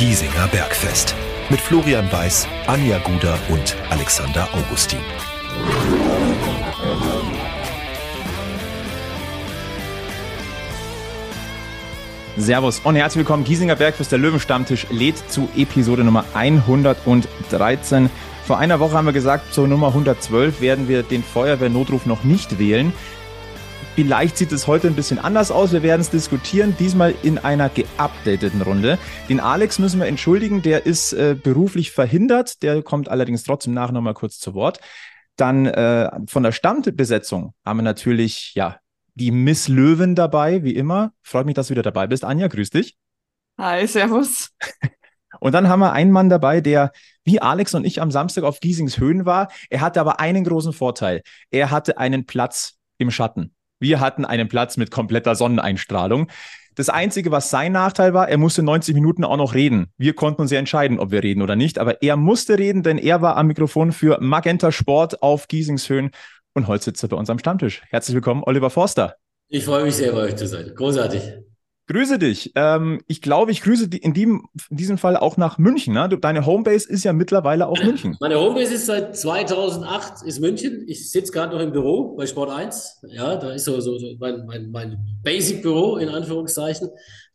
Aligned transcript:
Giesinger 0.00 0.48
Bergfest. 0.48 1.14
Mit 1.50 1.60
Florian 1.60 2.10
Weiß, 2.10 2.48
Anja 2.66 2.98
Guder 3.00 3.38
und 3.50 3.76
Alexander 3.90 4.48
Augustin. 4.54 4.98
Servus 12.38 12.80
und 12.82 12.96
herzlich 12.96 13.18
willkommen. 13.18 13.44
Giesinger 13.44 13.76
Bergfest, 13.76 14.10
der 14.10 14.20
Löwenstammtisch 14.20 14.86
lädt 14.88 15.18
zu 15.30 15.50
Episode 15.54 16.02
Nummer 16.02 16.24
113. 16.32 18.08
Vor 18.46 18.56
einer 18.56 18.80
Woche 18.80 18.94
haben 18.94 19.04
wir 19.04 19.12
gesagt, 19.12 19.52
zur 19.52 19.68
Nummer 19.68 19.88
112 19.88 20.62
werden 20.62 20.88
wir 20.88 21.02
den 21.02 21.22
Feuerwehrnotruf 21.22 22.06
noch 22.06 22.24
nicht 22.24 22.58
wählen. 22.58 22.94
Vielleicht 23.96 24.38
sieht 24.38 24.52
es 24.52 24.66
heute 24.66 24.86
ein 24.86 24.94
bisschen 24.94 25.18
anders 25.18 25.50
aus. 25.50 25.72
Wir 25.72 25.82
werden 25.82 26.00
es 26.00 26.10
diskutieren, 26.10 26.74
diesmal 26.78 27.14
in 27.22 27.38
einer 27.38 27.68
geupdateten 27.68 28.62
Runde. 28.62 28.98
Den 29.28 29.40
Alex 29.40 29.78
müssen 29.78 30.00
wir 30.00 30.06
entschuldigen, 30.06 30.62
der 30.62 30.86
ist 30.86 31.12
äh, 31.12 31.36
beruflich 31.40 31.90
verhindert. 31.90 32.62
Der 32.62 32.82
kommt 32.82 33.08
allerdings 33.08 33.42
trotzdem 33.42 33.74
nachher 33.74 33.92
nochmal 33.92 34.14
kurz 34.14 34.38
zu 34.38 34.54
Wort. 34.54 34.80
Dann 35.36 35.66
äh, 35.66 36.10
von 36.26 36.42
der 36.42 36.52
Stammbesetzung 36.52 37.52
haben 37.64 37.78
wir 37.78 37.82
natürlich, 37.82 38.54
ja, 38.54 38.78
die 39.14 39.32
Miss 39.32 39.68
Löwen 39.68 40.14
dabei, 40.14 40.62
wie 40.62 40.74
immer. 40.74 41.12
Freut 41.22 41.46
mich, 41.46 41.54
dass 41.54 41.66
du 41.66 41.72
wieder 41.72 41.82
dabei 41.82 42.06
bist. 42.06 42.24
Anja, 42.24 42.48
grüß 42.48 42.70
dich. 42.70 42.96
Hi, 43.58 43.86
servus. 43.86 44.50
Und 45.40 45.52
dann 45.52 45.68
haben 45.68 45.80
wir 45.80 45.92
einen 45.92 46.10
Mann 46.10 46.28
dabei, 46.28 46.60
der 46.60 46.92
wie 47.24 47.40
Alex 47.40 47.74
und 47.74 47.86
ich 47.86 48.00
am 48.02 48.10
Samstag 48.10 48.44
auf 48.44 48.60
Giesings 48.60 48.98
Höhen 48.98 49.24
war. 49.24 49.48
Er 49.70 49.80
hatte 49.80 50.00
aber 50.00 50.20
einen 50.20 50.44
großen 50.44 50.72
Vorteil. 50.72 51.22
Er 51.50 51.70
hatte 51.70 51.98
einen 51.98 52.26
Platz 52.26 52.78
im 52.98 53.10
Schatten. 53.10 53.54
Wir 53.80 53.98
hatten 53.98 54.24
einen 54.24 54.48
Platz 54.48 54.76
mit 54.76 54.90
kompletter 54.90 55.34
Sonneneinstrahlung. 55.34 56.28
Das 56.76 56.88
Einzige, 56.88 57.30
was 57.32 57.50
sein 57.50 57.72
Nachteil 57.72 58.14
war, 58.14 58.28
er 58.28 58.38
musste 58.38 58.62
90 58.62 58.94
Minuten 58.94 59.24
auch 59.24 59.36
noch 59.36 59.54
reden. 59.54 59.92
Wir 59.96 60.14
konnten 60.14 60.42
uns 60.42 60.50
ja 60.50 60.58
entscheiden, 60.58 60.98
ob 60.98 61.10
wir 61.10 61.22
reden 61.22 61.42
oder 61.42 61.56
nicht, 61.56 61.78
aber 61.78 62.02
er 62.02 62.16
musste 62.16 62.58
reden, 62.58 62.82
denn 62.82 62.98
er 62.98 63.22
war 63.22 63.36
am 63.36 63.48
Mikrofon 63.48 63.92
für 63.92 64.18
Magenta 64.20 64.70
Sport 64.70 65.22
auf 65.22 65.48
Giesingshöhen 65.48 66.10
und 66.54 66.68
heute 66.68 66.84
sitzt 66.84 67.02
er 67.02 67.08
bei 67.08 67.16
uns 67.16 67.30
am 67.30 67.38
Stammtisch. 67.38 67.82
Herzlich 67.88 68.14
willkommen, 68.14 68.42
Oliver 68.44 68.70
Forster. 68.70 69.16
Ich 69.48 69.64
freue 69.64 69.84
mich 69.84 69.96
sehr, 69.96 70.12
bei 70.12 70.18
euch 70.18 70.36
zu 70.36 70.46
sein. 70.46 70.70
Großartig. 70.74 71.22
Grüße 71.90 72.20
dich. 72.20 72.52
Ähm, 72.54 73.00
ich 73.08 73.20
glaube, 73.20 73.50
ich 73.50 73.62
grüße 73.62 73.88
in, 74.00 74.14
dem, 74.14 74.46
in 74.70 74.76
diesem 74.76 74.96
Fall 74.96 75.16
auch 75.16 75.36
nach 75.36 75.58
München. 75.58 75.94
Ne? 75.94 76.08
Deine 76.20 76.46
Homebase 76.46 76.88
ist 76.88 77.02
ja 77.02 77.12
mittlerweile 77.12 77.66
auch 77.66 77.82
München. 77.82 78.16
Meine 78.20 78.38
Homebase 78.38 78.74
ist 78.74 78.86
seit 78.86 79.16
2008 79.16 80.22
ist 80.24 80.38
München. 80.38 80.84
Ich 80.86 81.10
sitze 81.10 81.32
gerade 81.32 81.52
noch 81.52 81.60
im 81.60 81.72
Büro 81.72 82.14
bei 82.14 82.26
Sport 82.26 82.50
1. 82.50 83.00
Ja, 83.08 83.34
da 83.34 83.54
ist 83.54 83.64
so, 83.64 83.80
so, 83.80 83.98
so 83.98 84.06
mein, 84.20 84.46
mein, 84.46 84.70
mein 84.70 84.98
Basic-Büro 85.24 85.96
in 85.96 86.10
Anführungszeichen. 86.10 86.90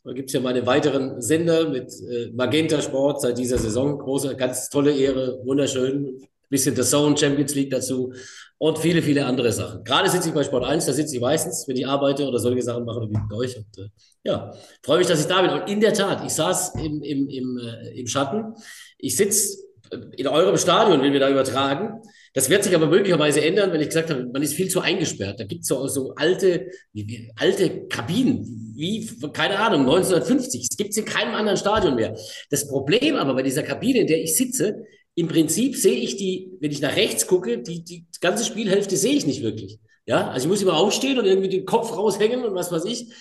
Da 0.05 0.13
gibt 0.13 0.29
es 0.29 0.33
ja 0.33 0.39
meine 0.39 0.65
weiteren 0.65 1.21
Sender 1.21 1.67
mit 1.67 1.91
äh, 1.91 2.31
Magenta 2.33 2.81
Sport 2.81 3.19
seit 3.19 3.37
dieser 3.37 3.57
Saison. 3.57 3.97
Große, 3.99 4.37
ganz 4.37 4.69
tolle 4.69 4.95
Ehre, 4.95 5.37
wunderschön. 5.43 6.21
Bisschen 6.49 6.75
der 6.75 6.85
Zone 6.85 7.17
Champions 7.17 7.55
League 7.55 7.71
dazu 7.71 8.13
und 8.57 8.79
viele, 8.79 9.01
viele 9.01 9.25
andere 9.25 9.51
Sachen. 9.51 9.83
Gerade 9.83 10.09
sitze 10.09 10.29
ich 10.29 10.33
bei 10.33 10.43
Sport 10.43 10.63
1, 10.63 10.85
da 10.85 10.93
sitze 10.93 11.15
ich 11.15 11.21
meistens, 11.21 11.67
wenn 11.67 11.75
ich 11.75 11.85
arbeite 11.85 12.25
oder 12.25 12.39
solche 12.39 12.61
Sachen 12.61 12.85
mache, 12.85 13.01
wie 13.01 13.07
mit 13.07 13.33
euch. 13.33 13.57
Und 13.57 13.77
äh, 13.77 13.89
ja, 14.23 14.53
freue 14.81 14.99
mich, 14.99 15.07
dass 15.07 15.19
ich 15.19 15.27
da 15.27 15.41
bin. 15.41 15.51
Und 15.51 15.69
in 15.69 15.81
der 15.81 15.93
Tat, 15.93 16.23
ich 16.25 16.31
saß 16.31 16.75
im, 16.75 17.01
im, 17.03 17.27
im, 17.27 17.57
äh, 17.57 17.99
im 17.99 18.07
Schatten. 18.07 18.53
Ich 18.97 19.17
sitze 19.17 19.57
äh, 19.91 19.97
in 20.17 20.27
eurem 20.27 20.57
Stadion, 20.57 21.01
wenn 21.01 21.11
wir 21.11 21.19
da 21.19 21.29
übertragen. 21.29 22.01
Das 22.33 22.49
wird 22.49 22.63
sich 22.63 22.75
aber 22.75 22.87
möglicherweise 22.87 23.43
ändern, 23.43 23.71
wenn 23.71 23.81
ich 23.81 23.87
gesagt 23.87 24.09
habe, 24.09 24.25
man 24.25 24.41
ist 24.41 24.53
viel 24.53 24.69
zu 24.69 24.81
eingesperrt. 24.81 25.39
Da 25.39 25.45
gibt 25.45 25.61
es 25.61 25.67
so, 25.67 25.87
so 25.87 26.15
alte, 26.15 26.67
wie, 26.93 27.31
alte 27.35 27.87
Kabinen, 27.87 28.73
wie, 28.75 29.05
keine 29.31 29.59
Ahnung, 29.59 29.81
1950. 29.81 30.67
Es 30.69 30.77
gibt 30.77 30.91
es 30.91 30.97
in 30.97 31.05
keinem 31.05 31.33
anderen 31.33 31.57
Stadion 31.57 31.95
mehr. 31.95 32.17
Das 32.49 32.67
Problem 32.67 33.15
aber 33.15 33.35
bei 33.35 33.43
dieser 33.43 33.63
Kabine, 33.63 33.99
in 33.99 34.07
der 34.07 34.21
ich 34.21 34.35
sitze, 34.35 34.85
im 35.15 35.27
Prinzip 35.27 35.75
sehe 35.77 35.95
ich 35.95 36.17
die, 36.17 36.51
wenn 36.59 36.71
ich 36.71 36.81
nach 36.81 36.95
rechts 36.95 37.25
gucke, 37.25 37.57
die, 37.59 37.83
die 37.83 38.05
ganze 38.19 38.43
Spielhälfte 38.43 38.97
sehe 38.97 39.13
ich 39.13 39.25
nicht 39.25 39.41
wirklich. 39.41 39.79
Ja, 40.05 40.29
also 40.29 40.45
ich 40.45 40.49
muss 40.49 40.61
immer 40.61 40.75
aufstehen 40.75 41.17
und 41.17 41.25
irgendwie 41.25 41.49
den 41.49 41.65
Kopf 41.65 41.95
raushängen 41.95 42.43
und 42.43 42.53
was 42.53 42.71
weiß 42.71 42.85
ich. 42.85 43.11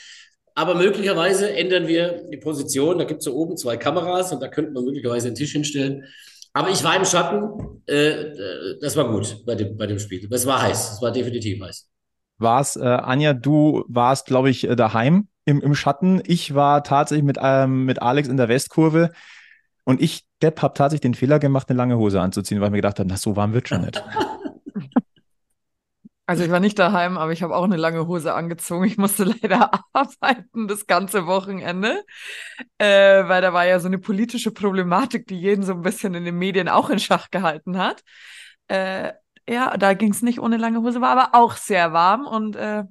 Aber 0.57 0.75
möglicherweise 0.75 1.53
ändern 1.53 1.89
wir 1.89 2.29
die 2.31 2.37
Position. 2.37 2.99
Da 2.99 3.05
gibt 3.05 3.21
es 3.21 3.25
so 3.25 3.35
oben 3.35 3.57
zwei 3.57 3.77
Kameras 3.77 4.33
und 4.33 4.41
da 4.41 4.49
könnte 4.49 4.73
man 4.73 4.85
möglicherweise 4.85 5.29
einen 5.29 5.37
Tisch 5.37 5.53
hinstellen. 5.53 6.05
Aber 6.53 6.71
ich 6.71 6.85
war 6.85 6.97
im 6.97 7.05
Schatten. 7.05 7.83
Äh, 7.87 8.77
das 8.81 8.97
war 8.97 9.11
gut 9.11 9.45
bei 9.47 9.55
dem, 9.55 9.77
bei 9.77 9.87
dem 9.87 9.99
Spiel. 9.99 10.29
Es 10.31 10.47
war 10.47 10.63
heiß. 10.63 10.95
Es 10.95 11.03
war 11.03 11.11
definitiv 11.11 11.61
heiß. 11.63 11.89
War's, 12.39 12.77
äh, 12.77 12.83
Anja, 12.83 13.33
du 13.33 13.85
warst, 13.89 14.27
glaube 14.27 14.51
ich, 14.51 14.65
äh, 14.65 14.77
daheim 14.77 15.29
im, 15.45 15.61
im 15.61 15.75
Schatten. 15.75 16.23
Ich 16.27 16.55
war 16.55 16.85
tatsächlich 16.85 17.25
mit, 17.25 17.39
ähm, 17.41 17.85
mit 17.85 18.03
Alex 18.03 18.29
in 18.29 18.37
der 18.37 18.49
Westkurve. 18.49 19.11
Und 19.85 20.01
ich, 20.01 20.25
Depp, 20.43 20.63
habe 20.63 20.75
tatsächlich 20.75 21.03
den 21.03 21.15
Fehler 21.15 21.39
gemacht, 21.39 21.69
eine 21.69 21.77
lange 21.77 21.99
Hose 21.99 22.21
anzuziehen, 22.21 22.61
weil 22.61 22.69
ich 22.69 22.73
mir 22.73 22.79
gedacht 22.79 22.99
habe, 22.99 23.09
na, 23.09 23.17
so 23.17 23.37
warm 23.37 23.53
wird 23.53 23.69
schon 23.69 23.83
nicht. 23.83 24.03
Also 26.27 26.43
ich 26.43 26.51
war 26.51 26.61
nicht 26.61 26.79
daheim, 26.79 27.19
aber 27.19 27.33
ich 27.33 27.43
habe 27.43 27.55
auch 27.55 27.65
eine 27.65 27.77
lange 27.77 28.07
Hose 28.07 28.33
angezogen. 28.33 28.85
Ich 28.85 28.97
musste 28.97 29.25
leider 29.43 29.71
arbeiten 29.93 30.69
das 30.69 30.87
ganze 30.87 31.27
Wochenende, 31.27 32.03
äh, 32.79 33.29
weil 33.29 33.43
da 33.43 33.53
war 33.53 33.67
ja 33.67 33.79
so 33.79 33.89
eine 33.89 33.99
politische 33.99 34.51
Problematik, 34.51 35.27
die 35.27 35.39
jeden 35.39 35.63
so 35.63 35.73
ein 35.73 35.83
bisschen 35.83 36.15
in 36.15 36.25
den 36.25 36.37
Medien 36.37 36.69
auch 36.69 36.89
in 36.89 36.99
Schach 36.99 37.31
gehalten 37.31 37.77
hat. 37.77 38.03
Äh, 38.69 39.13
ja, 39.47 39.77
da 39.77 39.93
ging 39.93 40.13
es 40.13 40.23
nicht 40.23 40.41
ohne 40.41 40.57
lange 40.57 40.81
Hose, 40.81 41.03
war 41.03 41.11
aber 41.11 41.39
auch 41.39 41.57
sehr 41.57 41.93
warm 41.93 42.27
und, 42.27 42.57
äh, 42.57 42.85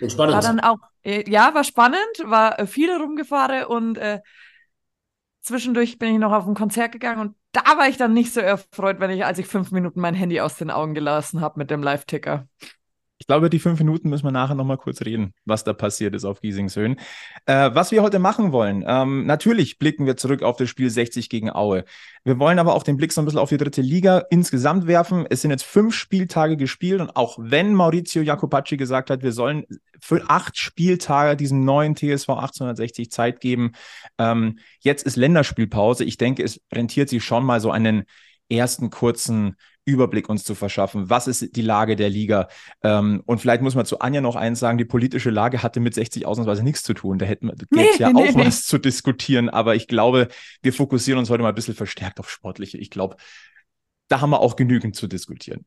und 0.00 0.10
spannend. 0.10 0.34
war 0.34 0.42
dann 0.42 0.58
auch, 0.58 0.78
äh, 1.04 1.30
ja, 1.30 1.54
war 1.54 1.62
spannend, 1.62 2.00
war 2.24 2.58
äh, 2.58 2.66
viel 2.66 2.90
rumgefahren 2.90 3.66
und 3.66 3.98
äh, 3.98 4.18
Zwischendurch 5.44 5.98
bin 5.98 6.14
ich 6.14 6.18
noch 6.18 6.32
auf 6.32 6.46
ein 6.46 6.54
Konzert 6.54 6.92
gegangen 6.92 7.20
und 7.20 7.36
da 7.52 7.76
war 7.76 7.86
ich 7.86 7.98
dann 7.98 8.14
nicht 8.14 8.32
so 8.32 8.40
erfreut, 8.40 8.98
wenn 8.98 9.10
ich, 9.10 9.26
als 9.26 9.38
ich 9.38 9.46
fünf 9.46 9.72
Minuten 9.72 10.00
mein 10.00 10.14
Handy 10.14 10.40
aus 10.40 10.56
den 10.56 10.70
Augen 10.70 10.94
gelassen 10.94 11.42
habe 11.42 11.58
mit 11.58 11.70
dem 11.70 11.82
Live-Ticker. 11.82 12.48
Ich 13.18 13.28
glaube, 13.28 13.48
die 13.48 13.60
fünf 13.60 13.78
Minuten 13.78 14.10
müssen 14.10 14.24
wir 14.24 14.32
nachher 14.32 14.56
nochmal 14.56 14.76
kurz 14.76 15.00
reden, 15.02 15.34
was 15.44 15.62
da 15.62 15.72
passiert 15.72 16.14
ist 16.16 16.24
auf 16.24 16.40
Giesingshöhen. 16.40 16.96
Äh, 17.46 17.70
was 17.72 17.92
wir 17.92 18.02
heute 18.02 18.18
machen 18.18 18.50
wollen, 18.50 18.84
ähm, 18.86 19.24
natürlich 19.24 19.78
blicken 19.78 20.04
wir 20.04 20.16
zurück 20.16 20.42
auf 20.42 20.56
das 20.56 20.68
Spiel 20.68 20.90
60 20.90 21.30
gegen 21.30 21.48
Aue. 21.48 21.84
Wir 22.24 22.40
wollen 22.40 22.58
aber 22.58 22.74
auch 22.74 22.82
den 22.82 22.96
Blick 22.96 23.12
so 23.12 23.22
ein 23.22 23.24
bisschen 23.24 23.38
auf 23.38 23.50
die 23.50 23.56
dritte 23.56 23.82
Liga 23.82 24.24
insgesamt 24.30 24.88
werfen. 24.88 25.26
Es 25.30 25.42
sind 25.42 25.52
jetzt 25.52 25.62
fünf 25.62 25.94
Spieltage 25.94 26.56
gespielt 26.56 27.00
und 27.00 27.14
auch 27.14 27.38
wenn 27.40 27.72
Maurizio 27.72 28.20
Jacopacci 28.20 28.76
gesagt 28.76 29.10
hat, 29.10 29.22
wir 29.22 29.32
sollen 29.32 29.64
für 30.00 30.28
acht 30.28 30.58
Spieltage 30.58 31.36
diesem 31.36 31.64
neuen 31.64 31.94
TSV 31.94 32.30
1860 32.30 33.12
Zeit 33.12 33.40
geben, 33.40 33.72
ähm, 34.18 34.58
jetzt 34.80 35.06
ist 35.06 35.16
Länderspielpause. 35.16 36.02
Ich 36.02 36.18
denke, 36.18 36.42
es 36.42 36.60
rentiert 36.72 37.08
sich 37.08 37.24
schon 37.24 37.44
mal 37.44 37.60
so 37.60 37.70
einen 37.70 38.04
ersten 38.50 38.90
kurzen 38.90 39.56
Überblick 39.86 40.28
uns 40.28 40.44
zu 40.44 40.54
verschaffen. 40.54 41.10
Was 41.10 41.26
ist 41.26 41.56
die 41.56 41.62
Lage 41.62 41.96
der 41.96 42.08
Liga? 42.08 42.48
Ähm, 42.82 43.22
und 43.26 43.40
vielleicht 43.40 43.62
muss 43.62 43.74
man 43.74 43.84
zu 43.84 43.98
Anja 44.00 44.20
noch 44.20 44.36
eins 44.36 44.58
sagen, 44.58 44.78
die 44.78 44.84
politische 44.84 45.30
Lage 45.30 45.62
hatte 45.62 45.80
mit 45.80 45.94
60 45.94 46.26
ausnahmsweise 46.26 46.62
nichts 46.62 46.82
zu 46.82 46.94
tun. 46.94 47.18
Da 47.18 47.26
hätten 47.26 47.48
wir 47.48 47.54
nee, 47.70 47.88
ja 47.98 48.10
nee, 48.10 48.20
auch 48.20 48.34
nee. 48.34 48.46
was 48.46 48.64
zu 48.64 48.78
diskutieren. 48.78 49.48
Aber 49.50 49.74
ich 49.74 49.86
glaube, 49.86 50.28
wir 50.62 50.72
fokussieren 50.72 51.18
uns 51.18 51.28
heute 51.28 51.42
mal 51.42 51.50
ein 51.50 51.54
bisschen 51.54 51.74
verstärkt 51.74 52.18
auf 52.18 52.30
Sportliche. 52.30 52.78
Ich 52.78 52.90
glaube, 52.90 53.16
da 54.08 54.20
haben 54.20 54.30
wir 54.30 54.40
auch 54.40 54.56
genügend 54.56 54.96
zu 54.96 55.06
diskutieren. 55.06 55.66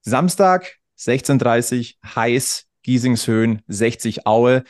Samstag, 0.00 0.78
16.30 0.98 1.96
heiß, 2.04 2.66
Giesingshöhen, 2.82 3.62
60 3.68 4.26
Aue. 4.26 4.64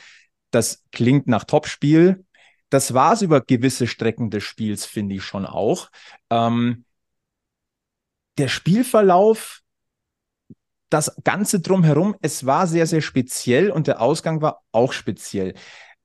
Das 0.50 0.84
klingt 0.90 1.26
nach 1.26 1.44
Topspiel. 1.44 2.24
Das 2.70 2.94
war 2.94 3.12
es 3.12 3.22
über 3.22 3.40
gewisse 3.40 3.86
Strecken 3.86 4.30
des 4.30 4.44
Spiels, 4.44 4.84
finde 4.84 5.14
ich 5.16 5.22
schon 5.22 5.46
auch. 5.46 5.90
Ähm, 6.30 6.84
der 8.38 8.48
Spielverlauf, 8.48 9.60
das 10.90 11.16
Ganze 11.24 11.60
drumherum, 11.60 12.14
es 12.20 12.44
war 12.44 12.66
sehr, 12.66 12.86
sehr 12.86 13.00
speziell 13.00 13.70
und 13.70 13.86
der 13.86 14.00
Ausgang 14.00 14.42
war 14.42 14.60
auch 14.72 14.92
speziell. 14.92 15.54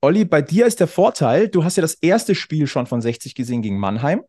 Olli, 0.01 0.25
bei 0.25 0.41
dir 0.41 0.65
ist 0.65 0.79
der 0.79 0.87
Vorteil, 0.87 1.49
du 1.49 1.63
hast 1.63 1.75
ja 1.75 1.81
das 1.81 1.95
erste 1.95 2.35
Spiel 2.35 2.67
schon 2.67 2.85
von 2.87 3.01
60 3.01 3.35
gesehen 3.35 3.61
gegen 3.61 3.79
Mannheim. 3.79 4.23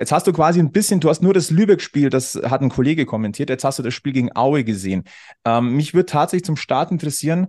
Jetzt 0.00 0.12
hast 0.12 0.26
du 0.26 0.32
quasi 0.32 0.58
ein 0.58 0.72
bisschen, 0.72 1.00
du 1.00 1.08
hast 1.08 1.22
nur 1.22 1.34
das 1.34 1.50
Lübeck-Spiel, 1.50 2.10
das 2.10 2.34
hat 2.34 2.62
ein 2.62 2.68
Kollege 2.68 3.06
kommentiert, 3.06 3.50
jetzt 3.50 3.64
hast 3.64 3.78
du 3.78 3.82
das 3.82 3.94
Spiel 3.94 4.12
gegen 4.12 4.34
Aue 4.34 4.64
gesehen. 4.64 5.04
Ähm, 5.44 5.76
mich 5.76 5.94
würde 5.94 6.06
tatsächlich 6.06 6.44
zum 6.44 6.56
Start 6.56 6.90
interessieren, 6.90 7.48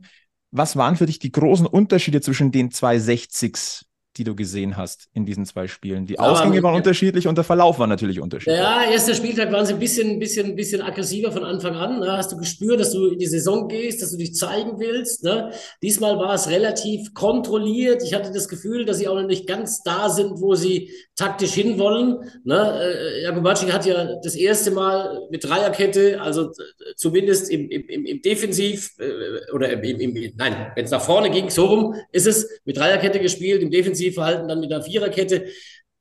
was 0.51 0.75
waren 0.75 0.95
für 0.95 1.05
dich 1.05 1.19
die 1.19 1.31
großen 1.31 1.65
Unterschiede 1.65 2.21
zwischen 2.21 2.51
den 2.51 2.71
zwei 2.71 2.97
60s 2.97 3.84
die 4.17 4.23
du 4.23 4.35
gesehen 4.35 4.77
hast 4.77 5.07
in 5.13 5.25
diesen 5.25 5.45
zwei 5.45 5.67
Spielen? 5.67 6.05
Die 6.05 6.19
Ausgänge 6.19 6.61
waren 6.63 6.75
unterschiedlich 6.75 7.27
und 7.27 7.37
der 7.37 7.43
Verlauf 7.43 7.79
war 7.79 7.87
natürlich 7.87 8.19
unterschiedlich. 8.19 8.59
Ja, 8.59 8.83
erster 8.89 9.13
Spieltag 9.13 9.51
waren 9.51 9.65
sie 9.65 9.73
ein 9.73 9.79
bisschen, 9.79 10.19
bisschen, 10.19 10.55
bisschen 10.55 10.81
aggressiver 10.81 11.31
von 11.31 11.43
Anfang 11.43 11.75
an. 11.75 11.99
Ne? 11.99 12.11
Hast 12.11 12.31
du 12.31 12.37
gespürt, 12.37 12.79
dass 12.79 12.91
du 12.91 13.07
in 13.07 13.19
die 13.19 13.25
Saison 13.25 13.67
gehst, 13.67 14.01
dass 14.01 14.11
du 14.11 14.17
dich 14.17 14.33
zeigen 14.35 14.79
willst. 14.79 15.23
Ne? 15.23 15.51
Diesmal 15.81 16.17
war 16.17 16.33
es 16.33 16.49
relativ 16.49 17.13
kontrolliert. 17.13 18.03
Ich 18.03 18.13
hatte 18.13 18.31
das 18.31 18.47
Gefühl, 18.47 18.85
dass 18.85 18.97
sie 18.97 19.07
auch 19.07 19.15
noch 19.15 19.27
nicht 19.27 19.47
ganz 19.47 19.83
da 19.83 20.09
sind, 20.09 20.41
wo 20.41 20.55
sie 20.55 20.91
taktisch 21.15 21.53
hinwollen. 21.53 22.19
Ne? 22.43 22.79
Äh, 22.81 23.23
Jakubacik 23.23 23.71
hat 23.71 23.85
ja 23.85 24.15
das 24.23 24.35
erste 24.35 24.71
Mal 24.71 25.27
mit 25.29 25.43
Dreierkette, 25.43 26.21
also 26.21 26.51
zumindest 26.95 27.49
im, 27.49 27.69
im, 27.69 28.05
im 28.05 28.21
Defensiv 28.21 28.91
äh, 28.99 29.51
oder 29.53 29.71
im, 29.71 29.99
im 29.99 30.33
nein, 30.37 30.71
wenn 30.75 30.85
es 30.85 30.91
nach 30.91 31.01
vorne 31.01 31.29
ging, 31.29 31.49
so 31.49 31.65
rum 31.65 31.95
ist 32.11 32.27
es 32.27 32.49
mit 32.65 32.77
Dreierkette 32.77 33.19
gespielt, 33.19 33.61
im 33.61 33.71
Defensiv 33.71 34.04
Defensivverhalten 34.05 34.47
dann 34.47 34.59
mit 34.59 34.71
einer 34.71 34.83
Viererkette. 34.83 35.47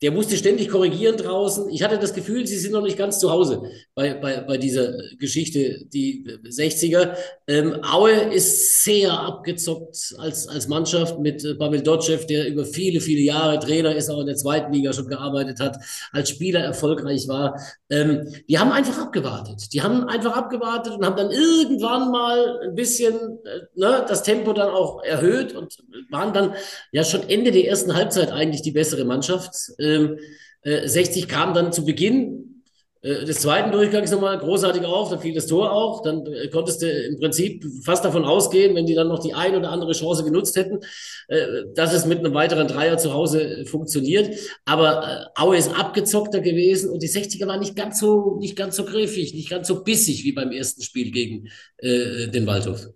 Der 0.03 0.11
musste 0.11 0.37
ständig 0.37 0.69
korrigieren 0.69 1.17
draußen. 1.17 1.71
Ich 1.71 1.83
hatte 1.83 1.99
das 1.99 2.15
Gefühl, 2.15 2.47
sie 2.47 2.59
sind 2.59 2.73
noch 2.73 2.83
nicht 2.83 2.99
ganz 2.99 3.21
zu 3.21 3.31
Hause 3.31 3.63
bei, 3.95 4.15
bei, 4.15 4.41
bei 4.41 4.59
dieser 4.59 4.93
Geschichte, 5.19 5.87
die 5.87 6.27
60er. 6.45 7.17
Ähm, 7.47 7.79
Aue 7.83 8.13
ist 8.13 8.83
sehr 8.85 9.13
abgezockt 9.13 10.15
als, 10.19 10.49
als 10.49 10.69
Mannschaft 10.69 11.21
mit 11.21 11.45
äh, 11.45 11.55
Bamil 11.55 11.83
Dotschew, 11.83 12.19
der 12.29 12.49
über 12.49 12.65
viele, 12.65 13.01
viele 13.01 13.21
Jahre 13.21 13.59
Trainer 13.59 13.95
ist, 13.95 14.11
auch 14.11 14.21
in 14.21 14.27
der 14.27 14.37
zweiten 14.37 14.73
Liga 14.73 14.93
schon 14.93 15.09
gearbeitet 15.09 15.61
hat, 15.61 15.79
als 16.13 16.31
Spieler 16.31 16.61
erfolgreich 16.61 17.29
war. 17.29 17.59
Ähm, 17.89 18.29
die 18.49 18.59
haben 18.59 18.73
einfach 18.73 18.99
abgewartet. 18.99 19.73
Die 19.73 19.83
haben 19.83 20.05
einfach 20.09 20.37
abgewartet 20.37 20.95
und 20.95 21.07
haben 21.07 21.17
dann 21.17 21.31
irgendwann 21.31 22.11
mal 22.11 22.61
ein 22.63 22.75
bisschen 22.75 23.15
äh, 23.15 23.61
ne, 23.75 24.05
das 24.09 24.23
Tempo 24.23 24.53
dann 24.53 24.69
auch 24.71 25.03
erhöht 25.03 25.55
und 25.55 25.79
waren 26.11 26.33
dann 26.33 26.55
ja 26.93 27.05
schon 27.05 27.29
Ende 27.29 27.53
der 27.53 27.69
ersten 27.69 27.95
Halbzeit 27.95 28.33
eigentlich 28.33 28.63
die 28.63 28.73
bessere 28.73 29.05
Mannschaft. 29.05 29.55
Äh, 29.85 29.95
ähm, 29.95 30.19
äh, 30.63 30.89
60 30.89 31.29
kam 31.29 31.55
dann 31.55 31.73
zu 31.73 31.85
Beginn 31.85 32.63
äh, 33.03 33.27
des 33.27 33.41
zweiten 33.41 33.71
Durchgangs 33.71 34.11
nochmal 34.11 34.39
großartig 34.39 34.85
auf, 34.85 35.11
dann 35.11 35.21
fiel 35.21 35.35
das 35.35 35.47
Tor 35.47 35.73
auch. 35.73 36.03
Dann 36.03 36.27
äh, 36.27 36.49
konntest 36.49 36.81
du 36.81 36.91
im 36.91 37.19
Prinzip 37.21 37.65
fast 37.85 38.05
davon 38.05 38.25
ausgehen, 38.25 38.75
wenn 38.75 38.87
die 38.87 38.95
dann 38.95 39.09
noch 39.09 39.19
die 39.19 39.35
ein 39.35 39.55
oder 39.55 39.71
andere 39.71 39.93
Chance 39.93 40.25
genutzt 40.25 40.57
hätten, 40.57 40.81
äh, 41.29 41.65
dass 41.75 41.93
es 41.93 42.07
mit 42.07 42.21
einem 42.21 42.33
weiteren 42.33 42.67
Dreier 42.67 42.97
zu 42.97 43.13
Hause 43.13 43.43
äh, 43.43 43.67
funktioniert. 43.67 44.35
Aber 44.65 45.31
äh, 45.37 45.41
Aue 45.41 45.59
ist 45.59 45.79
abgezockter 45.79 46.41
gewesen 46.41 46.91
und 46.91 47.03
die 47.03 47.11
60er 47.11 47.47
waren 47.47 47.61
nicht 47.61 47.77
ganz 47.77 48.01
so, 48.01 48.39
nicht 48.39 48.57
ganz 48.57 48.77
so 48.77 48.85
griffig, 48.85 49.35
nicht 49.35 49.51
ganz 49.51 49.69
so 49.69 49.85
bissig 49.85 50.25
wie 50.25 50.33
beim 50.33 50.51
ersten 50.51 50.83
Spiel 50.83 51.11
gegen 51.11 51.49
äh, 51.79 52.29
den 52.29 52.47
Waldhof. 52.47 52.89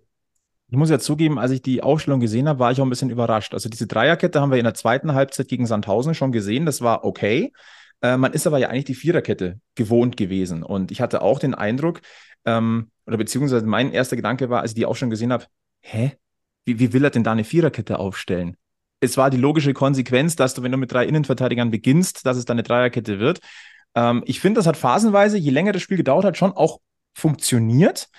Ich 0.71 0.77
muss 0.77 0.91
ja 0.91 0.99
zugeben, 0.99 1.39
als 1.39 1.51
ich 1.51 1.63
die 1.63 1.81
Aufstellung 1.81 2.19
gesehen 2.19 2.47
habe, 2.47 2.59
war 2.59 2.71
ich 2.71 2.79
auch 2.79 2.85
ein 2.85 2.89
bisschen 2.89 3.09
überrascht. 3.09 3.53
Also 3.53 3.69
diese 3.69 3.87
Dreierkette 3.87 4.39
haben 4.39 4.51
wir 4.51 4.59
in 4.59 4.65
der 4.65 4.75
zweiten 4.75 5.13
Halbzeit 5.13 5.47
gegen 5.47 5.65
Sandhausen 5.65 6.13
schon 6.13 6.31
gesehen. 6.31 6.67
Das 6.67 6.81
war 6.81 7.03
okay. 7.03 7.51
Äh, 8.01 8.17
man 8.17 8.33
ist 8.33 8.45
aber 8.45 8.59
ja 8.59 8.69
eigentlich 8.69 8.85
die 8.85 8.95
Viererkette 8.95 9.59
gewohnt 9.73 10.15
gewesen. 10.15 10.61
Und 10.61 10.91
ich 10.91 11.01
hatte 11.01 11.23
auch 11.23 11.39
den 11.39 11.55
Eindruck, 11.55 12.01
ähm, 12.45 12.91
oder 13.07 13.17
beziehungsweise 13.17 13.65
mein 13.65 13.91
erster 13.91 14.15
Gedanke 14.15 14.51
war, 14.51 14.61
als 14.61 14.71
ich 14.71 14.75
die 14.75 14.85
Aufstellung 14.85 15.09
gesehen 15.09 15.33
habe, 15.33 15.45
hä? 15.81 16.13
Wie, 16.65 16.79
wie 16.79 16.93
will 16.93 17.03
er 17.03 17.09
denn 17.09 17.23
da 17.23 17.31
eine 17.31 17.43
Viererkette 17.43 17.97
aufstellen? 17.97 18.55
Es 18.99 19.17
war 19.17 19.31
die 19.31 19.37
logische 19.37 19.73
Konsequenz, 19.73 20.35
dass 20.35 20.53
du, 20.53 20.61
wenn 20.61 20.71
du 20.71 20.77
mit 20.77 20.91
drei 20.91 21.05
Innenverteidigern 21.05 21.71
beginnst, 21.71 22.25
dass 22.27 22.37
es 22.37 22.45
dann 22.45 22.55
eine 22.55 22.63
Dreierkette 22.63 23.19
wird. 23.19 23.39
Ähm, 23.95 24.23
ich 24.27 24.39
finde, 24.39 24.59
das 24.59 24.67
hat 24.67 24.77
phasenweise, 24.77 25.37
je 25.37 25.49
länger 25.49 25.71
das 25.71 25.81
Spiel 25.81 25.97
gedauert 25.97 26.25
hat, 26.25 26.37
schon 26.37 26.51
auch 26.51 26.79
funktioniert. 27.15 28.09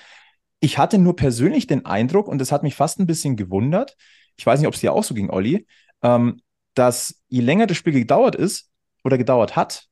Ich 0.60 0.78
hatte 0.78 0.98
nur 0.98 1.16
persönlich 1.16 1.66
den 1.66 1.86
Eindruck, 1.86 2.28
und 2.28 2.38
das 2.38 2.52
hat 2.52 2.62
mich 2.62 2.74
fast 2.74 3.00
ein 3.00 3.06
bisschen 3.06 3.36
gewundert, 3.36 3.96
ich 4.36 4.46
weiß 4.46 4.60
nicht, 4.60 4.68
ob 4.68 4.74
es 4.74 4.80
dir 4.80 4.92
auch 4.92 5.04
so 5.04 5.14
ging, 5.14 5.30
Olli, 5.30 5.66
ähm, 6.02 6.40
dass 6.74 7.22
je 7.28 7.40
länger 7.40 7.66
das 7.66 7.76
Spiel 7.76 7.92
gedauert 7.92 8.34
ist 8.34 8.70
oder 9.04 9.18
gedauert 9.18 9.56
hat, 9.56 9.88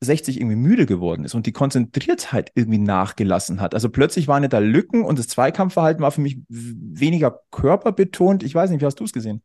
60 0.00 0.38
irgendwie 0.38 0.56
müde 0.56 0.84
geworden 0.84 1.24
ist 1.24 1.34
und 1.34 1.46
die 1.46 1.52
Konzentriertheit 1.52 2.52
irgendwie 2.54 2.78
nachgelassen 2.78 3.60
hat. 3.60 3.74
Also 3.74 3.88
plötzlich 3.88 4.28
waren 4.28 4.48
da 4.48 4.58
Lücken 4.58 5.02
und 5.02 5.18
das 5.18 5.28
Zweikampfverhalten 5.28 6.02
war 6.02 6.10
für 6.10 6.20
mich 6.20 6.38
weniger 6.48 7.40
körperbetont. 7.50 8.42
Ich 8.42 8.54
weiß 8.54 8.70
nicht, 8.70 8.82
wie 8.82 8.84
hast 8.84 9.00
du 9.00 9.04
es 9.04 9.12
gesehen? 9.12 9.42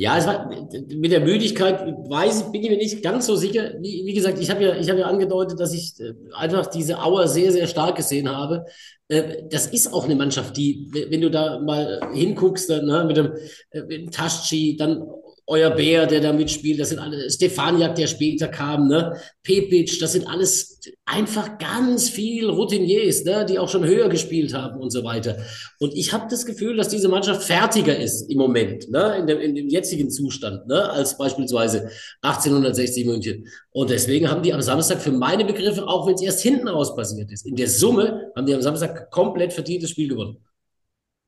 Ja, 0.00 0.16
es 0.16 0.26
war 0.26 0.48
mit 0.48 1.12
der 1.12 1.20
Müdigkeit, 1.20 1.78
weiß, 2.08 2.50
bin 2.52 2.62
ich 2.62 2.70
mir 2.70 2.78
nicht 2.78 3.02
ganz 3.02 3.26
so 3.26 3.36
sicher. 3.36 3.74
Wie, 3.82 4.02
wie 4.06 4.14
gesagt, 4.14 4.38
ich 4.40 4.48
habe 4.48 4.64
ja, 4.64 4.74
ich 4.74 4.86
ja 4.86 4.94
angedeutet, 5.04 5.60
dass 5.60 5.74
ich 5.74 6.00
äh, 6.00 6.14
einfach 6.32 6.68
diese 6.68 7.02
Auer 7.02 7.28
sehr, 7.28 7.52
sehr 7.52 7.66
stark 7.66 7.96
gesehen 7.96 8.34
habe. 8.34 8.64
Äh, 9.08 9.42
das 9.50 9.66
ist 9.66 9.92
auch 9.92 10.06
eine 10.06 10.14
Mannschaft, 10.16 10.56
die, 10.56 10.88
wenn 10.90 11.20
du 11.20 11.30
da 11.30 11.58
mal 11.58 12.00
hinguckst, 12.14 12.70
dann, 12.70 12.86
ne, 12.86 13.04
mit 13.04 13.18
dem, 13.18 13.32
äh, 13.72 14.06
Taschi, 14.06 14.74
dann 14.74 15.04
euer 15.50 15.70
Bär, 15.70 16.06
der 16.06 16.20
da 16.20 16.32
mitspielt, 16.32 16.78
das 16.78 16.90
sind 16.90 17.00
alle, 17.00 17.28
Stefaniak, 17.28 17.96
der 17.96 18.06
später 18.06 18.46
kam, 18.46 18.86
ne, 18.86 19.16
Pepic, 19.42 19.98
das 20.00 20.12
sind 20.12 20.28
alles 20.28 20.80
einfach 21.04 21.58
ganz 21.58 22.08
viel 22.08 22.48
Routiniers, 22.48 23.24
ne, 23.24 23.44
die 23.44 23.58
auch 23.58 23.68
schon 23.68 23.84
höher 23.84 24.08
gespielt 24.08 24.54
haben 24.54 24.80
und 24.80 24.90
so 24.90 25.02
weiter. 25.02 25.38
Und 25.80 25.92
ich 25.94 26.12
habe 26.12 26.26
das 26.30 26.46
Gefühl, 26.46 26.76
dass 26.76 26.88
diese 26.88 27.08
Mannschaft 27.08 27.42
fertiger 27.42 27.98
ist 27.98 28.30
im 28.30 28.38
Moment, 28.38 28.88
ne, 28.90 29.16
in 29.18 29.26
dem, 29.26 29.40
in 29.40 29.54
dem 29.56 29.68
jetzigen 29.68 30.08
Zustand, 30.08 30.68
ne, 30.68 30.88
als 30.88 31.18
beispielsweise 31.18 31.90
1860 32.22 33.06
München. 33.06 33.48
Und 33.72 33.90
deswegen 33.90 34.30
haben 34.30 34.44
die 34.44 34.54
am 34.54 34.62
Samstag 34.62 35.02
für 35.02 35.12
meine 35.12 35.44
Begriffe, 35.44 35.86
auch 35.88 36.06
wenn 36.06 36.14
es 36.14 36.22
erst 36.22 36.42
hinten 36.42 36.68
raus 36.68 36.94
passiert 36.94 37.32
ist, 37.32 37.44
in 37.44 37.56
der 37.56 37.68
Summe 37.68 38.30
haben 38.36 38.46
die 38.46 38.54
am 38.54 38.62
Samstag 38.62 39.10
komplett 39.10 39.52
verdientes 39.52 39.90
Spiel 39.90 40.08
gewonnen 40.08 40.36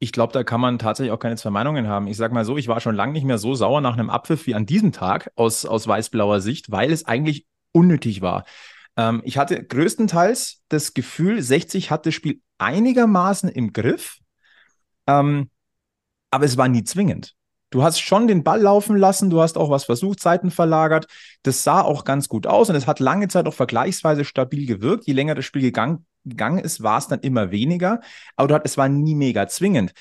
ich 0.02 0.10
glaube, 0.10 0.32
da 0.32 0.42
kann 0.42 0.60
man 0.60 0.80
tatsächlich 0.80 1.12
auch 1.12 1.20
keine 1.20 1.36
zwei 1.36 1.50
Meinungen 1.50 1.86
haben. 1.86 2.08
Ich 2.08 2.16
sage 2.16 2.34
mal 2.34 2.44
so, 2.44 2.56
ich 2.56 2.66
war 2.66 2.80
schon 2.80 2.96
lange 2.96 3.12
nicht 3.12 3.22
mehr 3.22 3.38
so 3.38 3.54
sauer 3.54 3.80
nach 3.80 3.92
einem 3.92 4.10
Abpfiff 4.10 4.48
wie 4.48 4.54
an 4.56 4.66
diesem 4.66 4.90
Tag 4.90 5.30
aus, 5.36 5.64
aus 5.64 5.86
weiß-blauer 5.86 6.40
Sicht, 6.40 6.72
weil 6.72 6.90
es 6.90 7.06
eigentlich 7.06 7.46
unnötig 7.70 8.20
war. 8.20 8.42
Ähm, 8.96 9.22
ich 9.24 9.38
hatte 9.38 9.62
größtenteils 9.64 10.64
das 10.68 10.94
Gefühl, 10.94 11.40
60 11.40 11.92
hat 11.92 12.04
das 12.04 12.14
Spiel 12.14 12.40
einigermaßen 12.58 13.48
im 13.48 13.72
Griff, 13.72 14.18
ähm, 15.06 15.50
aber 16.32 16.46
es 16.46 16.56
war 16.56 16.66
nie 16.66 16.82
zwingend. 16.82 17.36
Du 17.72 17.82
hast 17.82 18.00
schon 18.00 18.28
den 18.28 18.44
Ball 18.44 18.60
laufen 18.60 18.98
lassen, 18.98 19.30
du 19.30 19.40
hast 19.40 19.56
auch 19.56 19.70
was 19.70 19.84
versucht, 19.84 20.20
Seiten 20.20 20.50
verlagert. 20.50 21.06
Das 21.42 21.64
sah 21.64 21.80
auch 21.80 22.04
ganz 22.04 22.28
gut 22.28 22.46
aus 22.46 22.68
und 22.68 22.76
es 22.76 22.86
hat 22.86 23.00
lange 23.00 23.28
Zeit 23.28 23.46
auch 23.46 23.54
vergleichsweise 23.54 24.26
stabil 24.26 24.66
gewirkt. 24.66 25.06
Je 25.06 25.14
länger 25.14 25.34
das 25.34 25.46
Spiel 25.46 25.62
gegangen, 25.62 26.04
gegangen 26.26 26.58
ist, 26.58 26.82
war 26.82 26.98
es 26.98 27.08
dann 27.08 27.20
immer 27.20 27.50
weniger, 27.50 28.00
aber 28.36 28.48
du 28.48 28.54
hat, 28.54 28.66
es 28.66 28.76
war 28.76 28.90
nie 28.90 29.14
mega 29.14 29.48
zwingend. 29.48 29.92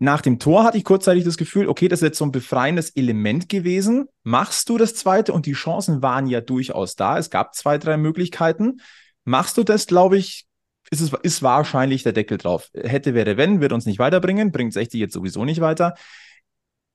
Nach 0.00 0.22
dem 0.22 0.40
Tor 0.40 0.64
hatte 0.64 0.76
ich 0.76 0.82
kurzzeitig 0.82 1.22
das 1.22 1.36
Gefühl, 1.36 1.68
okay, 1.68 1.86
das 1.86 2.00
ist 2.00 2.08
jetzt 2.08 2.18
so 2.18 2.24
ein 2.24 2.32
befreiendes 2.32 2.90
Element 2.90 3.48
gewesen. 3.48 4.08
Machst 4.24 4.68
du 4.68 4.76
das 4.76 4.96
zweite 4.96 5.32
und 5.32 5.46
die 5.46 5.52
Chancen 5.52 6.02
waren 6.02 6.26
ja 6.26 6.40
durchaus 6.40 6.96
da. 6.96 7.16
Es 7.16 7.30
gab 7.30 7.54
zwei, 7.54 7.78
drei 7.78 7.96
Möglichkeiten. 7.96 8.80
Machst 9.24 9.56
du 9.56 9.62
das, 9.62 9.86
glaube 9.86 10.18
ich, 10.18 10.46
ist 10.90 11.00
es 11.00 11.12
ist 11.22 11.42
wahrscheinlich 11.44 12.02
der 12.02 12.12
Deckel 12.12 12.38
drauf. 12.38 12.70
Hätte, 12.74 13.14
wäre, 13.14 13.36
wenn, 13.36 13.60
wird 13.60 13.72
uns 13.72 13.86
nicht 13.86 14.00
weiterbringen, 14.00 14.50
bringt 14.50 14.72
60 14.72 14.98
jetzt 14.98 15.14
sowieso 15.14 15.44
nicht 15.44 15.60
weiter 15.60 15.94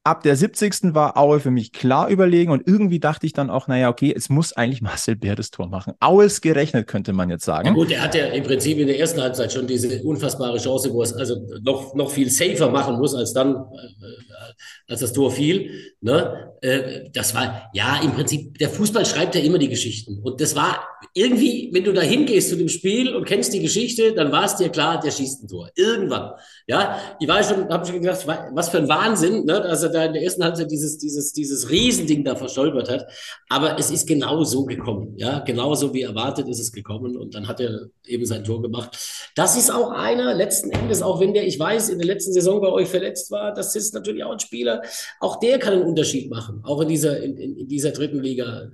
ab 0.07 0.23
der 0.23 0.37
70. 0.37 0.95
war 0.95 1.17
Aue 1.17 1.41
für 1.41 1.51
mich 1.51 1.73
klar 1.73 2.07
überlegen 2.07 2.51
und 2.51 2.65
irgendwie 2.65 2.99
dachte 2.99 3.25
ich 3.25 3.33
dann 3.33 3.49
auch, 3.49 3.67
naja, 3.67 3.89
okay, 3.89 4.13
es 4.15 4.29
muss 4.29 4.53
eigentlich 4.53 4.81
Marcel 4.81 5.17
Bär 5.17 5.35
das 5.35 5.51
Tor 5.51 5.67
machen. 5.67 5.93
Aues 5.99 6.39
gerechnet, 6.39 6.87
könnte 6.87 7.11
man 7.11 7.29
jetzt 7.29 7.43
sagen. 7.43 7.67
Ja 7.67 7.73
gut, 7.73 7.91
er 7.91 8.03
hat 8.03 8.15
ja 8.15 8.27
im 8.27 8.43
Prinzip 8.43 8.77
in 8.77 8.87
der 8.87 8.97
ersten 8.97 9.21
Halbzeit 9.21 9.51
schon 9.51 9.67
diese 9.67 10.01
unfassbare 10.03 10.59
Chance, 10.59 10.93
wo 10.93 11.03
es 11.03 11.13
also 11.13 11.35
noch, 11.61 11.93
noch 11.93 12.09
viel 12.09 12.29
safer 12.29 12.71
machen 12.71 12.97
muss, 12.97 13.13
als 13.15 13.33
dann, 13.33 13.53
äh, 13.53 14.91
als 14.91 15.01
das 15.01 15.11
Tor 15.11 15.29
fiel. 15.29 15.71
Ne? 15.99 16.53
Äh, 16.61 17.09
das 17.11 17.35
war, 17.35 17.69
ja, 17.73 17.99
im 18.01 18.13
Prinzip, 18.13 18.57
der 18.57 18.69
Fußball 18.69 19.05
schreibt 19.05 19.35
ja 19.35 19.41
immer 19.41 19.57
die 19.57 19.69
Geschichten. 19.69 20.21
Und 20.23 20.39
das 20.39 20.55
war 20.55 20.87
irgendwie, 21.13 21.69
wenn 21.73 21.83
du 21.83 21.91
da 21.91 22.01
hingehst 22.01 22.49
zu 22.49 22.55
dem 22.55 22.69
Spiel 22.69 23.13
und 23.13 23.25
kennst 23.25 23.53
die 23.53 23.61
Geschichte, 23.61 24.13
dann 24.13 24.31
war 24.31 24.45
es 24.45 24.55
dir 24.55 24.69
klar, 24.69 25.01
der 25.01 25.11
schießt 25.11 25.43
ein 25.43 25.47
Tor. 25.49 25.69
Irgendwann. 25.75 26.31
Ja, 26.65 26.97
ich 27.19 27.27
war 27.27 27.43
schon, 27.43 27.67
habe 27.69 27.85
schon 27.85 28.01
gedacht, 28.01 28.25
was 28.25 28.69
für 28.69 28.77
ein 28.77 28.87
Wahnsinn, 28.87 29.45
ne, 29.45 29.61
dass 29.61 29.83
er 29.83 29.89
da 29.97 30.05
in 30.05 30.13
der 30.13 30.23
ersten 30.23 30.43
Halbzeit 30.43 30.71
dieses, 30.71 30.97
dieses, 30.97 31.33
dieses 31.33 31.69
Riesending 31.69 32.23
da 32.23 32.35
verstolpert 32.35 32.89
hat. 32.89 33.07
Aber 33.49 33.77
es 33.79 33.91
ist 33.91 34.07
genau 34.07 34.43
so 34.43 34.65
gekommen. 34.65 35.13
Ja, 35.17 35.39
genauso 35.39 35.93
wie 35.93 36.03
erwartet 36.03 36.47
ist 36.47 36.59
es 36.59 36.71
gekommen. 36.71 37.17
Und 37.17 37.35
dann 37.35 37.47
hat 37.47 37.59
er 37.59 37.87
eben 38.05 38.25
sein 38.25 38.43
Tor 38.43 38.61
gemacht. 38.61 38.97
Das 39.35 39.57
ist 39.57 39.71
auch 39.71 39.91
einer, 39.91 40.33
letzten 40.33 40.71
Endes, 40.71 41.01
auch 41.01 41.19
wenn 41.19 41.33
der, 41.33 41.47
ich 41.47 41.59
weiß, 41.59 41.89
in 41.89 41.99
der 41.99 42.07
letzten 42.07 42.33
Saison 42.33 42.61
bei 42.61 42.69
euch 42.69 42.87
verletzt 42.87 43.31
war, 43.31 43.53
das 43.53 43.75
ist 43.75 43.93
natürlich 43.93 44.23
auch 44.23 44.31
ein 44.31 44.39
Spieler, 44.39 44.81
auch 45.19 45.39
der 45.39 45.59
kann 45.59 45.73
einen 45.73 45.83
Unterschied 45.83 46.29
machen. 46.29 46.61
Auch 46.63 46.81
in 46.81 46.87
dieser, 46.87 47.21
in, 47.21 47.37
in 47.37 47.67
dieser 47.67 47.91
dritten 47.91 48.19
Liga. 48.19 48.69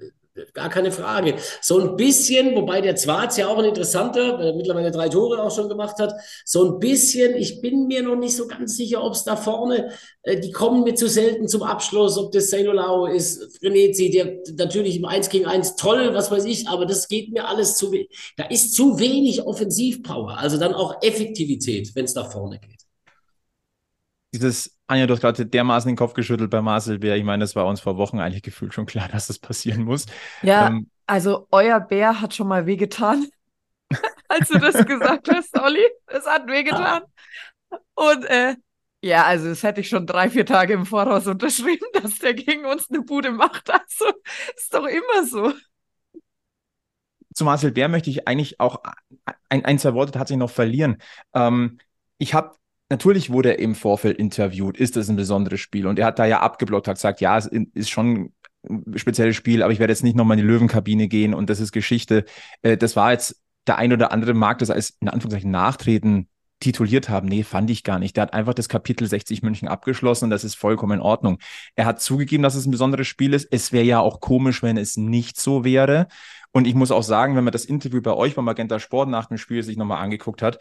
Gar 0.54 0.70
keine 0.70 0.92
Frage. 0.92 1.36
So 1.62 1.80
ein 1.80 1.96
bisschen, 1.96 2.56
wobei 2.56 2.82
der 2.82 2.96
Zwarz 2.96 3.38
ja 3.38 3.48
auch 3.48 3.60
ein 3.60 3.66
interessanter, 3.66 4.40
weil 4.40 4.48
er 4.48 4.56
mittlerweile 4.56 4.90
drei 4.90 5.08
Tore 5.08 5.44
auch 5.44 5.56
schon 5.56 5.70
gemacht 5.70 6.00
hat, 6.00 6.12
so 6.44 6.66
ein 6.66 6.80
bisschen, 6.80 7.36
ich 7.36 7.62
bin 7.62 7.86
mir 7.86 8.02
noch 8.02 8.16
nicht 8.16 8.36
so 8.36 8.48
ganz 8.48 8.76
sicher, 8.76 9.04
ob 9.04 9.14
es 9.14 9.24
da 9.24 9.36
vorne, 9.36 9.92
äh, 10.24 10.40
die 10.40 10.52
kommen 10.52 10.84
mir 10.84 10.96
zu 10.96 11.08
selten 11.08 11.48
zum 11.48 11.62
Abschluss, 11.62 12.18
ob 12.18 12.32
das 12.32 12.50
Seinolao 12.50 13.06
ist, 13.06 13.60
Frenetzi, 13.60 14.10
der 14.10 14.40
natürlich 14.58 14.96
im 14.96 15.06
1 15.06 15.30
gegen 15.30 15.46
1 15.46 15.76
toll, 15.76 16.16
was 16.16 16.32
weiß 16.32 16.46
ich, 16.46 16.68
aber 16.68 16.88
das 16.88 17.08
geht 17.08 17.32
mir 17.32 17.48
alles 17.48 17.76
zu, 17.76 17.94
da 18.36 18.46
ist 18.46 18.74
zu 18.74 18.98
wenig 18.98 19.46
Offensivpower, 19.46 20.40
also 20.40 20.58
dann 20.58 20.74
auch 20.74 21.04
Effektivität, 21.04 21.94
wenn 21.94 22.06
es 22.06 22.16
da 22.16 22.26
vorne 22.26 22.60
geht 22.60 22.84
dieses, 24.34 24.76
Anja, 24.94 25.08
du 25.08 25.14
hast 25.14 25.22
gerade 25.22 25.44
dermaßen 25.44 25.90
den 25.90 25.96
Kopf 25.96 26.14
geschüttelt 26.14 26.52
bei 26.52 26.62
Marcel 26.62 27.00
Bär. 27.00 27.18
Ich 27.18 27.24
meine, 27.24 27.44
das 27.44 27.56
war 27.56 27.66
uns 27.66 27.82
vor 27.82 27.98
Wochen 27.98 28.20
eigentlich 28.20 28.44
gefühlt 28.44 28.76
schon 28.76 28.86
klar, 28.86 29.08
dass 29.08 29.26
das 29.26 29.40
passieren 29.40 29.86
muss. 29.86 30.06
Ja, 30.44 30.68
ähm, 30.68 30.88
also 31.08 31.48
euer 31.50 31.80
Bär 31.80 32.22
hat 32.22 32.36
schon 32.36 32.48
mal 32.48 32.68
wehgetan, 32.68 33.26
als 34.28 34.50
du 34.50 34.60
das 34.60 34.86
gesagt 34.86 35.30
hast, 35.34 35.60
Olli. 35.60 35.84
Es 36.06 36.28
hat 36.28 36.46
wehgetan. 36.46 37.02
Und 37.96 38.26
äh, 38.26 38.56
ja, 39.02 39.26
also 39.26 39.50
das 39.50 39.64
hätte 39.64 39.82
ich 39.82 39.90
schon 39.90 40.06
drei, 40.06 40.30
vier 40.30 40.46
Tage 40.46 40.74
im 40.74 40.86
Voraus 40.86 41.26
unterschrieben, 41.26 41.88
dass 41.94 42.20
der 42.20 42.36
gegen 42.36 42.66
uns 42.66 42.88
eine 42.92 43.02
Bude 43.02 43.32
macht. 43.32 43.72
Also 43.72 44.14
ist 44.56 44.72
doch 44.76 44.86
immer 44.86 45.26
so. 45.26 45.54
Zu 47.34 47.46
Marcel 47.46 47.72
Bär 47.72 47.90
möchte 47.90 48.12
ich 48.12 48.28
eigentlich 48.28 48.60
auch 48.60 48.84
ein, 49.50 49.66
ein 49.66 49.80
zwei 49.80 49.96
Worte 49.96 50.12
tatsächlich 50.12 50.38
noch 50.38 50.52
verlieren. 50.52 51.02
Ähm, 51.34 51.80
ich 52.20 52.36
habe 52.36 52.56
natürlich 52.94 53.32
wurde 53.32 53.50
er 53.50 53.60
im 53.60 53.74
Vorfeld 53.76 54.18
interviewt, 54.18 54.78
ist 54.78 54.96
das 54.96 55.10
ein 55.10 55.16
besonderes 55.16 55.60
Spiel? 55.60 55.88
Und 55.88 55.98
er 55.98 56.06
hat 56.06 56.20
da 56.20 56.26
ja 56.26 56.42
abgeblockt, 56.42 56.88
hat 56.88 56.96
gesagt, 56.96 57.22
ja, 57.22 57.38
es 57.38 57.48
ist 57.48 57.90
schon 57.90 58.34
spezielles 58.96 59.36
Spiel, 59.36 59.64
aber 59.64 59.74
ich 59.74 59.80
werde 59.80 59.92
jetzt 59.92 60.04
nicht 60.04 60.16
nochmal 60.16 60.38
in 60.38 60.46
die 60.46 60.52
Löwenkabine 60.52 61.08
gehen 61.08 61.34
und 61.34 61.50
das 61.50 61.60
ist 61.60 61.72
Geschichte. 61.72 62.26
Äh, 62.62 62.78
das 62.78 62.96
war 62.96 63.12
jetzt, 63.12 63.42
der 63.68 63.78
ein 63.78 63.92
oder 63.92 64.12
andere 64.12 64.34
mag 64.34 64.60
das 64.60 64.70
als 64.70 64.92
in 65.02 65.10
Anführungszeichen 65.10 65.52
Nachtreten 65.52 66.30
tituliert 66.60 67.10
haben. 67.10 67.28
Nee, 67.28 67.44
fand 67.44 67.70
ich 67.70 67.84
gar 67.84 68.00
nicht. 68.00 68.16
Der 68.16 68.24
hat 68.24 68.34
einfach 68.34 68.54
das 68.54 68.70
Kapitel 68.70 69.08
60 69.08 69.42
München 69.42 69.68
abgeschlossen 69.68 70.26
und 70.26 70.30
das 70.30 70.44
ist 70.44 70.56
vollkommen 70.56 71.00
in 71.00 71.02
Ordnung. 71.02 71.40
Er 71.76 71.86
hat 71.86 72.02
zugegeben, 72.02 72.44
dass 72.44 72.56
es 72.56 72.66
ein 72.66 72.72
besonderes 72.72 73.08
Spiel 73.08 73.34
ist. 73.34 73.48
Es 73.52 73.74
wäre 73.74 73.86
ja 73.86 74.00
auch 74.00 74.22
komisch, 74.22 74.64
wenn 74.64 74.78
es 74.78 74.96
nicht 74.96 75.40
so 75.40 75.66
wäre. 75.66 76.08
Und 76.52 76.68
ich 76.68 76.76
muss 76.76 76.92
auch 76.92 77.04
sagen, 77.04 77.36
wenn 77.36 77.44
man 77.44 77.52
das 77.52 77.66
Interview 77.66 78.02
bei 78.02 78.14
euch 78.14 78.36
beim 78.36 78.46
Magenta 78.46 78.80
Sport 78.80 79.10
nach 79.10 79.26
dem 79.26 79.38
Spiel 79.38 79.64
sich 79.64 79.76
nochmal 79.76 80.02
angeguckt 80.04 80.42
hat, 80.42 80.60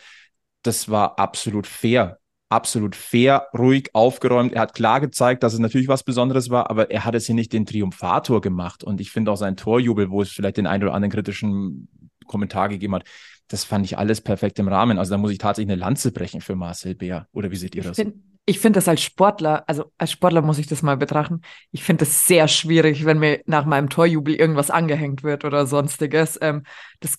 das 0.62 0.89
war 0.89 1.19
absolut 1.19 1.67
fair. 1.67 2.19
Absolut 2.52 2.94
fair, 2.94 3.47
ruhig, 3.56 3.88
aufgeräumt. 3.94 4.52
Er 4.52 4.61
hat 4.61 4.75
klar 4.75 5.00
gezeigt, 5.00 5.42
dass 5.42 5.54
es 5.54 5.59
natürlich 5.59 5.88
was 5.88 6.02
Besonderes 6.02 6.50
war, 6.50 6.68
aber 6.68 6.90
er 6.90 7.06
hat 7.06 7.14
es 7.14 7.25
hier 7.25 7.35
nicht 7.35 7.54
den 7.54 7.64
Triumphator 7.64 8.42
gemacht. 8.42 8.85
Und 8.85 9.00
ich 9.00 9.11
finde 9.11 9.30
auch 9.30 9.37
sein 9.37 9.56
Torjubel, 9.56 10.11
wo 10.11 10.21
es 10.21 10.30
vielleicht 10.30 10.59
den 10.59 10.66
einen 10.66 10.82
oder 10.82 10.92
anderen 10.92 11.12
kritischen 11.12 11.88
Kommentar 12.26 12.68
gegeben 12.68 12.94
hat, 12.94 13.04
das 13.49 13.64
fand 13.64 13.87
ich 13.87 13.97
alles 13.97 14.21
perfekt 14.21 14.59
im 14.59 14.68
Rahmen. 14.68 14.99
Also 14.99 15.12
da 15.12 15.18
muss 15.18 15.30
ich 15.30 15.38
tatsächlich 15.38 15.73
eine 15.73 15.80
Lanze 15.80 16.12
brechen 16.12 16.42
für 16.42 16.54
Marcel 16.54 16.94
Bär. 16.94 17.26
Oder 17.32 17.50
wie 17.50 17.56
seht 17.56 17.75
ihr 17.75 17.85
das? 17.85 17.99
Ich 18.44 18.59
finde 18.59 18.76
das 18.76 18.88
als 18.88 19.00
Sportler, 19.00 19.64
also 19.66 19.90
als 19.97 20.11
Sportler 20.11 20.42
muss 20.42 20.59
ich 20.59 20.66
das 20.66 20.82
mal 20.82 20.99
betrachten. 20.99 21.40
Ich 21.71 21.85
finde 21.85 22.04
es 22.04 22.26
sehr 22.26 22.49
schwierig, 22.49 23.06
wenn 23.06 23.18
mir 23.18 23.40
nach 23.47 23.64
meinem 23.64 23.88
Torjubel 23.88 24.35
irgendwas 24.35 24.71
angehängt 24.71 25.23
wird 25.23 25.47
oder 25.47 25.66
sonstiges. 25.66 26.38
Ähm, 26.42 26.64
das, 27.00 27.18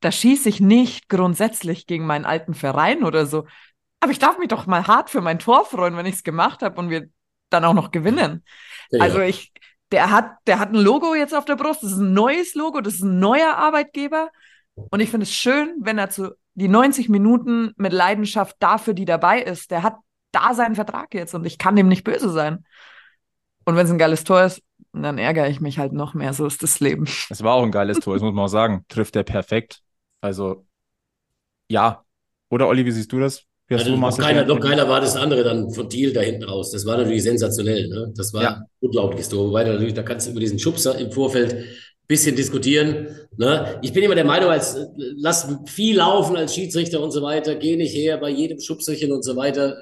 da 0.00 0.10
schieße 0.10 0.48
ich 0.48 0.60
nicht 0.60 1.08
grundsätzlich 1.08 1.86
gegen 1.86 2.04
meinen 2.04 2.24
alten 2.24 2.54
Verein 2.54 3.04
oder 3.04 3.26
so. 3.26 3.46
Aber 4.02 4.10
ich 4.10 4.18
darf 4.18 4.36
mich 4.36 4.48
doch 4.48 4.66
mal 4.66 4.88
hart 4.88 5.10
für 5.10 5.20
mein 5.20 5.38
Tor 5.38 5.64
freuen, 5.64 5.96
wenn 5.96 6.06
ich 6.06 6.16
es 6.16 6.24
gemacht 6.24 6.62
habe 6.62 6.76
und 6.80 6.90
wir 6.90 7.08
dann 7.50 7.64
auch 7.64 7.72
noch 7.72 7.92
gewinnen. 7.92 8.42
Ja. 8.90 9.00
Also 9.00 9.20
ich, 9.20 9.52
der 9.92 10.10
hat, 10.10 10.38
der 10.48 10.58
hat 10.58 10.70
ein 10.70 10.74
Logo 10.74 11.14
jetzt 11.14 11.32
auf 11.32 11.44
der 11.44 11.54
Brust. 11.54 11.84
Das 11.84 11.92
ist 11.92 11.98
ein 11.98 12.12
neues 12.12 12.56
Logo. 12.56 12.80
Das 12.80 12.94
ist 12.94 13.02
ein 13.02 13.20
neuer 13.20 13.56
Arbeitgeber. 13.56 14.30
Und 14.74 14.98
ich 14.98 15.08
finde 15.08 15.22
es 15.22 15.32
schön, 15.32 15.76
wenn 15.82 15.98
er 15.98 16.10
zu 16.10 16.34
die 16.54 16.66
90 16.66 17.10
Minuten 17.10 17.74
mit 17.76 17.92
Leidenschaft 17.92 18.56
dafür, 18.58 18.92
die 18.92 19.04
dabei 19.04 19.40
ist. 19.40 19.70
Der 19.70 19.84
hat 19.84 19.98
da 20.32 20.52
seinen 20.52 20.74
Vertrag 20.74 21.14
jetzt 21.14 21.36
und 21.36 21.46
ich 21.46 21.56
kann 21.56 21.76
dem 21.76 21.86
nicht 21.86 22.02
böse 22.02 22.30
sein. 22.30 22.64
Und 23.64 23.76
wenn 23.76 23.86
es 23.86 23.92
ein 23.92 23.98
geiles 23.98 24.24
Tor 24.24 24.42
ist, 24.42 24.64
dann 24.92 25.16
ärgere 25.16 25.48
ich 25.48 25.60
mich 25.60 25.78
halt 25.78 25.92
noch 25.92 26.12
mehr. 26.12 26.32
So 26.32 26.44
ist 26.44 26.60
das 26.64 26.80
Leben. 26.80 27.04
Es 27.04 27.44
war 27.44 27.54
auch 27.54 27.62
ein 27.62 27.70
geiles 27.70 28.00
Tor, 28.00 28.14
das 28.14 28.22
muss 28.24 28.34
man 28.34 28.46
auch 28.46 28.48
sagen. 28.48 28.84
Trifft 28.88 29.14
er 29.14 29.22
perfekt. 29.22 29.80
Also, 30.20 30.66
ja. 31.68 32.04
Oder 32.48 32.66
Olli, 32.66 32.84
wie 32.84 32.90
siehst 32.90 33.12
du 33.12 33.20
das? 33.20 33.46
Wie 33.72 33.80
also, 33.80 33.96
noch, 33.96 34.18
geiler, 34.18 34.44
noch 34.44 34.60
geiler 34.60 34.88
war 34.88 35.00
das 35.00 35.16
andere 35.16 35.44
dann 35.44 35.70
von 35.70 35.88
Thiel 35.88 36.12
da 36.12 36.20
hinten 36.20 36.44
raus. 36.44 36.70
Das 36.70 36.84
war 36.84 36.96
natürlich 36.96 37.22
sensationell. 37.22 37.88
Ne? 37.88 38.12
Das 38.16 38.32
war 38.32 38.42
ja. 38.42 38.62
unglaublich 38.80 39.26
Tor. 39.28 39.48
Wobei 39.48 39.64
natürlich, 39.64 39.94
da 39.94 40.02
kannst 40.02 40.26
du 40.26 40.32
über 40.32 40.40
diesen 40.40 40.58
Schubser 40.58 40.98
im 40.98 41.10
Vorfeld 41.10 41.64
bisschen 42.06 42.36
diskutieren. 42.36 43.08
Ne? 43.38 43.78
Ich 43.80 43.92
bin 43.92 44.02
immer 44.02 44.14
der 44.14 44.24
Meinung, 44.24 44.50
als 44.50 44.76
lass 44.96 45.48
viel 45.66 45.96
laufen 45.96 46.36
als 46.36 46.54
Schiedsrichter 46.54 47.00
und 47.00 47.10
so 47.10 47.22
weiter, 47.22 47.54
geh 47.54 47.76
nicht 47.76 47.94
her 47.94 48.18
bei 48.18 48.28
jedem 48.28 48.60
Schubserchen 48.60 49.12
und 49.12 49.22
so 49.22 49.34
weiter. 49.36 49.76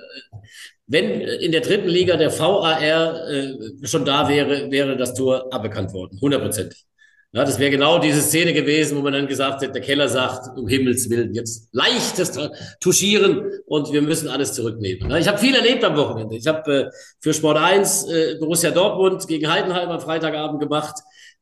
Wenn 0.87 1.23
in 1.23 1.51
der 1.51 1.61
dritten 1.61 1.89
Liga 1.89 2.17
der 2.17 2.31
VAR 2.37 2.81
äh, 2.83 3.55
schon 3.83 4.05
da 4.05 4.29
wäre, 4.29 4.71
wäre 4.71 4.97
das 4.97 5.15
Tor 5.15 5.53
aberkannt 5.53 5.93
worden, 5.93 6.19
hundertprozentig. 6.21 6.85
Ja, 7.33 7.45
das 7.45 7.61
wäre 7.61 7.71
genau 7.71 8.01
diese 8.01 8.23
Szene 8.23 8.53
gewesen, 8.53 8.99
wo 8.99 9.03
man 9.03 9.13
dann 9.13 9.29
gesagt 9.29 9.63
hätte, 9.63 9.75
der 9.75 9.83
Keller 9.83 10.09
sagt, 10.09 10.59
um 10.59 10.67
Himmels 10.67 11.09
Willen, 11.11 11.33
jetzt 11.33 11.69
leichtes 11.71 12.33
Tuschieren 12.81 13.53
und 13.67 13.93
wir 13.93 14.03
müssen 14.03 14.29
alles 14.29 14.53
zurücknehmen. 14.53 15.15
Ich 15.17 15.29
habe 15.29 15.39
viel 15.39 15.55
erlebt 15.55 15.85
am 15.85 15.97
Wochenende. 15.97 16.35
Ich 16.35 16.49
habe 16.49 16.87
äh, 16.87 16.91
für 17.21 17.33
Sport 17.33 17.59
1 17.59 18.09
äh, 18.09 18.37
Borussia 18.41 18.73
Dortmund 18.73 19.29
gegen 19.29 19.49
Heidenheim 19.49 19.91
am 19.91 20.01
Freitagabend 20.01 20.61
gemacht 20.61 20.97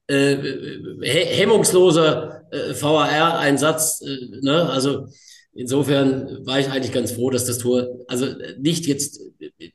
äh, 0.08 0.36
hemmungsloser 1.02 2.42
äh, 2.50 2.74
VAR-Einsatz. 2.74 4.02
Äh, 4.02 4.40
ne? 4.40 4.68
Also 4.70 5.08
insofern 5.52 6.46
war 6.46 6.60
ich 6.60 6.70
eigentlich 6.70 6.92
ganz 6.92 7.12
froh, 7.12 7.30
dass 7.30 7.44
das 7.44 7.58
Tor, 7.58 7.86
also 8.06 8.26
nicht 8.58 8.86
jetzt 8.86 9.20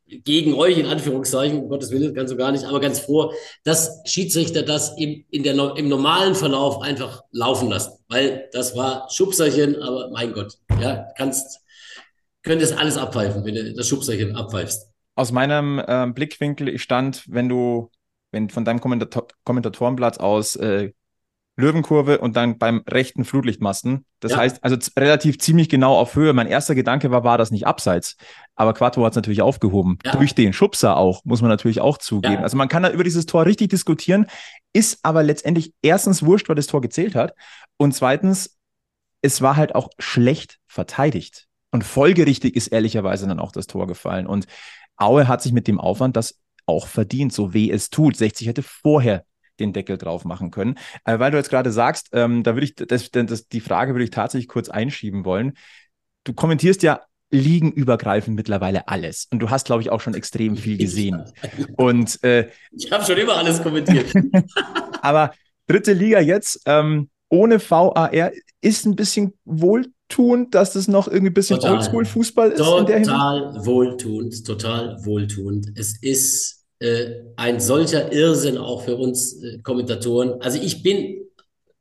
gegen 0.07 0.53
euch 0.53 0.77
in 0.77 0.85
Anführungszeichen, 0.85 1.61
um 1.61 1.69
Gottes 1.69 1.91
Willen, 1.91 2.13
ganz 2.13 2.29
so 2.29 2.37
gar 2.37 2.51
nicht, 2.51 2.65
aber 2.65 2.79
ganz 2.79 2.99
froh, 2.99 3.33
dass 3.63 4.01
Schiedsrichter 4.05 4.63
das 4.63 4.97
im, 4.97 5.25
in 5.29 5.43
der, 5.43 5.55
im 5.75 5.87
normalen 5.87 6.35
Verlauf 6.35 6.81
einfach 6.81 7.23
laufen 7.31 7.69
lassen. 7.69 7.93
Weil 8.07 8.49
das 8.53 8.75
war 8.75 9.09
Schubserchen, 9.09 9.81
aber 9.81 10.09
mein 10.11 10.33
Gott, 10.33 10.57
ja, 10.79 11.07
kannst, 11.17 11.59
könntest 12.43 12.77
alles 12.77 12.97
abpfeifen, 12.97 13.43
wenn 13.45 13.55
du 13.55 13.73
das 13.73 13.87
Schubserchen 13.87 14.35
abpfeifst. 14.35 14.89
Aus 15.15 15.31
meinem 15.31 15.79
äh, 15.79 16.07
Blickwinkel, 16.07 16.77
stand, 16.79 17.23
wenn 17.27 17.49
du 17.49 17.91
wenn 18.33 18.49
von 18.49 18.65
deinem 18.65 18.81
Kommentator 18.81 19.27
Kommentatorenplatz 19.45 20.17
aus 20.17 20.55
äh, 20.57 20.91
Löwenkurve 21.55 22.17
und 22.17 22.36
dann 22.36 22.57
beim 22.57 22.83
rechten 22.89 23.25
Flutlichtmasten. 23.25 24.05
Das 24.19 24.31
ja. 24.31 24.38
heißt, 24.39 24.63
also 24.63 24.75
relativ 24.98 25.38
ziemlich 25.38 25.69
genau 25.69 25.95
auf 25.95 26.15
Höhe. 26.15 26.33
Mein 26.33 26.48
erster 26.48 26.74
Gedanke 26.74 27.12
war, 27.12 27.24
war 27.24 27.38
das 27.38 27.51
nicht 27.51 27.67
abseits? 27.67 28.15
Aber 28.55 28.74
Quattro 28.74 29.05
hat 29.05 29.12
es 29.12 29.15
natürlich 29.15 29.43
aufgehoben. 29.43 30.00
Ja. 30.03 30.13
Durch 30.13 30.33
den 30.33 30.53
Schubser 30.53 30.98
auch, 30.98 31.24
muss 31.25 31.41
man 31.41 31.50
natürlich 31.50 31.79
auch 31.79 32.00
zugeben. 32.00 32.36
Ja. 32.36 32.41
Also 32.41 32.57
man 32.57 32.69
kann 32.69 32.83
da 32.83 32.91
über 32.91 33.03
dieses 33.03 33.27
Tor 33.27 33.45
richtig 33.45 33.69
diskutieren, 33.69 34.25
ist 34.74 35.00
aber 35.03 35.22
letztendlich 35.22 35.74
erstens 35.83 36.25
wurscht, 36.25 36.50
weil 36.50 36.55
das 36.55 36.67
Tor 36.67 36.81
gezählt 36.81 37.13
hat. 37.13 37.33
Und 37.77 37.93
zweitens, 37.93 38.57
es 39.22 39.41
war 39.41 39.55
halt 39.55 39.75
auch 39.75 39.89
schlecht 40.00 40.60
verteidigt. 40.67 41.48
Und 41.69 41.83
folgerichtig 41.83 42.55
ist 42.55 42.67
ehrlicherweise 42.67 43.27
dann 43.27 43.39
auch 43.39 43.51
das 43.51 43.67
Tor 43.67 43.86
gefallen. 43.86 44.25
Und 44.25 44.48
Aue 44.98 45.27
hat 45.27 45.41
sich 45.41 45.53
mit 45.53 45.67
dem 45.67 45.79
Aufwand 45.79 46.15
das 46.15 46.39
auch 46.65 46.88
verdient, 46.88 47.33
so 47.33 47.53
weh 47.53 47.69
es 47.69 47.89
tut. 47.89 48.15
60 48.15 48.48
hätte 48.48 48.63
vorher 48.63 49.25
den 49.60 49.74
Deckel 49.74 49.98
drauf 49.98 50.25
machen 50.25 50.51
können. 50.51 50.75
Äh, 51.05 51.19
weil 51.19 51.31
du 51.31 51.38
jetzt 51.38 51.50
gerade 51.50 51.72
sagst, 51.72 52.10
ähm, 52.13 52.43
da 52.43 52.55
würde 52.55 52.65
ich, 52.65 52.75
das, 52.75 53.12
das, 53.12 53.48
die 53.48 53.62
Frage 53.62 53.93
würde 53.93 54.05
ich 54.05 54.12
tatsächlich 54.12 54.48
kurz 54.48 54.69
einschieben 54.69 55.25
wollen. 55.25 55.53
Du 56.24 56.33
kommentierst 56.33 56.83
ja 56.83 57.01
liegenübergreifend 57.31 58.36
mittlerweile 58.36 58.88
alles. 58.88 59.27
Und 59.31 59.39
du 59.39 59.50
hast, 59.50 59.65
glaube 59.65 59.81
ich, 59.81 59.89
auch 59.89 60.01
schon 60.01 60.13
extrem 60.13 60.55
viel 60.55 60.77
gesehen. 60.79 61.24
Und 61.75 62.24
äh, 62.24 62.50
ich 62.72 62.91
habe 62.91 63.03
schon 63.03 63.17
immer 63.17 63.36
alles 63.36 63.62
kommentiert. 63.62 64.13
aber 65.01 65.33
dritte 65.67 65.93
Liga 65.93 66.19
jetzt 66.19 66.62
ähm, 66.65 67.10
ohne 67.29 67.60
VAR 67.60 68.12
ist 68.62 68.86
ein 68.86 68.95
bisschen 68.95 69.33
wohltuend, 69.43 70.53
dass 70.53 70.74
das 70.74 70.88
noch 70.88 71.07
irgendwie 71.07 71.31
ein 71.31 71.33
bisschen 71.33 71.60
Oldschool-Fußball 71.60 72.51
ist. 72.51 72.60
Total 72.60 73.65
wohltuend, 73.65 74.45
total 74.45 75.03
wohltuend. 75.03 75.72
Es 75.75 75.98
ist 76.01 76.62
ein 77.35 77.59
solcher 77.59 78.11
Irrsinn 78.11 78.57
auch 78.57 78.83
für 78.83 78.95
uns 78.95 79.41
äh, 79.41 79.59
Kommentatoren. 79.59 80.41
Also 80.41 80.59
ich 80.61 80.83
bin 80.83 81.25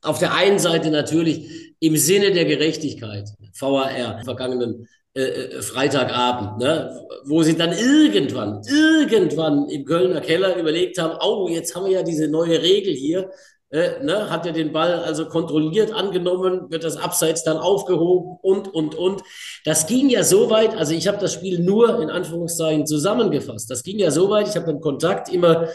auf 0.01 0.19
der 0.19 0.35
einen 0.35 0.59
Seite 0.59 0.91
natürlich 0.91 1.75
im 1.81 1.97
Sinne 1.97 2.33
der 2.33 2.45
Gerechtigkeit, 2.45 3.29
VAR, 3.59 4.23
vergangenen 4.25 4.89
äh, 5.15 5.23
äh, 5.25 5.63
Freitagabend, 5.63 6.59
ne, 6.59 7.07
wo 7.25 7.43
sie 7.43 7.55
dann 7.55 7.73
irgendwann, 7.73 8.63
irgendwann 8.67 9.69
im 9.69 9.85
Kölner 9.85 10.23
Keller 10.23 10.57
überlegt 10.57 10.97
haben, 10.97 11.19
oh, 11.21 11.49
jetzt 11.49 11.75
haben 11.77 11.85
wir 11.85 11.93
ja 11.93 12.03
diese 12.03 12.29
neue 12.29 12.63
Regel 12.63 12.95
hier, 12.95 13.31
äh, 13.73 14.03
ne, 14.03 14.31
hat 14.31 14.47
er 14.47 14.53
den 14.53 14.73
Ball 14.73 15.01
also 15.01 15.27
kontrolliert 15.27 15.93
angenommen, 15.93 16.71
wird 16.71 16.85
das 16.85 16.99
Abseits 16.99 17.43
dann 17.43 17.57
aufgehoben 17.57 18.39
und, 18.43 18.73
und, 18.73 18.95
und. 18.95 19.23
Das 19.65 19.87
ging 19.87 20.11
ja 20.11 20.23
so 20.23 20.51
weit, 20.51 20.77
also 20.77 20.93
ich 20.95 21.09
habe 21.09 21.19
das 21.19 21.33
Spiel 21.33 21.59
nur 21.59 22.01
in 22.03 22.11
Anführungszeichen 22.11 22.87
zusammengefasst. 22.87 23.71
Das 23.71 23.83
ging 23.83 23.99
ja 23.99 24.11
so 24.11 24.29
weit, 24.29 24.49
ich 24.49 24.57
habe 24.57 24.67
dann 24.67 24.81
Kontakt 24.81 25.33
immer 25.33 25.69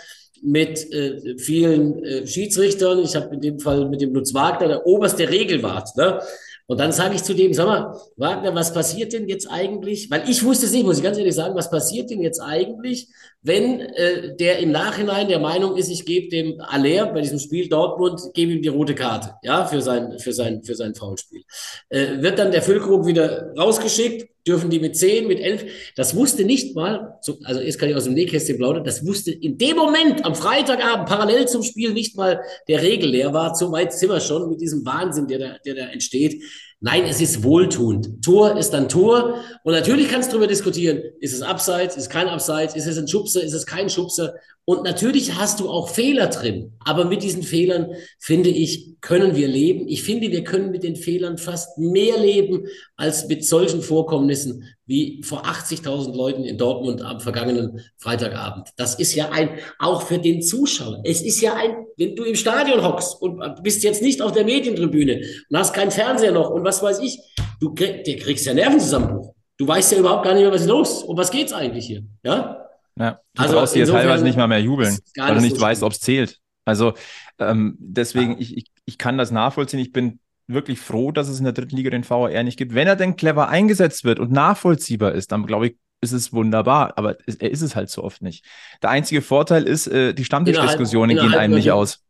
mit 0.44 0.92
äh, 0.94 1.38
vielen 1.39 2.04
äh, 2.04 2.27
Schiedsrichtern. 2.27 3.00
Ich 3.00 3.16
habe 3.16 3.34
in 3.34 3.42
dem 3.42 3.60
Fall 3.60 3.89
mit 3.89 4.01
dem 4.01 4.13
Lutz 4.13 4.34
Wagner, 4.34 4.68
der 4.68 4.86
oberste 4.86 5.27
Regelwart. 5.27 5.98
Ne? 5.98 6.22
Und 6.68 6.82
dann 6.82 6.92
sage 6.92 7.16
ich 7.16 7.24
zu 7.24 7.34
dem, 7.34 7.54
sag 7.54 7.66
mal, 7.66 7.98
Wagner, 8.18 8.54
was 8.54 8.74
passiert 8.74 9.13
denn 9.13 9.30
jetzt 9.30 9.50
eigentlich? 9.50 10.12
Weil 10.12 10.30
ich 10.30 10.44
wusste 10.44 10.66
es 10.66 10.74
nicht, 10.74 10.86
muss 10.86 10.98
ich 10.98 11.04
ganz 11.04 11.18
ehrlich 11.18 11.34
sagen, 11.34 11.56
was 11.56 11.72
passiert 11.72 12.10
denn 12.10 12.22
jetzt 12.22 12.42
eigentlich, 12.42 13.08
wenn 13.48 13.80
äh, 13.80 14.36
der 14.36 14.60
im 14.60 14.72
Nachhinein 14.72 15.27
der 15.27 15.39
Meinung 15.39 15.77
ist, 15.77 15.89
ich 15.89 16.06
gebe 16.06 16.30
dem 16.30 16.60
Aller 16.62 17.08
bei 17.08 17.22
diesem 17.22 17.39
Spiel 17.39 17.70
Dortmund, 17.70 18.22
gebe 18.34 18.51
ihm 18.51 18.62
die 18.62 18.68
rote 18.68 18.94
Karte, 18.94 19.36
ja, 19.42 19.66
für 19.66 19.82
sein, 19.82 20.20
für 20.20 20.34
sein, 20.34 20.63
für 20.63 20.75
sein 20.75 20.94
Foulspiel. 20.94 21.44
Äh, 21.89 22.22
wird 22.22 22.38
dann 22.38 22.51
der 22.51 22.62
Füllkrug 22.62 23.06
wieder 23.06 23.54
rausgeschickt, 23.58 24.30
dürfen 24.48 24.70
die 24.70 24.80
mit 24.80 24.96
zehn, 24.96 25.27
mit 25.27 25.39
elf, 25.39 25.66
das 25.96 26.16
wusste 26.16 26.44
nicht 26.44 26.75
mal, 26.75 27.18
so, 27.22 27.38
also 27.44 27.62
jetzt 27.62 27.80
kann 27.80 27.89
ich 27.89 27.96
aus 27.96 28.06
dem 28.06 28.13
Nähkästchen 28.13 28.58
plaudern, 28.58 28.84
das 28.84 29.06
wusste 29.06 29.32
in 29.32 29.58
dem 29.58 29.75
Moment 29.75 30.25
am 30.25 30.36
Freitagabend 30.36 31.08
parallel 31.08 31.48
zum 31.48 31.63
Spiel 31.63 31.94
nicht 31.94 32.16
mal 32.16 32.42
der 32.68 32.82
Regellehr 32.82 33.34
war, 33.34 33.56
so 33.56 33.72
weit 33.72 33.94
sind 33.94 34.10
wir 34.10 34.20
schon 34.20 34.50
mit 34.50 34.62
diesem 34.62 34.86
Wahnsinn, 34.86 35.27
der 35.27 35.39
da, 35.39 35.58
der 35.66 35.75
da 35.75 35.88
entsteht. 35.88 36.42
Nein, 36.79 37.05
es 37.05 37.22
ist 37.22 37.43
wohltuend. 37.43 38.24
Tor 38.24 38.57
ist 38.57 38.69
dann 38.72 38.88
Tor. 38.88 39.41
Und 39.63 39.74
natürlich 39.74 40.10
kannst 40.10 40.29
du 40.29 40.34
darüber 40.34 40.48
diskutieren, 40.48 41.01
ist 41.19 41.34
es 41.34 41.41
Abseits, 41.41 41.96
ist 41.96 42.03
es 42.03 42.10
kein 42.10 42.27
Abseits, 42.27 42.75
ist 42.75 42.86
es 42.86 42.98
ein 42.98 43.07
Schubser, 43.07 43.43
ist 43.43 43.53
es 43.53 43.65
kein 43.65 43.89
Schubser. 43.89 44.36
Und 44.69 44.83
natürlich 44.83 45.36
hast 45.36 45.62
du 45.62 45.69
auch 45.69 45.88
Fehler 45.88 46.27
drin. 46.27 46.74
Aber 46.83 47.05
mit 47.05 47.24
diesen 47.24 47.41
Fehlern, 47.41 47.93
finde 48.19 48.50
ich, 48.50 49.00
können 49.00 49.33
wir 49.38 49.47
leben. 49.47 49.88
Ich 49.88 50.03
finde, 50.03 50.29
wir 50.29 50.43
können 50.43 50.71
mit 50.71 50.83
den 50.83 50.97
Fehlern 50.97 51.38
fast 51.38 51.77
mehr 51.77 52.19
leben 52.19 52.65
als 52.97 53.29
mit 53.29 53.45
solchen 53.45 53.81
Vorkommnissen 53.81 54.65
wie 54.86 55.21
vor 55.24 55.45
80.000 55.45 56.13
Leuten 56.13 56.43
in 56.43 56.57
Dortmund 56.57 57.01
am 57.01 57.21
vergangenen 57.21 57.79
Freitagabend. 57.95 58.67
Das 58.75 58.95
ist 58.95 59.15
ja 59.15 59.29
ein, 59.29 59.51
auch 59.79 60.01
für 60.01 60.17
den 60.17 60.41
Zuschauer. 60.41 61.00
Es 61.05 61.21
ist 61.21 61.39
ja 61.39 61.55
ein, 61.55 61.86
wenn 61.95 62.17
du 62.17 62.25
im 62.25 62.36
Stadion 62.36 62.83
hockst 62.83 63.21
und 63.21 63.41
bist 63.63 63.83
jetzt 63.83 64.01
nicht 64.01 64.21
auf 64.21 64.33
der 64.33 64.43
Medientribüne 64.43 65.21
und 65.50 65.57
hast 65.57 65.74
keinen 65.74 65.91
Fernseher 65.91 66.33
noch 66.33 66.50
und 66.50 66.65
was 66.65 66.83
weiß 66.83 67.00
ich, 67.00 67.21
du 67.62 67.74
kriegst 67.74 68.45
ja 68.45 68.53
Nervenzusammenbruch. 68.53 69.33
Du 69.57 69.65
weißt 69.65 69.93
ja 69.93 70.00
überhaupt 70.00 70.25
gar 70.25 70.33
nicht 70.33 70.43
mehr, 70.43 70.51
was 70.51 70.62
ist 70.62 70.67
los. 70.67 71.03
Um 71.03 71.17
was 71.17 71.31
geht's 71.31 71.53
eigentlich 71.53 71.88
hier? 71.88 72.03
Ja? 72.24 72.66
Ja, 73.00 73.20
du 73.34 73.42
also 73.42 73.56
brauchst 73.56 73.74
hier 73.74 73.86
teilweise 73.86 74.24
nicht 74.24 74.38
mal 74.38 74.48
mehr 74.48 74.62
jubeln, 74.62 74.98
weil 75.18 75.36
du 75.36 75.42
nicht 75.42 75.56
so 75.56 75.62
weißt, 75.62 75.84
ob 75.84 75.92
es 75.92 76.00
zählt. 76.00 76.39
Also 76.66 76.94
ähm, 77.39 77.77
deswegen, 77.80 78.34
ja. 78.34 78.39
ich, 78.39 78.58
ich, 78.58 78.66
ich 78.86 78.98
kann 78.98 79.18
das 79.18 79.32
nachvollziehen. 79.32 79.80
Ich 79.80 79.92
bin 79.92 80.20
wirklich 80.48 80.80
froh, 80.80 81.12
dass 81.12 81.27
es 81.27 81.39
in 81.39 81.44
der 81.44 81.54
dritten 81.54 81.75
Liga 81.75 81.89
den 81.89 82.10
VAR 82.10 82.44
nicht 82.44 82.58
gibt. 82.58 82.74
Wenn 82.74 82.88
er 82.88 82.96
denn 82.96 83.16
clever 83.16 83.50
eingesetzt 83.50 84.04
wird 84.04 84.20
und 84.20 84.32
nachvollziehbar 84.32 85.13
ist, 85.13 85.32
dann 85.32 85.46
glaube 85.46 85.68
ich, 85.68 85.77
ist 86.01 86.13
es 86.13 86.34
wunderbar. 86.34 86.98
Aber 86.98 87.18
er 87.25 87.51
ist 87.51 87.62
es 87.62 87.75
halt 87.75 87.89
so 87.89 88.04
oft 88.04 88.22
nicht. 88.22 88.46
Der 88.82 88.89
einzige 88.89 89.22
Vorteil 89.22 89.63
ist, 89.63 89.88
äh, 89.88 90.13
die 90.13 90.25
Stammtischdiskussionen 90.25 91.18
gehen 91.18 91.34
einem 91.34 91.56
nicht 91.56 91.72
aus. 91.72 92.04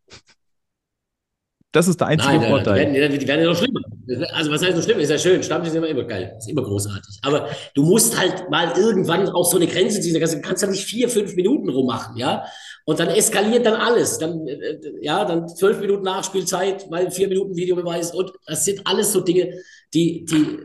Das 1.72 1.88
ist 1.88 2.00
der 2.00 2.08
einzige 2.08 2.38
Nein, 2.38 2.50
Vorteil. 2.50 2.86
Die 2.86 3.00
werden, 3.00 3.20
die 3.20 3.28
werden, 3.28 3.42
ja 3.42 3.50
noch 3.50 3.58
schlimmer. 3.58 3.82
Also 4.32 4.52
was 4.52 4.64
heißt 4.64 4.76
noch 4.76 4.84
schlimmer? 4.84 5.02
Ist 5.02 5.10
ja 5.10 5.18
schön. 5.18 5.44
Stammtisch 5.44 5.70
ist 5.70 5.76
immer, 5.76 5.88
immer 5.88 6.04
geil. 6.04 6.36
Ist 6.38 6.50
immer 6.50 6.64
großartig. 6.64 7.20
Aber 7.24 7.50
du 7.74 7.84
musst 7.84 8.18
halt 8.18 8.50
mal 8.50 8.78
irgendwann 8.78 9.28
auch 9.30 9.44
so 9.44 9.58
eine 9.58 9.68
Grenze 9.68 10.00
ziehen. 10.00 10.14
Du 10.14 10.42
kannst 10.42 10.62
ja 10.62 10.70
nicht 10.70 10.86
vier, 10.86 11.10
fünf 11.10 11.36
Minuten 11.36 11.70
rummachen, 11.70 12.16
ja? 12.18 12.46
Und 12.86 13.00
dann 13.00 13.10
eskaliert 13.10 13.66
dann 13.66 13.76
alles. 13.76 14.18
Dann, 14.18 14.48
äh, 14.48 14.80
ja, 15.02 15.26
dann 15.26 15.48
zwölf 15.50 15.80
Minuten 15.80 16.04
Nachspielzeit, 16.04 16.90
weil 16.90 17.12
vier 17.12 17.28
Minuten 17.28 17.56
Videobeweis. 17.56 18.14
Und 18.14 18.32
das 18.46 18.64
sind 18.64 18.88
alles 18.88 19.12
so 19.12 19.22
Dinge, 19.22 19.54
die, 19.94 20.24
die 20.26 20.60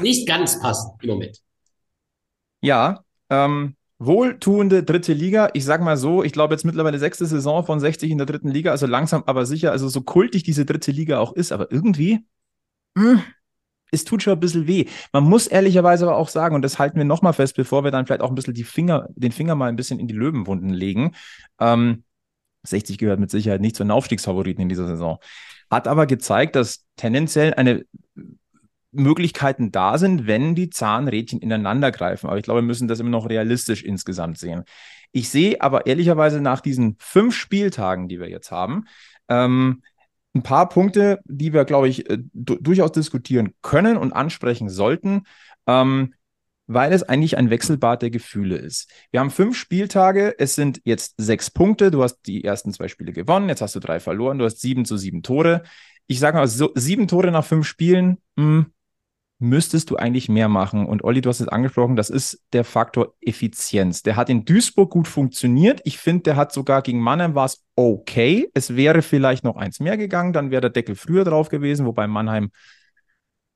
nicht 0.00 0.26
ganz 0.26 0.60
passen 0.60 0.90
im 1.02 1.10
Moment. 1.10 1.38
Ja, 2.62 3.04
ähm, 3.30 3.76
wohltuende 3.98 4.82
dritte 4.82 5.12
Liga. 5.12 5.50
Ich 5.54 5.64
sag 5.64 5.82
mal 5.82 5.96
so, 5.96 6.24
ich 6.24 6.32
glaube 6.32 6.54
jetzt 6.54 6.64
mittlerweile 6.64 6.98
sechste 6.98 7.26
Saison 7.26 7.64
von 7.64 7.78
60 7.80 8.10
in 8.10 8.18
der 8.18 8.26
dritten 8.26 8.48
Liga, 8.48 8.70
also 8.70 8.86
langsam 8.86 9.22
aber 9.26 9.46
sicher, 9.46 9.72
also 9.72 9.88
so 9.88 10.00
kultig 10.00 10.42
diese 10.42 10.64
dritte 10.64 10.90
Liga 10.90 11.20
auch 11.20 11.34
ist, 11.34 11.52
aber 11.52 11.70
irgendwie, 11.70 12.24
mh, 12.94 13.12
hm, 13.12 13.22
es 13.92 14.04
tut 14.04 14.22
schon 14.22 14.34
ein 14.34 14.40
bisschen 14.40 14.66
weh. 14.66 14.86
Man 15.12 15.24
muss 15.24 15.46
ehrlicherweise 15.46 16.06
aber 16.06 16.16
auch 16.16 16.28
sagen, 16.28 16.54
und 16.54 16.62
das 16.62 16.78
halten 16.78 16.96
wir 16.96 17.04
nochmal 17.04 17.32
fest, 17.32 17.56
bevor 17.56 17.84
wir 17.84 17.90
dann 17.90 18.06
vielleicht 18.06 18.22
auch 18.22 18.28
ein 18.28 18.34
bisschen 18.34 18.54
die 18.54 18.64
Finger, 18.64 19.08
den 19.10 19.32
Finger 19.32 19.54
mal 19.54 19.68
ein 19.68 19.76
bisschen 19.76 19.98
in 19.98 20.06
die 20.06 20.14
Löwenwunden 20.14 20.70
legen. 20.70 21.14
Ähm, 21.58 22.04
60 22.62 22.98
gehört 22.98 23.20
mit 23.20 23.30
Sicherheit 23.30 23.60
nicht 23.60 23.76
zu 23.76 23.84
den 23.84 23.90
Aufstiegsfavoriten 23.90 24.62
in 24.62 24.68
dieser 24.68 24.86
Saison. 24.86 25.18
Hat 25.70 25.88
aber 25.88 26.06
gezeigt, 26.06 26.56
dass 26.56 26.84
tendenziell 26.96 27.54
eine 27.54 27.84
Möglichkeiten 28.92 29.70
da 29.70 29.98
sind, 29.98 30.26
wenn 30.26 30.54
die 30.54 30.70
Zahnrädchen 30.70 31.40
ineinander 31.40 31.92
greifen. 31.92 32.26
Aber 32.26 32.38
ich 32.38 32.42
glaube, 32.42 32.60
wir 32.60 32.66
müssen 32.66 32.88
das 32.88 33.00
immer 33.00 33.10
noch 33.10 33.28
realistisch 33.28 33.82
insgesamt 33.82 34.38
sehen. 34.38 34.64
Ich 35.12 35.30
sehe 35.30 35.60
aber 35.60 35.86
ehrlicherweise 35.86 36.40
nach 36.40 36.60
diesen 36.60 36.96
fünf 36.98 37.34
Spieltagen, 37.34 38.08
die 38.08 38.20
wir 38.20 38.28
jetzt 38.28 38.50
haben, 38.50 38.86
ähm, 39.28 39.82
ein 40.34 40.42
paar 40.42 40.68
Punkte, 40.68 41.20
die 41.24 41.52
wir, 41.52 41.64
glaube 41.64 41.88
ich, 41.88 42.08
äh, 42.08 42.18
durchaus 42.32 42.92
diskutieren 42.92 43.54
können 43.62 43.96
und 43.96 44.12
ansprechen 44.12 44.68
sollten, 44.68 45.24
ähm, 45.66 46.14
weil 46.66 46.92
es 46.92 47.02
eigentlich 47.02 47.36
ein 47.36 47.50
Wechselbad 47.50 48.02
der 48.02 48.10
Gefühle 48.10 48.56
ist. 48.56 48.88
Wir 49.10 49.18
haben 49.20 49.30
fünf 49.30 49.56
Spieltage, 49.56 50.36
es 50.38 50.54
sind 50.54 50.80
jetzt 50.84 51.14
sechs 51.16 51.50
Punkte, 51.50 51.90
du 51.90 52.02
hast 52.04 52.20
die 52.26 52.44
ersten 52.44 52.72
zwei 52.72 52.86
Spiele 52.86 53.12
gewonnen, 53.12 53.48
jetzt 53.48 53.60
hast 53.60 53.74
du 53.74 53.80
drei 53.80 53.98
verloren, 53.98 54.38
du 54.38 54.44
hast 54.44 54.60
sieben 54.60 54.84
zu 54.84 54.96
sieben 54.96 55.24
Tore. 55.24 55.64
Ich 56.06 56.20
sage 56.20 56.36
mal, 56.36 56.46
so, 56.46 56.70
sieben 56.76 57.08
Tore 57.08 57.32
nach 57.32 57.44
fünf 57.44 57.66
Spielen, 57.66 58.18
mh, 58.36 58.44
hm, 58.44 58.66
müsstest 59.40 59.90
du 59.90 59.96
eigentlich 59.96 60.28
mehr 60.28 60.48
machen. 60.48 60.86
Und 60.86 61.02
Olli, 61.02 61.22
du 61.22 61.30
hast 61.30 61.40
es 61.40 61.48
angesprochen, 61.48 61.96
das 61.96 62.10
ist 62.10 62.44
der 62.52 62.62
Faktor 62.62 63.14
Effizienz. 63.22 64.02
Der 64.02 64.14
hat 64.16 64.28
in 64.28 64.44
Duisburg 64.44 64.90
gut 64.90 65.08
funktioniert. 65.08 65.80
Ich 65.84 65.98
finde, 65.98 66.24
der 66.24 66.36
hat 66.36 66.52
sogar 66.52 66.82
gegen 66.82 67.00
Mannheim 67.00 67.34
war 67.34 67.46
es 67.46 67.64
okay. 67.74 68.50
Es 68.52 68.76
wäre 68.76 69.00
vielleicht 69.00 69.42
noch 69.42 69.56
eins 69.56 69.80
mehr 69.80 69.96
gegangen, 69.96 70.34
dann 70.34 70.50
wäre 70.50 70.60
der 70.60 70.70
Deckel 70.70 70.94
früher 70.94 71.24
drauf 71.24 71.48
gewesen, 71.48 71.86
wobei 71.86 72.06
Mannheim 72.06 72.50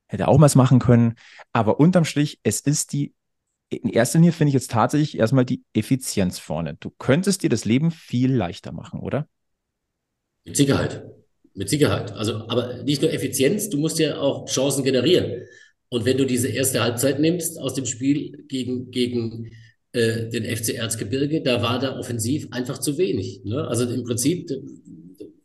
hätte 0.07 0.27
auch 0.27 0.41
was 0.41 0.55
machen 0.55 0.79
können. 0.79 1.15
Aber 1.53 1.79
unterm 1.79 2.03
Strich, 2.03 2.39
es 2.41 2.61
ist 2.61 2.91
die, 2.91 3.13
in 3.69 3.89
erster 3.89 4.17
Linie 4.17 4.31
finde 4.31 4.49
ich 4.49 4.55
jetzt 4.55 4.71
tatsächlich 4.71 5.17
erstmal 5.17 5.45
die 5.45 5.63
Effizienz 5.73 6.39
vorne. 6.39 6.77
Du 6.79 6.89
könntest 6.97 7.43
dir 7.43 7.49
das 7.49 7.63
Leben 7.63 7.91
viel 7.91 8.33
leichter 8.33 8.71
machen, 8.71 8.99
oder? 8.99 9.27
Mit 10.45 10.57
Sicherheit. 10.57 11.05
Mit 11.53 11.69
Sicherheit. 11.69 12.11
Also, 12.11 12.47
aber 12.47 12.83
nicht 12.83 13.03
nur 13.03 13.13
Effizienz, 13.13 13.69
du 13.69 13.77
musst 13.77 13.99
ja 13.99 14.17
auch 14.17 14.47
Chancen 14.47 14.83
generieren. 14.83 15.43
Und 15.95 16.03
wenn 16.03 16.17
du 16.17 16.25
diese 16.25 16.49
erste 16.49 16.83
Halbzeit 16.83 17.21
nimmst 17.21 17.57
aus 17.57 17.73
dem 17.73 17.85
Spiel 17.85 18.43
gegen, 18.49 18.91
gegen 18.91 19.53
äh, 19.93 20.27
den 20.27 20.43
FC 20.43 20.73
Erzgebirge, 20.73 21.41
da 21.41 21.61
war 21.61 21.79
da 21.79 21.97
offensiv 21.97 22.49
einfach 22.51 22.79
zu 22.79 22.97
wenig. 22.97 23.45
Ne? 23.45 23.65
Also 23.65 23.85
im 23.85 24.03
Prinzip, 24.03 24.51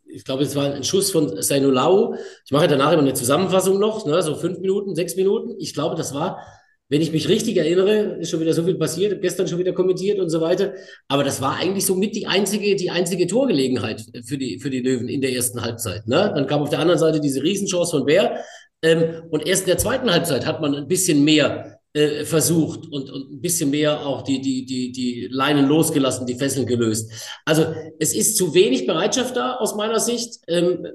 ich 0.07 0.25
glaube, 0.25 0.43
es 0.43 0.53
war 0.57 0.73
ein 0.73 0.83
Schuss 0.83 1.09
von 1.09 1.41
Sainulau. 1.41 2.15
Ich 2.43 2.51
mache 2.51 2.67
danach 2.67 2.91
immer 2.91 3.01
eine 3.01 3.13
Zusammenfassung 3.13 3.79
noch, 3.79 4.05
ne? 4.05 4.21
so 4.21 4.35
fünf 4.35 4.59
Minuten, 4.59 4.93
sechs 4.93 5.15
Minuten. 5.15 5.55
Ich 5.57 5.73
glaube, 5.73 5.95
das 5.95 6.13
war, 6.13 6.45
wenn 6.89 6.99
ich 6.99 7.13
mich 7.13 7.29
richtig 7.29 7.55
erinnere, 7.55 8.17
ist 8.19 8.29
schon 8.29 8.41
wieder 8.41 8.53
so 8.53 8.65
viel 8.65 8.75
passiert, 8.75 9.21
gestern 9.21 9.47
schon 9.47 9.57
wieder 9.57 9.71
kommentiert 9.71 10.19
und 10.19 10.29
so 10.29 10.41
weiter. 10.41 10.73
Aber 11.07 11.23
das 11.23 11.39
war 11.39 11.55
eigentlich 11.55 11.85
so 11.85 11.95
mit 11.95 12.13
die 12.13 12.27
einzige, 12.27 12.75
die 12.75 12.89
einzige 12.89 13.25
Torgelegenheit 13.25 14.03
für 14.25 14.37
die, 14.37 14.59
für 14.59 14.69
die 14.69 14.81
Löwen 14.81 15.07
in 15.07 15.21
der 15.21 15.31
ersten 15.31 15.61
Halbzeit. 15.61 16.09
Ne? 16.09 16.29
Dann 16.35 16.45
kam 16.45 16.61
auf 16.61 16.69
der 16.69 16.79
anderen 16.79 16.99
Seite 16.99 17.21
diese 17.21 17.41
Riesenchance 17.41 17.91
von 17.91 18.05
Bär. 18.05 18.43
Ähm, 18.83 19.23
und 19.29 19.45
erst 19.45 19.63
in 19.63 19.67
der 19.67 19.77
zweiten 19.77 20.11
Halbzeit 20.11 20.45
hat 20.45 20.61
man 20.61 20.75
ein 20.75 20.87
bisschen 20.87 21.23
mehr 21.23 21.79
äh, 21.93 22.25
versucht 22.25 22.91
und, 22.91 23.11
und 23.11 23.31
ein 23.33 23.41
bisschen 23.41 23.69
mehr 23.69 24.05
auch 24.05 24.21
die, 24.21 24.41
die, 24.41 24.65
die, 24.65 24.91
die 24.91 25.27
Leinen 25.29 25.67
losgelassen, 25.67 26.25
die 26.25 26.35
Fesseln 26.35 26.65
gelöst. 26.65 27.11
Also 27.45 27.65
es 27.99 28.13
ist 28.13 28.37
zu 28.37 28.53
wenig 28.53 28.87
Bereitschaft 28.87 29.35
da 29.35 29.55
aus 29.55 29.75
meiner 29.75 29.99
Sicht. 29.99 30.39
Ähm, 30.47 30.87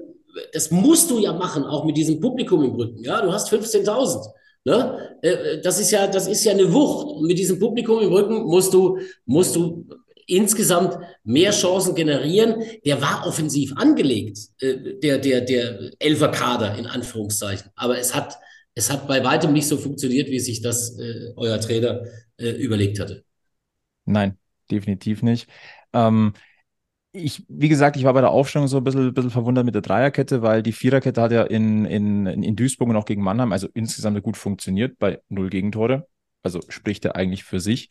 das 0.53 0.71
musst 0.71 1.09
du 1.09 1.19
ja 1.19 1.33
machen, 1.33 1.63
auch 1.63 1.85
mit 1.85 1.97
diesem 1.97 2.19
Publikum 2.19 2.63
im 2.63 2.75
Rücken. 2.75 3.03
Ja, 3.03 3.21
du 3.21 3.31
hast 3.31 3.51
15.000. 3.51 4.27
Ne? 4.65 5.17
Äh, 5.21 5.61
das 5.61 5.79
ist 5.79 5.91
ja, 5.91 6.07
das 6.07 6.27
ist 6.27 6.43
ja 6.43 6.51
eine 6.51 6.73
Wucht. 6.73 7.07
Und 7.07 7.27
mit 7.27 7.37
diesem 7.37 7.59
Publikum 7.59 8.01
im 8.01 8.11
Rücken 8.11 8.43
musst 8.43 8.73
du, 8.73 8.99
musst 9.25 9.55
du 9.55 9.85
insgesamt 10.27 10.97
mehr 11.23 11.51
Chancen 11.51 11.95
generieren. 11.95 12.63
Der 12.85 13.01
war 13.01 13.25
offensiv 13.25 13.73
angelegt, 13.75 14.37
äh, 14.59 14.99
der, 15.01 15.17
der, 15.17 15.41
der 15.41 15.91
Elfer 15.99 16.29
Kader 16.29 16.77
in 16.77 16.85
Anführungszeichen. 16.85 17.71
Aber 17.75 17.97
es 17.97 18.13
hat, 18.13 18.37
es 18.75 18.91
hat 18.91 19.07
bei 19.07 19.23
weitem 19.23 19.53
nicht 19.53 19.67
so 19.67 19.77
funktioniert, 19.77 20.29
wie 20.29 20.39
sich 20.39 20.61
das 20.61 20.99
äh, 20.99 21.33
euer 21.35 21.59
Trainer 21.59 22.03
äh, 22.37 22.51
überlegt 22.51 22.99
hatte. 22.99 23.23
Nein, 24.05 24.37
definitiv 24.69 25.23
nicht. 25.23 25.47
Ähm, 25.93 26.33
ich, 27.11 27.43
wie 27.47 27.69
gesagt, 27.69 27.95
ich 27.95 28.03
war 28.03 28.13
bei 28.13 28.21
der 28.21 28.29
Aufstellung 28.29 28.67
so 28.67 28.77
ein 28.77 28.83
bisschen, 28.83 29.13
bisschen 29.13 29.31
verwundert 29.31 29.65
mit 29.65 29.73
der 29.73 29.81
Dreierkette, 29.81 30.41
weil 30.41 30.61
die 30.61 30.71
Viererkette 30.71 31.21
hat 31.21 31.31
ja 31.31 31.43
in, 31.43 31.85
in, 31.85 32.27
in 32.27 32.55
Duisburg 32.55 32.89
und 32.89 32.95
auch 32.95 33.05
gegen 33.05 33.23
Mannheim, 33.23 33.51
also 33.51 33.67
insgesamt 33.73 34.21
gut 34.21 34.37
funktioniert 34.37 34.99
bei 34.99 35.21
null 35.29 35.49
Gegentore. 35.49 36.07
Also 36.43 36.61
spricht 36.69 37.03
er 37.05 37.15
eigentlich 37.15 37.43
für 37.43 37.59
sich. 37.59 37.89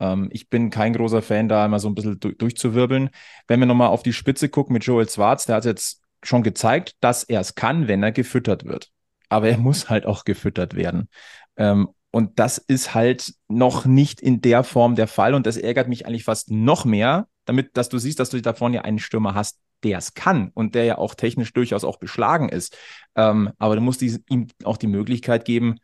Ähm, 0.00 0.28
ich 0.32 0.48
bin 0.48 0.70
kein 0.70 0.92
großer 0.92 1.22
Fan, 1.22 1.48
da 1.48 1.64
immer 1.64 1.78
so 1.78 1.88
ein 1.88 1.94
bisschen 1.94 2.20
du 2.20 2.32
durchzuwirbeln. 2.32 3.10
Wenn 3.48 3.60
wir 3.60 3.66
nochmal 3.66 3.88
auf 3.88 4.02
die 4.02 4.12
Spitze 4.12 4.48
gucken 4.48 4.72
mit 4.72 4.84
Joel 4.84 5.08
Schwarz, 5.08 5.46
der 5.46 5.56
hat 5.56 5.64
jetzt 5.64 6.02
schon 6.22 6.42
gezeigt, 6.42 6.94
dass 7.00 7.24
er 7.24 7.40
es 7.40 7.54
kann, 7.54 7.88
wenn 7.88 8.02
er 8.02 8.12
gefüttert 8.12 8.64
wird. 8.64 8.90
Aber 9.28 9.48
er 9.48 9.58
muss 9.58 9.88
halt 9.88 10.06
auch 10.06 10.24
gefüttert 10.24 10.74
werden. 10.74 11.08
Ähm, 11.56 11.88
und 12.10 12.38
das 12.38 12.58
ist 12.58 12.94
halt 12.94 13.34
noch 13.48 13.84
nicht 13.84 14.20
in 14.20 14.40
der 14.40 14.64
Form 14.64 14.94
der 14.94 15.06
Fall. 15.06 15.34
Und 15.34 15.46
das 15.46 15.56
ärgert 15.56 15.88
mich 15.88 16.06
eigentlich 16.06 16.24
fast 16.24 16.50
noch 16.50 16.84
mehr, 16.84 17.28
damit, 17.44 17.76
dass 17.76 17.88
du 17.88 17.98
siehst, 17.98 18.18
dass 18.20 18.30
du 18.30 18.40
da 18.40 18.54
vorne 18.54 18.76
ja 18.76 18.82
einen 18.82 18.98
Stürmer 18.98 19.34
hast, 19.34 19.58
der 19.84 19.98
es 19.98 20.14
kann 20.14 20.50
und 20.54 20.74
der 20.74 20.84
ja 20.84 20.98
auch 20.98 21.14
technisch 21.14 21.52
durchaus 21.52 21.84
auch 21.84 21.98
beschlagen 21.98 22.48
ist. 22.48 22.76
Ähm, 23.14 23.52
aber 23.58 23.76
du 23.76 23.82
musst 23.82 24.02
ihm 24.02 24.48
auch 24.64 24.78
die 24.78 24.86
Möglichkeit 24.86 25.44
geben, 25.44 25.76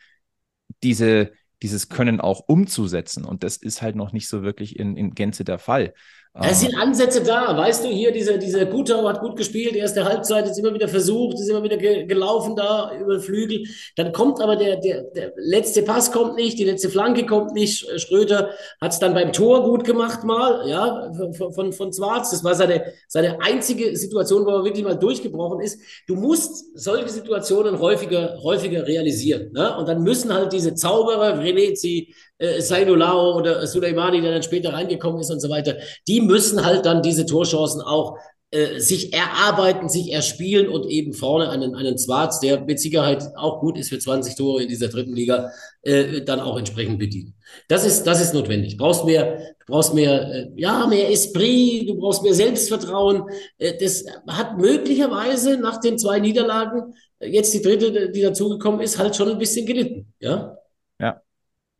diese, 0.82 1.32
dieses 1.62 1.88
Können 1.88 2.20
auch 2.20 2.40
umzusetzen. 2.46 3.24
Und 3.24 3.44
das 3.44 3.56
ist 3.56 3.82
halt 3.82 3.96
noch 3.96 4.12
nicht 4.12 4.28
so 4.28 4.42
wirklich 4.42 4.78
in, 4.78 4.96
in 4.96 5.14
Gänze 5.14 5.44
der 5.44 5.58
Fall. 5.58 5.94
Es 6.34 6.60
sind 6.60 6.74
Ansätze 6.78 7.22
da, 7.22 7.54
weißt 7.58 7.84
du, 7.84 7.88
hier 7.88 8.10
dieser, 8.10 8.38
dieser 8.38 8.64
Gutau 8.64 9.06
hat 9.06 9.20
gut 9.20 9.36
gespielt, 9.36 9.76
erste 9.76 10.02
Halbzeit 10.02 10.46
ist 10.46 10.58
immer 10.58 10.72
wieder 10.72 10.88
versucht, 10.88 11.38
ist 11.38 11.50
immer 11.50 11.62
wieder 11.62 11.76
ge 11.76 12.06
gelaufen 12.06 12.56
da 12.56 12.90
über 12.98 13.18
den 13.18 13.20
Flügel. 13.20 13.64
Dann 13.96 14.12
kommt 14.12 14.40
aber 14.40 14.56
der, 14.56 14.76
der, 14.76 15.02
der 15.14 15.34
letzte 15.36 15.82
Pass 15.82 16.10
kommt 16.10 16.36
nicht, 16.36 16.58
die 16.58 16.64
letzte 16.64 16.88
Flanke 16.88 17.26
kommt 17.26 17.52
nicht. 17.52 17.86
Schröter 18.00 18.48
hat 18.80 18.92
es 18.92 18.98
dann 18.98 19.12
beim 19.12 19.34
Tor 19.34 19.62
gut 19.64 19.84
gemacht 19.84 20.24
mal, 20.24 20.66
ja, 20.66 21.12
von, 21.36 21.52
von, 21.52 21.72
von 21.74 21.92
Zwarz. 21.92 22.30
Das 22.30 22.42
war 22.42 22.54
seine, 22.54 22.82
seine 23.08 23.38
einzige 23.42 23.94
Situation, 23.94 24.46
wo 24.46 24.52
er 24.52 24.64
wirklich 24.64 24.84
mal 24.84 24.98
durchgebrochen 24.98 25.60
ist. 25.60 25.82
Du 26.06 26.14
musst 26.14 26.64
solche 26.74 27.10
Situationen 27.10 27.78
häufiger, 27.78 28.38
häufiger 28.42 28.86
realisieren. 28.86 29.52
Ne? 29.52 29.76
Und 29.76 29.86
dann 29.86 30.02
müssen 30.02 30.32
halt 30.32 30.54
diese 30.54 30.74
Zauberer, 30.74 31.44
Venezi, 31.44 32.14
äh, 32.38 32.60
Sainulao 32.60 33.36
oder 33.36 33.66
Suleimani, 33.66 34.20
der 34.20 34.32
dann 34.32 34.42
später 34.42 34.72
reingekommen 34.72 35.20
ist 35.20 35.30
und 35.30 35.40
so 35.40 35.48
weiter, 35.48 35.76
die 36.08 36.20
müssen 36.20 36.64
halt 36.64 36.86
dann 36.86 37.02
diese 37.02 37.26
Torchancen 37.26 37.80
auch 37.80 38.18
äh, 38.54 38.80
sich 38.80 39.14
erarbeiten, 39.14 39.88
sich 39.88 40.12
erspielen 40.12 40.68
und 40.68 40.84
eben 40.84 41.14
vorne 41.14 41.48
einen, 41.48 41.74
einen 41.74 41.96
Zwarz, 41.96 42.38
der 42.38 42.60
mit 42.60 42.80
Sicherheit 42.80 43.24
auch 43.34 43.60
gut 43.60 43.78
ist 43.78 43.88
für 43.88 43.98
20 43.98 44.36
Tore 44.36 44.62
in 44.62 44.68
dieser 44.68 44.88
dritten 44.88 45.14
Liga, 45.14 45.50
äh, 45.80 46.20
dann 46.20 46.38
auch 46.38 46.58
entsprechend 46.58 46.98
bedienen. 46.98 47.34
Das 47.68 47.86
ist, 47.86 48.04
das 48.04 48.20
ist 48.20 48.34
notwendig. 48.34 48.76
Du 48.76 48.84
brauchst 48.84 49.06
mehr, 49.06 49.54
brauchst 49.66 49.94
mehr, 49.94 50.30
äh, 50.30 50.50
ja, 50.56 50.86
mehr 50.86 51.10
Esprit, 51.10 51.88
du 51.88 51.94
brauchst 51.94 52.22
mehr 52.22 52.34
Selbstvertrauen. 52.34 53.24
Äh, 53.56 53.78
das 53.80 54.04
hat 54.26 54.58
möglicherweise 54.58 55.56
nach 55.56 55.80
den 55.80 55.98
zwei 55.98 56.20
Niederlagen, 56.20 56.94
äh, 57.20 57.30
jetzt 57.30 57.54
die 57.54 57.62
dritte, 57.62 58.10
die 58.10 58.20
dazugekommen 58.20 58.82
ist, 58.82 58.98
halt 58.98 59.16
schon 59.16 59.30
ein 59.30 59.38
bisschen 59.38 59.64
gelitten, 59.64 60.12
ja? 60.20 60.58
Ja. 61.00 61.22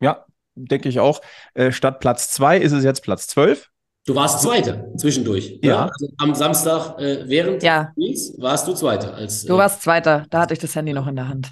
Ja, 0.01 0.25
denke 0.55 0.89
ich 0.89 0.99
auch. 0.99 1.21
Äh, 1.53 1.71
statt 1.71 1.99
Platz 1.99 2.29
zwei 2.29 2.57
ist 2.57 2.71
es 2.71 2.83
jetzt 2.83 3.01
Platz 3.03 3.27
zwölf. 3.27 3.69
Du 4.05 4.15
warst 4.15 4.41
Zweiter 4.41 4.85
zwischendurch. 4.97 5.59
Ja. 5.61 5.69
ja? 5.69 5.81
Also 5.85 6.13
am 6.17 6.35
Samstag 6.35 6.99
äh, 6.99 7.23
während 7.27 7.63
Ja. 7.63 7.83
des 7.83 7.91
Spiels 7.93 8.35
warst 8.37 8.67
du 8.67 8.73
Zweiter. 8.73 9.13
Als, 9.13 9.45
Du 9.45 9.53
äh, 9.53 9.57
warst 9.57 9.81
Zweiter, 9.81 10.25
da 10.29 10.41
hatte 10.41 10.53
ich 10.53 10.59
das 10.59 10.75
Handy 10.75 10.91
noch 10.91 11.07
in 11.07 11.15
der 11.15 11.29
Hand. 11.29 11.51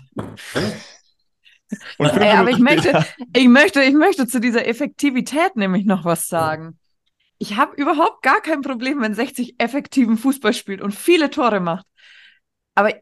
Ey, 1.98 2.32
aber 2.32 2.50
ich 2.50 2.60
möchte, 2.60 3.06
ich 3.34 3.48
möchte, 3.48 3.82
ich 3.82 3.94
möchte 3.94 4.28
zu 4.28 4.42
dieser 4.42 4.68
Effektivität 4.68 5.56
nämlich 5.56 5.86
noch 5.86 6.04
was 6.04 6.28
sagen. 6.28 6.78
Ich 7.38 7.56
habe 7.56 7.76
überhaupt 7.76 8.22
gar 8.22 8.42
kein 8.42 8.62
Problem, 8.62 9.02
wenn 9.02 9.16
60 9.16 9.56
effektiven 9.58 10.18
Fußball 10.18 10.54
spielt 10.54 10.82
und 10.82 10.94
viele 10.94 11.30
Tore 11.30 11.60
macht. 11.62 11.86
Aber 12.76 12.94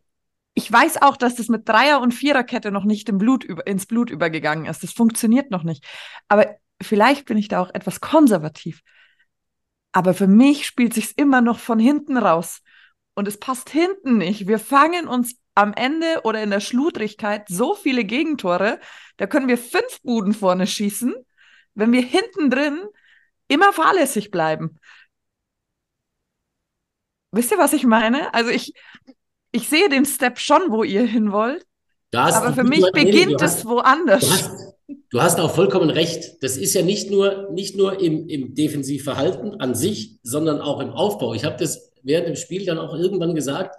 ich 0.60 0.70
weiß 0.70 1.02
auch, 1.02 1.16
dass 1.16 1.36
das 1.36 1.48
mit 1.48 1.70
Dreier- 1.70 2.02
und 2.02 2.14
Viererkette 2.14 2.70
noch 2.70 2.84
nicht 2.84 3.08
im 3.08 3.18
Blut 3.18 3.46
über, 3.46 3.66
ins 3.66 3.86
Blut 3.86 4.10
übergegangen 4.10 4.66
ist. 4.66 4.84
Das 4.84 4.92
funktioniert 4.92 5.52
noch 5.52 5.64
nicht. 5.64 5.86
Aber 6.28 6.58
vielleicht 6.82 7.26
bin 7.26 7.38
ich 7.38 7.48
da 7.48 7.62
auch 7.62 7.74
etwas 7.74 8.02
konservativ. 8.02 8.82
Aber 9.94 10.14
für 10.14 10.28
mich 10.28 10.66
spielt 10.66 10.94
sich's 10.94 11.14
immer 11.14 11.40
noch 11.40 11.60
von 11.60 11.80
hinten 11.80 12.18
raus. 12.18 12.62
Und 13.16 13.26
es 13.26 13.40
passt 13.40 13.70
hinten 13.70 14.18
nicht. 14.18 14.50
Wir 14.50 14.60
fangen 14.60 15.08
uns 15.08 15.38
am 15.56 15.72
Ende 15.74 16.22
oder 16.26 16.44
in 16.44 16.50
der 16.50 16.60
Schludrigkeit 16.60 17.48
so 17.48 17.74
viele 17.74 18.04
Gegentore, 18.04 18.82
da 19.16 19.28
können 19.28 19.48
wir 19.48 19.58
fünf 19.58 20.02
Buden 20.04 20.34
vorne 20.34 20.68
schießen, 20.68 21.14
wenn 21.74 21.94
wir 21.94 22.02
hinten 22.02 22.50
drin 22.50 22.84
immer 23.48 23.72
fahrlässig 23.72 24.30
bleiben. 24.30 24.78
Wisst 27.32 27.52
ihr, 27.52 27.58
was 27.58 27.72
ich 27.72 27.86
meine? 27.86 28.34
Also 28.34 28.50
ich, 28.50 28.74
ich 29.52 29.68
sehe 29.68 29.90
den 29.90 30.06
Step 30.06 30.40
schon, 30.40 30.62
wo 30.70 30.84
ihr 30.84 31.06
hin 31.06 31.32
wollt, 31.32 31.66
aber 32.14 32.54
für 32.54 32.64
mich 32.64 32.86
beginnt 32.92 33.42
es 33.42 33.66
woanders. 33.66 34.22
Du 34.22 34.32
hast, 34.32 34.52
du 35.12 35.22
hast 35.22 35.40
auch 35.40 35.54
vollkommen 35.54 35.90
recht. 35.90 36.42
Das 36.42 36.58
ist 36.58 36.74
ja 36.74 36.82
nicht 36.82 37.12
nur, 37.12 37.50
nicht 37.52 37.78
nur 37.78 38.00
im, 38.00 38.28
im 38.28 38.56
Defensivverhalten 38.56 39.60
an 39.62 39.76
sich, 39.76 40.20
sondern 40.24 40.60
auch 40.62 40.80
im 40.80 40.92
Aufbau. 40.92 41.34
Ich 41.34 41.46
habe 41.46 41.58
das 41.58 41.92
während 42.04 42.28
dem 42.28 42.36
Spiel 42.36 42.66
dann 42.66 42.80
auch 42.80 42.96
irgendwann 42.96 43.36
gesagt. 43.36 43.76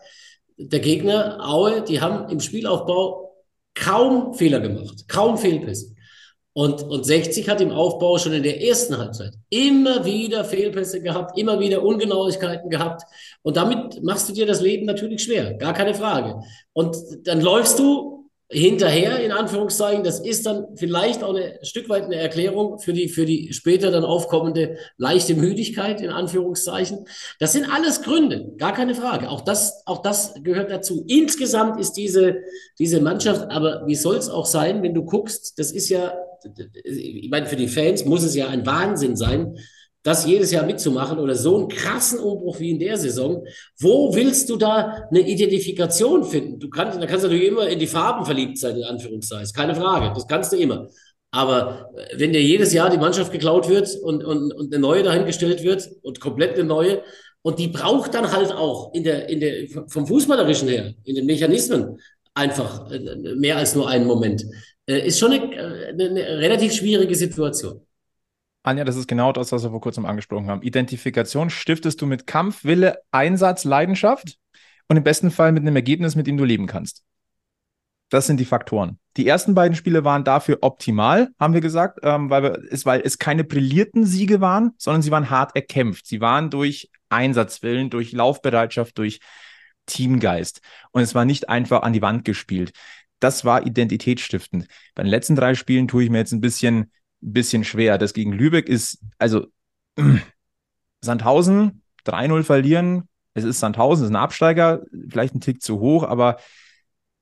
Der 0.57 0.81
Gegner, 0.81 1.39
Aue, 1.41 1.83
die 1.83 2.01
haben 2.01 2.29
im 2.31 2.41
Spielaufbau 2.41 3.35
kaum 3.75 4.35
Fehler 4.35 4.61
gemacht, 4.61 5.09
kaum 5.09 5.39
Fehlpässe. 5.39 5.95
Und, 6.53 6.83
und 6.83 7.07
60 7.07 7.49
hat 7.49 7.61
im 7.61 7.71
Aufbau 7.71 8.19
schon 8.19 8.33
in 8.33 8.43
der 8.43 8.61
ersten 8.61 8.99
Halbzeit 8.99 9.35
immer 9.51 10.05
wieder 10.05 10.45
Fehlpässe 10.45 11.01
gehabt, 11.01 11.39
immer 11.39 11.61
wieder 11.61 11.83
Ungenauigkeiten 11.83 12.71
gehabt. 12.71 13.03
Und 13.43 13.57
damit 13.57 14.03
machst 14.03 14.29
du 14.29 14.33
dir 14.33 14.47
das 14.47 14.61
Leben 14.61 14.85
natürlich 14.85 15.23
schwer, 15.23 15.55
gar 15.55 15.75
keine 15.75 15.95
Frage. 15.95 16.41
Und 16.73 16.97
dann 17.25 17.41
läufst 17.41 17.79
du 17.79 18.21
hinterher, 18.53 19.21
in 19.21 19.31
Anführungszeichen. 19.31 20.03
Das 20.03 20.19
ist 20.19 20.45
dann 20.45 20.67
vielleicht 20.75 21.23
auch 21.23 21.37
ein 21.37 21.53
Stück 21.63 21.89
weit 21.89 22.05
eine 22.05 22.17
Erklärung 22.17 22.81
für 22.81 22.93
die, 22.93 23.09
für 23.09 23.25
die 23.25 23.53
später 23.53 23.93
dann 23.93 24.05
aufkommende 24.05 24.77
leichte 24.97 25.37
Müdigkeit, 25.37 26.01
in 26.01 26.11
Anführungszeichen. 26.11 27.07
Das 27.39 27.53
sind 27.53 27.71
alles 27.73 28.03
Gründe, 28.03 28.53
gar 28.59 28.75
keine 28.75 28.97
Frage. 28.97 29.31
Auch 29.31 29.43
das, 29.43 29.87
auch 29.87 30.03
das 30.03 30.35
gehört 30.43 30.71
dazu. 30.71 31.05
Insgesamt 31.07 31.79
ist 31.79 31.93
diese, 31.93 32.39
diese 32.79 33.01
Mannschaft, 33.01 33.49
aber 33.53 33.87
wie 33.87 33.95
soll 33.95 34.17
es 34.17 34.29
auch 34.29 34.47
sein, 34.47 34.83
wenn 34.83 34.95
du 34.95 35.05
guckst, 35.05 35.57
das 35.61 35.71
ist 35.71 35.89
ja, 35.89 36.13
ich 36.85 37.31
meine, 37.31 37.47
für 37.47 37.57
die 37.57 37.69
Fans 37.69 38.05
muss 38.05 38.23
es 38.23 38.35
ja 38.35 38.49
ein 38.49 38.67
Wahnsinn 38.67 39.17
sein, 39.17 39.57
das 40.03 40.27
jedes 40.27 40.51
Jahr 40.51 40.65
mitzumachen 40.65 41.19
oder 41.19 41.35
so 41.35 41.59
einen 41.59 41.69
krassen 41.69 42.21
Umbruch 42.21 42.59
wie 42.59 42.71
in 42.71 42.79
der 42.79 42.97
Saison. 42.97 43.45
Wo 43.79 44.15
willst 44.15 44.49
du 44.49 44.57
da 44.57 45.07
eine 45.11 45.21
Identifikation 45.21 46.25
finden? 46.25 46.59
Du 46.59 46.71
kannst, 46.71 47.01
da 47.01 47.07
kannst 47.07 47.25
du 47.25 47.29
natürlich 47.29 47.49
immer 47.49 47.69
in 47.69 47.79
die 47.79 47.87
Farben 47.87 48.25
verliebt 48.25 48.59
sein, 48.59 48.77
in 48.77 48.85
Anführungszeichen. 48.85 49.53
Keine 49.55 49.75
Frage. 49.75 50.13
Das 50.15 50.27
kannst 50.27 50.53
du 50.53 50.57
immer. 50.57 50.89
Aber 51.31 51.91
äh, 51.97 52.19
wenn 52.19 52.33
dir 52.33 52.43
jedes 52.43 52.73
Jahr 52.73 52.91
die 52.91 52.99
Mannschaft 52.99 53.31
geklaut 53.31 53.69
wird 53.69 53.95
und, 54.03 54.25
und, 54.25 54.53
und 54.53 54.73
eine 54.73 54.81
neue 54.81 55.03
dahingestellt 55.03 55.63
wird 55.63 55.89
und 56.03 56.21
komplett 56.21 56.55
eine 56.55 56.65
neue, 56.65 57.03
und 57.43 57.59
die 57.59 57.69
braucht 57.69 58.15
dann 58.15 58.33
halt 58.33 58.53
auch 58.53 58.93
in 58.95 59.05
der, 59.05 59.29
in 59.29 59.41
der, 59.41 59.67
vom 59.89 60.07
Fußballerischen 60.07 60.69
her, 60.69 60.95
in 61.05 61.15
den 61.15 61.27
Mechanismen 61.27 61.99
einfach 62.35 62.91
äh, 62.91 63.35
mehr 63.37 63.57
als 63.57 63.75
nur 63.75 63.89
einen 63.89 64.07
Moment. 64.07 64.45
Äh, 64.91 65.07
Ist 65.07 65.21
schon 65.21 65.33
eine, 65.33 65.55
äh, 65.55 65.89
eine, 65.89 66.05
eine 66.05 66.39
relativ 66.39 66.73
schwierige 66.73 67.15
Situation. 67.15 67.81
Anja, 68.63 68.85
das 68.85 68.97
ist 68.97 69.07
genau 69.07 69.33
das, 69.33 69.53
was 69.53 69.63
wir 69.63 69.71
vor 69.71 69.81
kurzem 69.81 70.05
angesprochen 70.05 70.49
haben. 70.49 70.63
Identifikation 70.63 71.49
stiftest 71.49 72.03
du 72.03 72.07
mit 72.07 72.27
Kampf, 72.27 72.65
Wille, 72.65 72.99
Einsatz, 73.11 73.65
Leidenschaft 73.65 74.37
und 74.89 74.97
im 74.97 75.05
besten 75.05 75.31
Fall 75.31 75.53
mit 75.53 75.63
einem 75.63 75.77
Ergebnis, 75.77 76.15
mit 76.17 76.27
dem 76.27 76.37
du 76.37 76.45
leben 76.45 76.67
kannst. 76.67 77.05
Das 78.11 78.27
sind 78.27 78.41
die 78.41 78.45
Faktoren. 78.45 78.99
Die 79.17 79.27
ersten 79.27 79.55
beiden 79.55 79.77
Spiele 79.77 80.05
waren 80.05 80.25
dafür 80.25 80.59
optimal, 80.63 81.29
haben 81.39 81.55
wir 81.55 81.61
gesagt, 81.61 82.01
ähm, 82.03 82.29
weil, 82.29 82.43
wir, 82.43 82.63
es, 82.71 82.85
weil 82.85 83.01
es 83.03 83.19
keine 83.19 83.45
brillierten 83.45 84.05
Siege 84.05 84.41
waren, 84.41 84.73
sondern 84.77 85.01
sie 85.01 85.13
waren 85.13 85.31
hart 85.31 85.55
erkämpft. 85.55 86.07
Sie 86.07 86.21
waren 86.21 86.51
durch 86.51 86.91
Einsatzwillen, 87.09 87.89
durch 87.89 88.11
Laufbereitschaft, 88.11 88.99
durch 88.99 89.21
Teamgeist. 89.87 90.61
Und 90.91 91.03
es 91.03 91.15
war 91.15 91.25
nicht 91.25 91.49
einfach 91.49 91.83
an 91.83 91.93
die 91.93 92.03
Wand 92.03 92.25
gespielt. 92.25 92.73
Das 93.21 93.45
war 93.45 93.67
identitätsstiftend. 93.67 94.67
Bei 94.95 95.03
den 95.03 95.11
letzten 95.11 95.37
drei 95.37 95.55
Spielen 95.55 95.89
tue 95.89 96.05
ich 96.05 96.11
mir 96.11 96.19
jetzt 96.19 96.33
ein 96.33 96.41
bisschen, 96.41 96.91
bisschen 97.21 97.65
schwer. 97.65 97.99
Das 97.99 98.15
gegen 98.15 98.33
Lübeck 98.33 98.69
ist, 98.69 98.99
also 99.19 99.47
Sandhausen 101.01 101.83
3-0 102.07 102.43
verlieren. 102.43 103.09
Es 103.35 103.45
ist 103.45 103.61
Sandhausen, 103.61 104.05
es 104.05 104.11
ist 104.11 104.17
ein 104.17 104.23
Absteiger, 104.23 104.83
vielleicht 105.09 105.35
ein 105.35 105.41
Tick 105.41 105.63
zu 105.63 105.79
hoch, 105.79 106.03
aber 106.03 106.39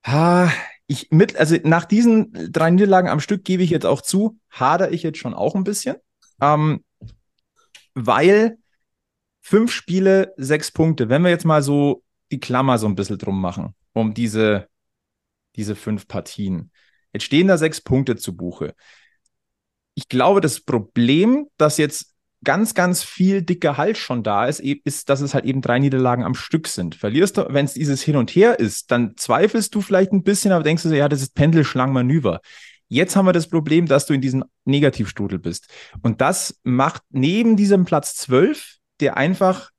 ah, 0.04 0.50
ich 0.86 1.10
mit, 1.10 1.36
also 1.36 1.56
nach 1.64 1.84
diesen 1.84 2.50
drei 2.50 2.70
Niederlagen 2.70 3.08
am 3.08 3.20
Stück 3.20 3.44
gebe 3.44 3.62
ich 3.62 3.70
jetzt 3.70 3.84
auch 3.84 4.00
zu, 4.00 4.38
hader 4.50 4.90
ich 4.90 5.02
jetzt 5.02 5.18
schon 5.18 5.34
auch 5.34 5.54
ein 5.54 5.64
bisschen, 5.64 5.96
ähm, 6.40 6.82
weil 7.94 8.58
fünf 9.42 9.70
Spiele, 9.70 10.32
sechs 10.36 10.70
Punkte, 10.70 11.08
wenn 11.08 11.22
wir 11.22 11.30
jetzt 11.30 11.44
mal 11.44 11.62
so 11.62 12.02
die 12.30 12.40
Klammer 12.40 12.78
so 12.78 12.86
ein 12.86 12.94
bisschen 12.94 13.18
drum 13.18 13.40
machen, 13.40 13.74
um 13.92 14.14
diese, 14.14 14.68
diese 15.58 15.76
fünf 15.76 16.08
Partien. 16.08 16.70
Jetzt 17.12 17.24
stehen 17.24 17.48
da 17.48 17.58
sechs 17.58 17.82
Punkte 17.82 18.16
zu 18.16 18.36
Buche. 18.36 18.74
Ich 19.94 20.08
glaube, 20.08 20.40
das 20.40 20.60
Problem, 20.60 21.48
dass 21.58 21.76
jetzt 21.76 22.14
ganz, 22.44 22.74
ganz 22.74 23.02
viel 23.02 23.42
dicker 23.42 23.76
Hals 23.76 23.98
schon 23.98 24.22
da 24.22 24.46
ist, 24.46 24.60
e- 24.60 24.80
ist, 24.84 25.08
dass 25.08 25.20
es 25.20 25.34
halt 25.34 25.44
eben 25.44 25.60
drei 25.60 25.78
Niederlagen 25.78 26.24
am 26.24 26.34
Stück 26.34 26.68
sind. 26.68 26.94
Verlierst 26.94 27.36
du, 27.36 27.46
wenn 27.50 27.64
es 27.64 27.74
dieses 27.74 28.02
Hin 28.02 28.16
und 28.16 28.30
Her 28.30 28.58
ist, 28.58 28.90
dann 28.90 29.16
zweifelst 29.16 29.74
du 29.74 29.80
vielleicht 29.80 30.12
ein 30.12 30.22
bisschen, 30.22 30.52
aber 30.52 30.62
denkst 30.62 30.84
du, 30.84 30.88
so, 30.88 30.94
ja, 30.94 31.08
das 31.08 31.22
ist 31.22 31.34
Pendelschlangenmanöver. 31.34 32.40
Jetzt 32.88 33.16
haben 33.16 33.26
wir 33.26 33.32
das 33.32 33.48
Problem, 33.48 33.86
dass 33.86 34.06
du 34.06 34.14
in 34.14 34.20
diesem 34.20 34.44
Negativstrudel 34.64 35.38
bist. 35.38 35.68
Und 36.02 36.20
das 36.20 36.58
macht 36.62 37.02
neben 37.10 37.56
diesem 37.56 37.84
Platz 37.84 38.14
12, 38.16 38.76
der 39.00 39.16
einfach, 39.16 39.70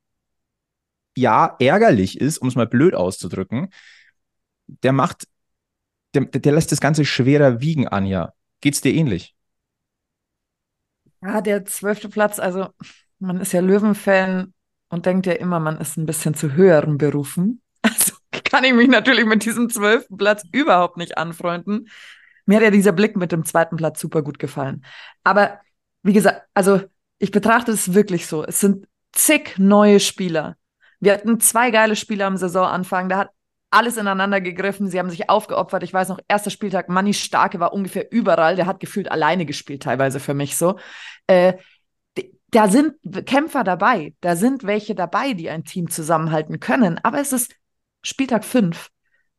ja, 1.18 1.56
ärgerlich 1.60 2.20
ist, 2.20 2.38
um 2.38 2.50
es 2.50 2.56
mal 2.56 2.68
blöd 2.68 2.94
auszudrücken, 2.94 3.70
der 4.68 4.94
macht, 4.94 5.28
der, 6.14 6.26
der 6.26 6.52
lässt 6.52 6.72
das 6.72 6.82
Ganze 6.82 7.06
schwerer 7.06 7.62
wiegen, 7.62 7.88
Anja. 7.88 8.34
Geht's 8.62 8.82
dir 8.82 8.94
ähnlich? 8.94 9.36
Ja, 11.22 11.42
der 11.42 11.66
zwölfte 11.66 12.10
Platz, 12.10 12.40
also 12.40 12.70
man 13.20 13.42
ist 13.42 13.52
ja 13.52 13.60
Löwen-Fan 13.60 14.54
und 14.90 15.06
denkt 15.06 15.26
ja 15.26 15.34
immer, 15.34 15.60
man 15.60 15.78
ist 15.80 15.98
ein 15.98 16.06
bisschen 16.06 16.34
zu 16.34 16.54
höheren 16.54 16.98
Berufen. 16.98 17.62
Also 17.82 18.14
kann 18.44 18.64
ich 18.64 18.74
mich 18.74 18.90
natürlich 18.90 19.26
mit 19.26 19.46
diesem 19.46 19.70
zwölften 19.70 20.18
Platz 20.18 20.44
überhaupt 20.52 20.98
nicht 20.98 21.18
anfreunden. 21.18 21.90
Mir 22.46 22.58
hat 22.58 22.64
ja 22.64 22.72
dieser 22.72 22.92
Blick 22.92 23.16
mit 23.16 23.32
dem 23.32 23.46
zweiten 23.46 23.78
Platz 23.78 24.00
super 24.00 24.22
gut 24.22 24.40
gefallen. 24.40 24.84
Aber 25.24 25.60
wie 26.04 26.14
gesagt, 26.14 26.48
also 26.54 26.82
ich 27.20 27.32
betrachte 27.32 27.72
es 27.72 27.94
wirklich 27.94 28.28
so. 28.28 28.44
Es 28.44 28.60
sind 28.60 28.88
zig 29.12 29.58
neue 29.58 30.00
Spieler. 30.00 30.58
Wir 31.00 31.14
hatten 31.14 31.40
zwei 31.40 31.72
geile 31.72 31.96
Spieler 31.96 32.28
am 32.28 32.38
Saisonanfang. 32.38 33.10
Da 33.10 33.18
hat 33.20 33.32
alles 33.72 33.98
ineinander 33.98 34.42
gegriffen. 34.42 34.88
Sie 34.88 35.00
haben 35.00 35.10
sich 35.10 35.30
aufgeopfert. 35.30 35.84
Ich 35.84 35.94
weiß 35.94 36.10
noch, 36.10 36.20
erster 36.28 36.50
Spieltag, 36.50 36.90
Manni 36.90 37.14
Starke 37.14 37.60
war 37.60 37.74
ungefähr 37.74 38.12
überall. 38.12 38.56
Der 38.56 38.66
hat 38.66 38.80
gefühlt 38.80 39.12
alleine 39.12 39.46
gespielt, 39.46 39.84
teilweise 39.84 40.20
für 40.20 40.34
mich 40.34 40.58
so. 40.58 40.80
Äh, 41.28 41.54
da 42.52 42.68
sind 42.68 42.96
Kämpfer 43.26 43.64
dabei. 43.64 44.14
Da 44.22 44.36
sind 44.36 44.64
welche 44.64 44.96
dabei, 44.96 45.34
die 45.34 45.50
ein 45.50 45.66
Team 45.66 45.90
zusammenhalten 45.90 46.60
können. 46.60 47.00
Aber 47.04 47.20
es 47.20 47.32
ist 47.32 47.56
Spieltag 48.02 48.44
fünf. 48.44 48.90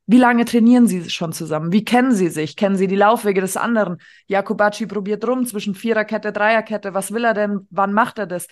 Wie 0.06 0.18
lange 0.18 0.44
trainieren 0.44 0.88
sie 0.88 1.08
schon 1.08 1.32
zusammen? 1.32 1.72
Wie 1.72 1.84
kennen 1.84 2.12
sie 2.12 2.28
sich? 2.28 2.56
Kennen 2.56 2.76
sie 2.76 2.88
die 2.88 2.96
Laufwege 2.96 3.40
des 3.40 3.56
anderen? 3.56 3.98
Jakobacci 4.26 4.86
probiert 4.86 5.26
rum 5.26 5.46
zwischen 5.46 5.74
Viererkette, 5.74 6.32
Dreierkette. 6.32 6.94
Was 6.94 7.12
will 7.12 7.24
er 7.24 7.34
denn? 7.34 7.68
Wann 7.70 7.92
macht 7.92 8.18
er 8.18 8.26
das? 8.26 8.48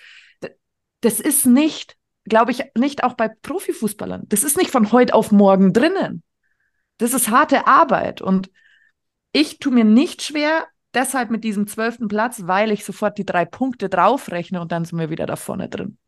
Das 1.00 1.18
ist 1.18 1.46
nicht, 1.46 1.97
glaube 2.28 2.52
ich, 2.52 2.62
nicht 2.76 3.04
auch 3.04 3.14
bei 3.14 3.28
Profifußballern. 3.28 4.24
Das 4.28 4.44
ist 4.44 4.56
nicht 4.56 4.70
von 4.70 4.92
heute 4.92 5.14
auf 5.14 5.32
morgen 5.32 5.72
drinnen. 5.72 6.22
Das 6.98 7.14
ist 7.14 7.30
harte 7.30 7.66
Arbeit. 7.66 8.20
Und 8.20 8.50
ich 9.32 9.58
tue 9.58 9.72
mir 9.72 9.84
nicht 9.84 10.22
schwer, 10.22 10.66
deshalb 10.94 11.30
mit 11.30 11.44
diesem 11.44 11.66
zwölften 11.66 12.08
Platz, 12.08 12.42
weil 12.44 12.70
ich 12.70 12.84
sofort 12.84 13.18
die 13.18 13.26
drei 13.26 13.44
Punkte 13.44 13.88
draufrechne 13.88 14.60
und 14.60 14.72
dann 14.72 14.84
sind 14.84 14.98
wir 14.98 15.10
wieder 15.10 15.26
da 15.26 15.36
vorne 15.36 15.68
drin. 15.68 15.98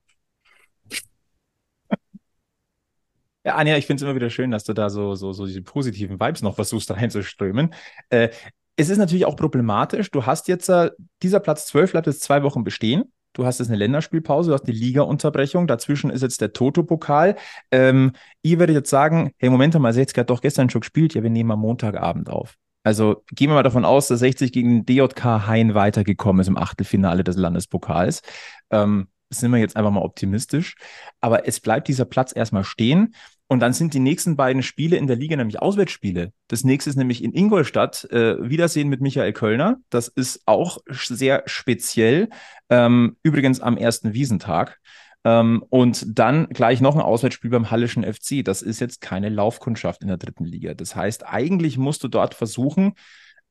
Ja, 3.45 3.55
Anja, 3.55 3.77
ich 3.77 3.87
finde 3.87 4.01
es 4.01 4.03
immer 4.03 4.15
wieder 4.15 4.29
schön, 4.29 4.51
dass 4.51 4.65
du 4.65 4.75
da 4.75 4.91
so, 4.91 5.15
so, 5.15 5.33
so 5.33 5.47
diese 5.47 5.63
positiven 5.63 6.21
Vibes 6.21 6.43
noch 6.43 6.57
versuchst 6.57 6.91
reinzuströmen. 6.91 7.73
Äh, 8.11 8.31
es 8.77 8.91
ist 8.91 8.99
natürlich 8.99 9.25
auch 9.25 9.37
problematisch. 9.37 10.11
Du 10.11 10.27
hast 10.27 10.49
jetzt, 10.49 10.69
äh, 10.69 10.91
dieser 11.23 11.41
Platz 11.41 11.67
12 11.67 11.93
bleibt 11.93 12.07
jetzt 12.07 12.23
zwei 12.23 12.43
Wochen 12.43 12.65
bestehen. 12.65 13.05
Du 13.33 13.47
hast 13.47 13.59
jetzt 13.59 13.69
eine 13.69 13.77
Länderspielpause, 13.77 14.51
du 14.51 14.55
hast 14.55 14.67
eine 14.67 14.77
Liga-Unterbrechung. 14.77 15.67
Dazwischen 15.67 16.11
ist 16.11 16.23
jetzt 16.23 16.41
der 16.41 16.53
Toto-Pokal. 16.53 17.37
Ähm, 17.71 18.13
ihr 18.43 18.59
werdet 18.59 18.75
jetzt 18.75 18.91
sagen, 18.91 19.31
hey, 19.39 19.51
Moment 19.51 19.79
mal, 19.79 19.93
60 19.93 20.19
hat 20.19 20.31
doch 20.31 20.41
gestern 20.41 20.69
schon 20.71 20.81
gespielt. 20.81 21.15
Ja, 21.15 21.23
wir 21.23 21.31
nehmen 21.31 21.51
am 21.53 21.61
Montagabend 21.61 22.29
auf. 22.29 22.57
Also 22.83 23.23
gehen 23.33 23.51
wir 23.51 23.55
mal 23.55 23.63
davon 23.63 23.85
aus, 23.85 24.09
dass 24.09 24.21
60 24.21 24.53
gegen 24.53 24.87
DJK 24.87 25.47
Hain 25.47 25.75
weitergekommen 25.75 26.41
ist 26.41 26.49
im 26.49 26.57
Achtelfinale 26.57 27.23
des 27.23 27.37
Landespokals. 27.37 28.23
Ähm, 28.71 29.09
sind 29.29 29.53
wir 29.53 29.59
jetzt 29.59 29.77
einfach 29.77 29.93
mal 29.93 30.03
optimistisch. 30.03 30.77
Aber 31.21 31.47
es 31.47 31.61
bleibt 31.61 31.89
dieser 31.89 32.05
Platz 32.05 32.35
erstmal 32.35 32.65
stehen. 32.65 33.15
Und 33.51 33.59
dann 33.59 33.73
sind 33.73 33.95
die 33.95 33.99
nächsten 33.99 34.37
beiden 34.37 34.63
Spiele 34.63 34.97
in 34.97 35.09
der 35.09 35.17
Liga 35.17 35.35
nämlich 35.35 35.61
Auswärtsspiele. 35.61 36.33
Das 36.47 36.63
nächste 36.63 36.89
ist 36.89 36.95
nämlich 36.95 37.25
in 37.25 37.33
Ingolstadt. 37.33 38.05
Äh, 38.13 38.49
Wiedersehen 38.49 38.89
mit 38.89 39.01
Michael 39.01 39.33
Kölner. 39.33 39.79
Das 39.91 40.07
ist 40.07 40.43
auch 40.47 40.79
sehr 40.87 41.43
speziell. 41.47 42.29
Ähm, 42.69 43.17
übrigens 43.25 43.59
am 43.61 43.77
ersten 43.77 44.15
Wiesentag. 44.15 44.79
Ähm, 45.25 45.65
und 45.69 46.17
dann 46.17 46.47
gleich 46.51 46.81
noch 46.81 46.95
ein 46.95 47.03
Auswärtsspiel 47.03 47.51
beim 47.51 47.73
Hallischen 47.73 48.05
FC. 48.05 48.45
Das 48.45 48.63
ist 48.63 48.79
jetzt 48.79 49.01
keine 49.01 49.31
Laufkundschaft 49.31 50.03
in 50.03 50.09
der 50.09 50.17
dritten 50.17 50.45
Liga. 50.45 50.75
Das 50.75 50.95
heißt, 50.95 51.27
eigentlich 51.27 51.77
musst 51.77 52.05
du 52.05 52.09
dort 52.09 52.35
versuchen, 52.35 52.93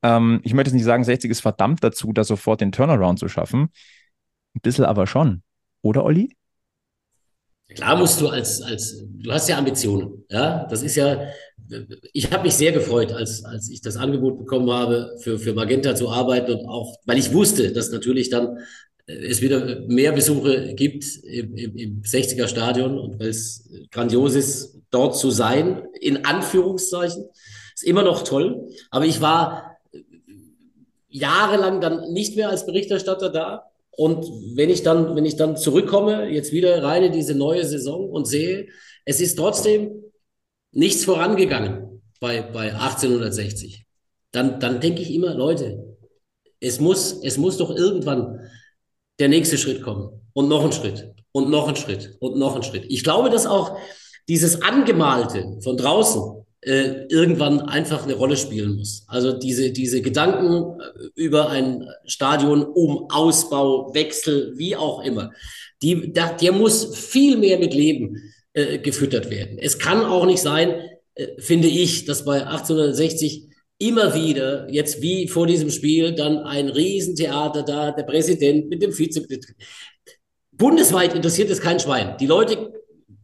ähm, 0.02 0.40
ich 0.44 0.54
möchte 0.54 0.70
jetzt 0.70 0.76
nicht 0.76 0.84
sagen, 0.84 1.04
60 1.04 1.30
ist 1.30 1.40
verdammt 1.40 1.84
dazu, 1.84 2.14
da 2.14 2.24
sofort 2.24 2.62
den 2.62 2.72
Turnaround 2.72 3.18
zu 3.18 3.28
schaffen. 3.28 3.68
Ein 4.54 4.60
bisschen 4.62 4.86
aber 4.86 5.06
schon. 5.06 5.42
Oder, 5.82 6.04
Olli? 6.04 6.34
Klar 7.74 7.96
musst 7.96 8.20
du 8.20 8.28
als, 8.28 8.62
als, 8.62 9.04
du 9.08 9.32
hast 9.32 9.48
ja 9.48 9.58
Ambitionen, 9.58 10.24
ja. 10.28 10.66
Das 10.68 10.82
ist 10.82 10.96
ja, 10.96 11.28
ich 12.12 12.30
habe 12.32 12.44
mich 12.44 12.54
sehr 12.54 12.72
gefreut, 12.72 13.12
als, 13.12 13.44
als 13.44 13.70
ich 13.70 13.80
das 13.80 13.96
Angebot 13.96 14.38
bekommen 14.38 14.70
habe, 14.70 15.16
für, 15.20 15.38
für 15.38 15.54
Magenta 15.54 15.94
zu 15.94 16.08
arbeiten 16.08 16.52
und 16.52 16.66
auch, 16.66 16.96
weil 17.06 17.18
ich 17.18 17.32
wusste, 17.32 17.72
dass 17.72 17.90
natürlich 17.90 18.30
dann 18.30 18.58
äh, 19.06 19.12
es 19.26 19.40
wieder 19.40 19.80
mehr 19.86 20.12
Besuche 20.12 20.74
gibt 20.74 21.04
im, 21.22 21.54
im, 21.56 21.76
im 21.76 22.02
60er 22.02 22.48
Stadion 22.48 22.98
und 22.98 23.20
weil 23.20 23.28
es 23.28 23.68
grandios 23.90 24.34
ist, 24.34 24.78
dort 24.90 25.16
zu 25.16 25.30
sein, 25.30 25.82
in 26.00 26.24
Anführungszeichen, 26.24 27.24
ist 27.74 27.84
immer 27.84 28.02
noch 28.02 28.22
toll. 28.22 28.68
Aber 28.90 29.06
ich 29.06 29.20
war 29.20 29.76
jahrelang 31.08 31.80
dann 31.80 32.12
nicht 32.12 32.36
mehr 32.36 32.48
als 32.48 32.66
Berichterstatter 32.66 33.30
da 33.30 33.69
und 34.00 34.24
wenn 34.56 34.70
ich 34.70 34.82
dann, 34.82 35.14
wenn 35.14 35.26
ich 35.26 35.36
dann 35.36 35.58
zurückkomme, 35.58 36.30
jetzt 36.30 36.52
wieder 36.52 36.82
rein 36.82 37.02
in 37.02 37.12
diese 37.12 37.34
neue 37.34 37.66
Saison 37.66 38.08
und 38.08 38.26
sehe, 38.26 38.68
es 39.04 39.20
ist 39.20 39.36
trotzdem 39.36 40.04
nichts 40.72 41.04
vorangegangen 41.04 42.00
bei, 42.18 42.40
bei 42.40 42.72
1860, 42.72 43.84
dann, 44.32 44.58
dann 44.58 44.80
denke 44.80 45.02
ich 45.02 45.12
immer, 45.12 45.34
Leute, 45.34 45.98
es 46.60 46.80
muss, 46.80 47.20
es 47.22 47.36
muss 47.36 47.58
doch 47.58 47.76
irgendwann 47.76 48.40
der 49.18 49.28
nächste 49.28 49.58
Schritt 49.58 49.82
kommen 49.82 50.08
und 50.32 50.48
noch 50.48 50.64
ein 50.64 50.72
Schritt 50.72 51.12
und 51.32 51.50
noch 51.50 51.68
ein 51.68 51.76
Schritt 51.76 52.16
und 52.20 52.38
noch 52.38 52.56
ein 52.56 52.62
Schritt. 52.62 52.86
Ich 52.88 53.04
glaube, 53.04 53.28
dass 53.28 53.44
auch 53.44 53.76
dieses 54.28 54.62
Angemalte 54.62 55.58
von 55.62 55.76
draußen, 55.76 56.46
äh, 56.62 57.06
irgendwann 57.08 57.60
einfach 57.60 58.04
eine 58.04 58.14
Rolle 58.14 58.36
spielen 58.36 58.76
muss. 58.76 59.04
Also 59.06 59.32
diese, 59.32 59.70
diese 59.70 60.02
Gedanken 60.02 60.80
äh, 60.80 61.06
über 61.14 61.48
ein 61.48 61.88
Stadion 62.04 62.64
um 62.64 63.06
Ausbau, 63.10 63.94
Wechsel, 63.94 64.52
wie 64.56 64.76
auch 64.76 65.02
immer, 65.02 65.32
die, 65.82 66.12
da, 66.12 66.32
der 66.32 66.52
muss 66.52 66.94
viel 66.96 67.38
mehr 67.38 67.58
mit 67.58 67.72
Leben 67.72 68.18
äh, 68.52 68.78
gefüttert 68.78 69.30
werden. 69.30 69.58
Es 69.58 69.78
kann 69.78 70.04
auch 70.04 70.26
nicht 70.26 70.42
sein, 70.42 70.74
äh, 71.14 71.28
finde 71.38 71.68
ich, 71.68 72.04
dass 72.04 72.24
bei 72.24 72.46
1860 72.46 73.48
immer 73.78 74.14
wieder, 74.14 74.68
jetzt 74.70 75.00
wie 75.00 75.28
vor 75.28 75.46
diesem 75.46 75.70
Spiel, 75.70 76.14
dann 76.14 76.38
ein 76.38 76.68
Riesentheater 76.68 77.62
da, 77.62 77.92
der 77.92 78.02
Präsident 78.02 78.68
mit 78.68 78.82
dem 78.82 78.92
Vizepräsidenten. 78.92 79.54
Bundesweit 80.52 81.14
interessiert 81.14 81.48
es 81.48 81.62
kein 81.62 81.80
Schwein. 81.80 82.18
Die 82.20 82.26
Leute 82.26 82.70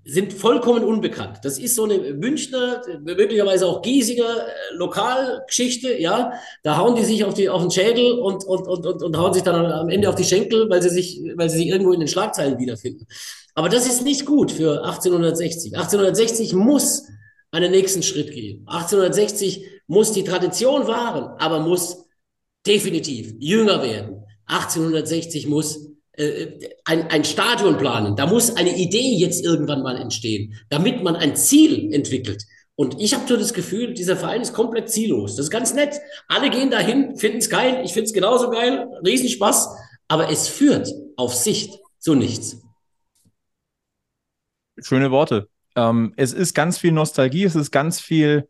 sind 0.08 0.32
vollkommen 0.32 0.84
unbekannt. 0.84 1.40
Das 1.42 1.58
ist 1.58 1.74
so 1.74 1.84
eine 1.84 1.98
Münchner, 2.14 2.80
möglicherweise 3.02 3.66
auch 3.66 3.82
Giesinger 3.82 4.46
äh, 4.46 4.74
Lokalgeschichte, 4.74 6.00
ja. 6.00 6.32
Da 6.62 6.76
hauen 6.76 6.94
die 6.94 7.04
sich 7.04 7.24
auf, 7.24 7.34
die, 7.34 7.48
auf 7.48 7.60
den 7.60 7.72
Schädel 7.72 8.12
und, 8.12 8.44
und, 8.44 8.68
und, 8.68 8.86
und, 8.86 9.02
und 9.02 9.16
hauen 9.16 9.34
sich 9.34 9.42
dann 9.42 9.66
am 9.66 9.88
Ende 9.88 10.08
auf 10.08 10.14
die 10.14 10.24
Schenkel, 10.24 10.70
weil 10.70 10.80
sie 10.80 10.90
sich, 10.90 11.20
weil 11.34 11.50
sie 11.50 11.58
sich 11.58 11.66
irgendwo 11.66 11.92
in 11.92 11.98
den 11.98 12.08
Schlagzeilen 12.08 12.58
wiederfinden. 12.58 13.06
Aber 13.54 13.68
das 13.68 13.86
ist 13.86 14.04
nicht 14.04 14.26
gut 14.26 14.52
für 14.52 14.84
1860. 14.84 15.74
1860 15.74 16.54
muss 16.54 17.08
einen 17.50 17.72
nächsten 17.72 18.04
Schritt 18.04 18.32
gehen. 18.32 18.64
1860 18.66 19.66
muss 19.88 20.12
die 20.12 20.24
Tradition 20.24 20.86
wahren, 20.86 21.34
aber 21.38 21.60
muss 21.60 22.04
definitiv 22.64 23.34
jünger 23.40 23.82
werden. 23.82 24.24
1860 24.46 25.48
muss 25.48 25.95
ein, 26.84 27.10
ein 27.10 27.24
Stadion 27.24 27.76
planen. 27.76 28.16
Da 28.16 28.26
muss 28.26 28.56
eine 28.56 28.76
Idee 28.76 29.16
jetzt 29.16 29.44
irgendwann 29.44 29.82
mal 29.82 30.00
entstehen, 30.00 30.54
damit 30.70 31.02
man 31.02 31.16
ein 31.16 31.36
Ziel 31.36 31.92
entwickelt. 31.92 32.42
Und 32.74 33.00
ich 33.00 33.14
habe 33.14 33.26
so 33.26 33.36
das 33.36 33.54
Gefühl, 33.54 33.94
dieser 33.94 34.16
Verein 34.16 34.42
ist 34.42 34.52
komplett 34.52 34.90
ziellos. 34.90 35.36
Das 35.36 35.46
ist 35.46 35.50
ganz 35.50 35.74
nett. 35.74 35.94
Alle 36.28 36.50
gehen 36.50 36.70
dahin, 36.70 37.16
finden 37.16 37.38
es 37.38 37.48
geil. 37.48 37.80
Ich 37.84 37.92
finde 37.92 38.06
es 38.06 38.12
genauso 38.12 38.50
geil. 38.50 38.86
Riesenspaß. 39.04 39.68
Aber 40.08 40.30
es 40.30 40.48
führt 40.48 40.92
auf 41.16 41.34
Sicht 41.34 41.78
zu 41.98 42.14
nichts. 42.14 42.62
Schöne 44.78 45.10
Worte. 45.10 45.48
Ähm, 45.74 46.12
es 46.16 46.32
ist 46.32 46.54
ganz 46.54 46.78
viel 46.78 46.92
Nostalgie, 46.92 47.44
es 47.44 47.54
ist 47.54 47.70
ganz 47.70 48.00
viel 48.00 48.48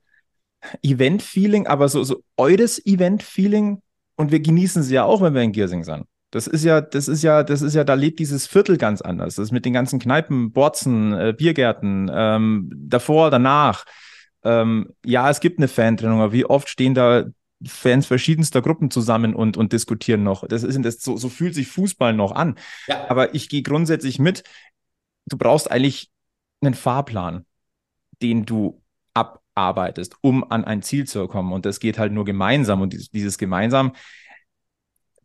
Event-Feeling, 0.83 1.66
aber 1.66 1.88
so, 1.88 2.02
so 2.02 2.22
eures 2.37 2.85
Event-Feeling. 2.85 3.81
Und 4.16 4.33
wir 4.33 4.40
genießen 4.40 4.83
es 4.83 4.90
ja 4.90 5.05
auch, 5.05 5.22
wenn 5.22 5.35
wir 5.35 5.42
in 5.42 5.52
Giersing 5.52 5.85
sind. 5.85 6.07
Das 6.37 6.46
ist 6.46 6.64
ja, 6.64 6.83
das 6.83 7.09
ist 7.09 7.22
ja, 7.22 7.42
das 7.42 7.62
ist 7.62 7.72
ja, 7.72 7.83
da 7.83 7.94
lebt 7.94 8.18
dieses 8.18 8.46
Viertel 8.46 8.77
ganz 8.77 9.01
anders. 9.01 9.37
Das 9.37 9.44
ist 9.44 9.53
mit 9.53 9.64
den 9.64 9.72
ganzen 9.72 9.99
Kneipen, 9.99 10.53
Borzen, 10.53 11.14
äh, 11.14 11.35
Biergärten, 11.35 12.11
ähm, 12.12 12.70
davor, 12.77 13.31
danach. 13.31 13.87
Ähm, 14.44 14.92
ja, 15.03 15.31
es 15.31 15.40
gibt 15.40 15.59
eine 15.59 15.66
Fantrennung, 15.66 16.20
aber 16.20 16.35
wie 16.35 16.44
oft 16.44 16.68
stehen 16.68 16.92
da 16.92 17.25
Fans 17.66 18.07
verschiedenster 18.07 18.61
Gruppen 18.61 18.90
zusammen 18.90 19.35
und, 19.35 19.57
und 19.57 19.72
diskutieren 19.72 20.25
noch. 20.25 20.46
Das 20.46 20.62
ist, 20.62 20.79
das, 20.85 21.01
so, 21.01 21.16
so 21.16 21.31
fühlt 21.31 21.55
sich 21.55 21.68
Fußball 21.68 22.12
noch 22.12 22.33
an. 22.33 22.59
Ja. 22.87 23.09
Aber 23.09 23.35
ich 23.35 23.49
gehe 23.49 23.62
grundsätzlich 23.62 24.18
mit. 24.18 24.44
Du 25.25 25.38
brauchst 25.38 25.70
eigentlich 25.70 26.11
einen 26.61 26.75
Fahrplan, 26.75 27.46
den 28.20 28.44
du 28.44 28.83
abarbeitest, 29.14 30.16
um 30.20 30.51
an 30.51 30.66
ein 30.66 30.83
Ziel 30.83 31.07
zu 31.07 31.27
kommen. 31.29 31.55
Und 31.55 31.64
das 31.64 31.81
geht 31.81 31.99
halt 31.99 32.12
nur 32.12 32.27
gemeinsam. 32.27 32.83
Und 32.83 32.92
dieses, 32.92 33.09
dieses 33.09 33.38
gemeinsam 33.38 33.92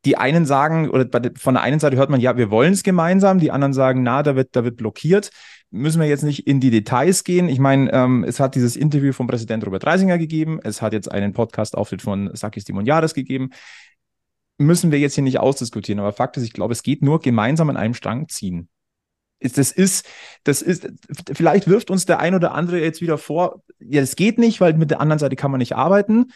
die 0.06 0.18
einen 0.18 0.46
sagen, 0.46 0.90
oder 0.90 1.08
von 1.38 1.54
der 1.54 1.64
einen 1.64 1.80
Seite 1.80 1.98
hört 1.98 2.10
man, 2.10 2.20
ja, 2.20 2.36
wir 2.38 2.50
wollen 2.50 2.74
es 2.74 2.84
gemeinsam, 2.84 3.40
die 3.40 3.52
anderen 3.52 3.74
sagen, 3.74 4.02
na, 4.04 4.24
da 4.24 4.36
wird, 4.36 4.56
da 4.56 4.64
wird 4.64 4.78
blockiert. 4.78 5.30
Müssen 5.70 6.02
wir 6.02 6.08
jetzt 6.08 6.24
nicht 6.24 6.48
in 6.48 6.60
die 6.60 6.72
Details 6.72 7.24
gehen. 7.24 7.48
Ich 7.48 7.60
meine, 7.60 7.92
ähm, 7.94 8.24
es 8.24 8.40
hat 8.40 8.56
dieses 8.56 8.76
Interview 8.76 9.14
vom 9.14 9.28
Präsident 9.28 9.66
Robert 9.66 9.86
Reisinger 9.86 10.18
gegeben, 10.18 10.60
es 10.64 10.82
hat 10.82 10.94
jetzt 10.94 11.12
einen 11.12 11.34
Podcast-Auftritt 11.34 12.02
von 12.02 12.30
Sakis 12.34 12.66
Dimoniaris 12.66 13.14
gegeben. 13.14 13.52
Müssen 14.58 14.92
wir 14.92 15.00
jetzt 15.00 15.16
hier 15.16 15.24
nicht 15.24 15.40
ausdiskutieren, 15.40 16.00
aber 16.00 16.14
Fakt 16.14 16.38
ist, 16.38 16.44
ich 16.44 16.54
glaube, 16.54 16.74
es 16.74 16.84
geht 16.84 17.02
nur 17.02 17.20
gemeinsam 17.20 17.70
an 17.70 17.78
einem 17.78 17.94
Strang 17.94 18.28
ziehen. 18.28 18.70
Das 19.40 19.72
ist, 19.72 20.08
das 20.44 20.62
ist, 20.62 20.88
vielleicht 21.34 21.68
wirft 21.68 21.90
uns 21.90 22.06
der 22.06 22.20
ein 22.20 22.36
oder 22.36 22.54
andere 22.54 22.80
jetzt 22.80 23.02
wieder 23.02 23.18
vor, 23.18 23.64
ja, 23.80 24.02
es 24.02 24.16
geht 24.16 24.38
nicht, 24.38 24.62
weil 24.62 24.74
mit 24.74 24.92
der 24.92 25.02
anderen 25.02 25.18
Seite 25.18 25.36
kann 25.36 25.50
man 25.50 25.60
nicht 25.60 25.76
arbeiten 25.76 26.28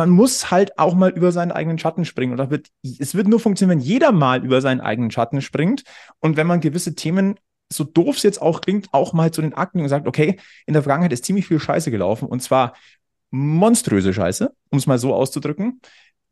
man 0.00 0.08
muss 0.08 0.50
halt 0.50 0.78
auch 0.78 0.94
mal 0.94 1.10
über 1.10 1.30
seinen 1.30 1.52
eigenen 1.52 1.78
Schatten 1.78 2.06
springen. 2.06 2.32
Oder 2.32 2.48
wird, 2.48 2.68
es 2.98 3.14
wird 3.14 3.28
nur 3.28 3.38
funktionieren, 3.38 3.78
wenn 3.78 3.84
jeder 3.84 4.12
mal 4.12 4.42
über 4.42 4.62
seinen 4.62 4.80
eigenen 4.80 5.10
Schatten 5.10 5.42
springt. 5.42 5.84
Und 6.20 6.38
wenn 6.38 6.46
man 6.46 6.62
gewisse 6.62 6.94
Themen, 6.94 7.34
so 7.70 7.84
doof 7.84 8.16
es 8.16 8.22
jetzt 8.22 8.40
auch 8.40 8.62
klingt, 8.62 8.88
auch 8.92 9.12
mal 9.12 9.30
zu 9.30 9.42
den 9.42 9.52
Akten 9.52 9.82
und 9.82 9.90
sagt, 9.90 10.08
okay, 10.08 10.38
in 10.64 10.72
der 10.72 10.82
Vergangenheit 10.82 11.12
ist 11.12 11.26
ziemlich 11.26 11.46
viel 11.46 11.60
Scheiße 11.60 11.90
gelaufen. 11.90 12.28
Und 12.28 12.42
zwar 12.42 12.72
monströse 13.30 14.14
Scheiße, 14.14 14.50
um 14.70 14.78
es 14.78 14.86
mal 14.86 14.98
so 14.98 15.12
auszudrücken. 15.12 15.82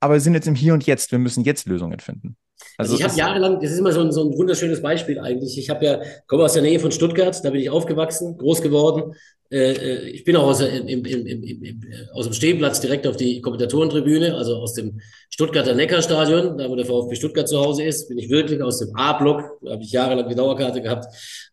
Aber 0.00 0.14
wir 0.14 0.20
sind 0.22 0.32
jetzt 0.32 0.48
im 0.48 0.54
Hier 0.54 0.72
und 0.72 0.86
Jetzt. 0.86 1.12
Wir 1.12 1.18
müssen 1.18 1.44
jetzt 1.44 1.66
Lösungen 1.66 2.00
finden. 2.00 2.38
Also, 2.78 2.94
also 2.94 2.96
ich 2.96 3.04
habe 3.04 3.18
jahrelang, 3.18 3.60
das 3.60 3.72
ist 3.72 3.80
immer 3.80 3.92
so 3.92 4.00
ein, 4.00 4.12
so 4.12 4.30
ein 4.30 4.34
wunderschönes 4.34 4.80
Beispiel 4.80 5.20
eigentlich. 5.20 5.58
Ich 5.58 5.68
habe 5.68 5.84
ja, 5.84 6.00
komme 6.26 6.44
aus 6.44 6.54
der 6.54 6.62
Nähe 6.62 6.80
von 6.80 6.90
Stuttgart, 6.90 7.38
da 7.44 7.50
bin 7.50 7.60
ich 7.60 7.68
aufgewachsen, 7.68 8.38
groß 8.38 8.62
geworden 8.62 9.14
Äh, 9.50 9.72
äh, 9.72 10.08
ich 10.10 10.24
bin 10.24 10.36
auch 10.36 10.46
aus, 10.46 10.60
im, 10.60 10.86
im, 10.86 11.04
im, 11.04 11.80
aus 12.12 12.26
dem 12.26 12.34
Stehplatz 12.34 12.80
direkt 12.80 13.06
auf 13.06 13.16
die 13.16 13.40
Kommentatorentribüne, 13.40 14.34
also 14.34 14.56
aus 14.56 14.74
dem 14.74 15.00
Stuttgarter 15.30 15.74
Neckarstadion, 15.74 16.58
da 16.58 16.68
wo 16.68 16.76
der 16.76 16.84
VfB 16.84 17.14
Stuttgart 17.14 17.48
zu 17.48 17.58
Hause 17.58 17.84
ist, 17.84 18.08
bin 18.08 18.18
ich 18.18 18.28
wirklich 18.28 18.62
aus 18.62 18.78
dem 18.80 18.94
A-Block, 18.94 19.58
da 19.62 19.72
habe 19.72 19.82
ich 19.82 19.92
jahrelang 19.92 20.28
die 20.28 20.34
Dauerkarte 20.34 20.82
gehabt, 20.82 21.06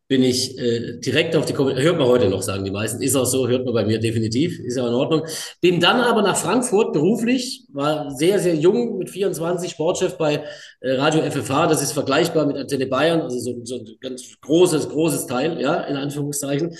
bin 0.07 0.21
ich 0.21 0.57
äh, 0.59 0.99
direkt 0.99 1.35
auf 1.35 1.45
die 1.45 1.53
Kommentatoren, 1.53 1.89
hört 1.89 1.99
man 1.99 2.07
heute 2.07 2.29
noch, 2.29 2.43
sagen 2.43 2.63
die 2.63 2.71
meisten, 2.71 3.01
ist 3.01 3.15
auch 3.15 3.25
so, 3.25 3.47
hört 3.47 3.65
man 3.65 3.73
bei 3.73 3.85
mir 3.85 3.99
definitiv, 3.99 4.59
ist 4.59 4.77
ja 4.77 4.87
in 4.87 4.93
Ordnung. 4.93 5.23
Bin 5.61 5.79
dann 5.79 5.99
aber 5.99 6.21
nach 6.21 6.37
Frankfurt 6.37 6.93
beruflich, 6.93 7.65
war 7.73 8.11
sehr, 8.11 8.39
sehr 8.39 8.55
jung, 8.55 8.99
mit 8.99 9.09
24 9.09 9.71
Sportchef 9.71 10.15
bei 10.17 10.43
äh, 10.81 10.91
Radio 10.91 11.23
FFH, 11.23 11.67
das 11.67 11.81
ist 11.81 11.93
vergleichbar 11.93 12.45
mit 12.45 12.55
Antenne 12.55 12.85
Bayern, 12.85 13.21
also 13.21 13.39
so, 13.39 13.55
so 13.63 13.77
ein 13.77 13.85
ganz 13.99 14.39
großes, 14.41 14.89
großes 14.89 15.25
Teil, 15.25 15.59
ja, 15.59 15.81
in 15.81 15.95
Anführungszeichen. 15.95 16.77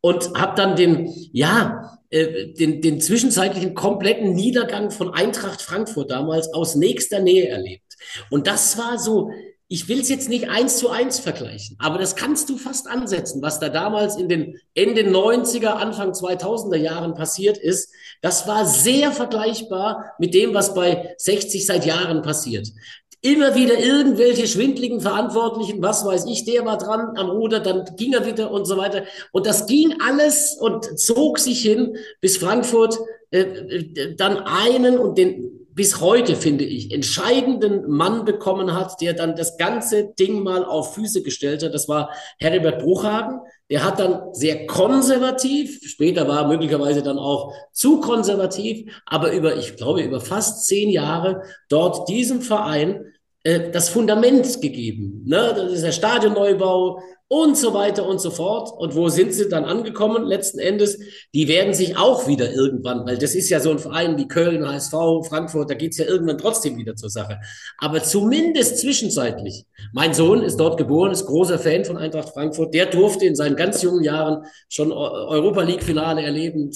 Und 0.00 0.32
habe 0.34 0.54
dann 0.56 0.74
den, 0.74 1.12
ja, 1.32 1.98
äh, 2.08 2.54
den, 2.54 2.80
den 2.80 3.02
zwischenzeitlichen 3.02 3.74
kompletten 3.74 4.32
Niedergang 4.32 4.90
von 4.90 5.12
Eintracht 5.12 5.60
Frankfurt 5.60 6.10
damals 6.10 6.52
aus 6.54 6.74
nächster 6.74 7.20
Nähe 7.20 7.48
erlebt. 7.48 7.84
Und 8.30 8.46
das 8.46 8.78
war 8.78 8.98
so, 8.98 9.30
ich 9.72 9.88
will 9.88 10.00
es 10.00 10.10
jetzt 10.10 10.28
nicht 10.28 10.50
eins 10.50 10.76
zu 10.76 10.90
eins 10.90 11.18
vergleichen, 11.18 11.78
aber 11.78 11.96
das 11.96 12.14
kannst 12.14 12.50
du 12.50 12.58
fast 12.58 12.88
ansetzen, 12.88 13.40
was 13.40 13.58
da 13.58 13.70
damals 13.70 14.16
in 14.16 14.28
den 14.28 14.60
Ende 14.74 15.00
90er, 15.00 15.68
Anfang 15.68 16.10
2000er 16.12 16.76
Jahren 16.76 17.14
passiert 17.14 17.56
ist. 17.56 17.90
Das 18.20 18.46
war 18.46 18.66
sehr 18.66 19.12
vergleichbar 19.12 20.12
mit 20.18 20.34
dem, 20.34 20.52
was 20.52 20.74
bei 20.74 21.14
60 21.16 21.64
seit 21.64 21.86
Jahren 21.86 22.20
passiert. 22.20 22.68
Immer 23.22 23.54
wieder 23.54 23.78
irgendwelche 23.78 24.46
schwindligen 24.46 25.00
Verantwortlichen, 25.00 25.80
was 25.80 26.04
weiß 26.04 26.26
ich, 26.26 26.44
der 26.44 26.66
war 26.66 26.76
dran 26.76 27.16
am 27.16 27.30
Ruder, 27.30 27.60
dann 27.60 27.86
ging 27.96 28.12
er 28.12 28.26
wieder 28.26 28.50
und 28.50 28.66
so 28.66 28.76
weiter. 28.76 29.04
Und 29.32 29.46
das 29.46 29.64
ging 29.64 29.94
alles 30.06 30.54
und 30.60 30.98
zog 31.00 31.38
sich 31.38 31.62
hin, 31.62 31.96
bis 32.20 32.36
Frankfurt 32.36 32.98
äh, 33.30 33.40
äh 33.40 34.16
dann 34.16 34.36
einen 34.36 34.98
und 34.98 35.16
den 35.16 35.61
bis 35.74 36.00
heute, 36.00 36.36
finde 36.36 36.64
ich, 36.64 36.92
entscheidenden 36.92 37.90
Mann 37.90 38.24
bekommen 38.24 38.74
hat, 38.74 39.00
der 39.00 39.14
dann 39.14 39.36
das 39.36 39.56
ganze 39.56 40.12
Ding 40.18 40.42
mal 40.42 40.64
auf 40.64 40.94
Füße 40.94 41.22
gestellt 41.22 41.62
hat. 41.62 41.72
Das 41.72 41.88
war 41.88 42.10
Heribert 42.38 42.82
Bruchhagen. 42.82 43.40
Der 43.70 43.84
hat 43.84 43.98
dann 43.98 44.34
sehr 44.34 44.66
konservativ, 44.66 45.80
später 45.82 46.28
war 46.28 46.42
er 46.42 46.48
möglicherweise 46.48 47.02
dann 47.02 47.18
auch 47.18 47.54
zu 47.72 48.00
konservativ, 48.00 48.92
aber 49.06 49.32
über, 49.32 49.56
ich 49.56 49.76
glaube, 49.76 50.02
über 50.02 50.20
fast 50.20 50.66
zehn 50.66 50.90
Jahre 50.90 51.42
dort 51.68 52.06
diesem 52.08 52.42
Verein 52.42 53.12
äh, 53.44 53.70
das 53.70 53.88
Fundament 53.88 54.60
gegeben. 54.60 55.22
Ne? 55.24 55.54
Das 55.56 55.72
ist 55.72 55.84
der 55.84 55.92
Stadionneubau, 55.92 57.00
und 57.32 57.56
so 57.56 57.72
weiter 57.72 58.06
und 58.06 58.20
so 58.20 58.30
fort. 58.30 58.70
Und 58.76 58.94
wo 58.94 59.08
sind 59.08 59.32
sie 59.32 59.48
dann 59.48 59.64
angekommen 59.64 60.26
letzten 60.26 60.58
Endes? 60.58 60.98
Die 61.32 61.48
werden 61.48 61.72
sich 61.72 61.96
auch 61.96 62.28
wieder 62.28 62.52
irgendwann, 62.52 63.06
weil 63.06 63.16
das 63.16 63.34
ist 63.34 63.48
ja 63.48 63.58
so 63.58 63.70
ein 63.70 63.78
Verein 63.78 64.18
wie 64.18 64.28
Köln, 64.28 64.68
HSV, 64.68 64.92
Frankfurt, 65.26 65.70
da 65.70 65.74
geht's 65.74 65.96
ja 65.96 66.04
irgendwann 66.04 66.36
trotzdem 66.36 66.76
wieder 66.76 66.94
zur 66.94 67.08
Sache. 67.08 67.40
Aber 67.78 68.02
zumindest 68.02 68.80
zwischenzeitlich. 68.80 69.64
Mein 69.94 70.12
Sohn 70.12 70.42
ist 70.42 70.58
dort 70.58 70.76
geboren, 70.76 71.10
ist 71.10 71.24
großer 71.24 71.58
Fan 71.58 71.86
von 71.86 71.96
Eintracht 71.96 72.28
Frankfurt. 72.28 72.74
Der 72.74 72.84
durfte 72.84 73.24
in 73.24 73.34
seinen 73.34 73.56
ganz 73.56 73.80
jungen 73.80 74.04
Jahren 74.04 74.44
schon 74.68 74.92
Europa 74.92 75.62
League-Finale 75.62 76.20
erleben, 76.20 76.70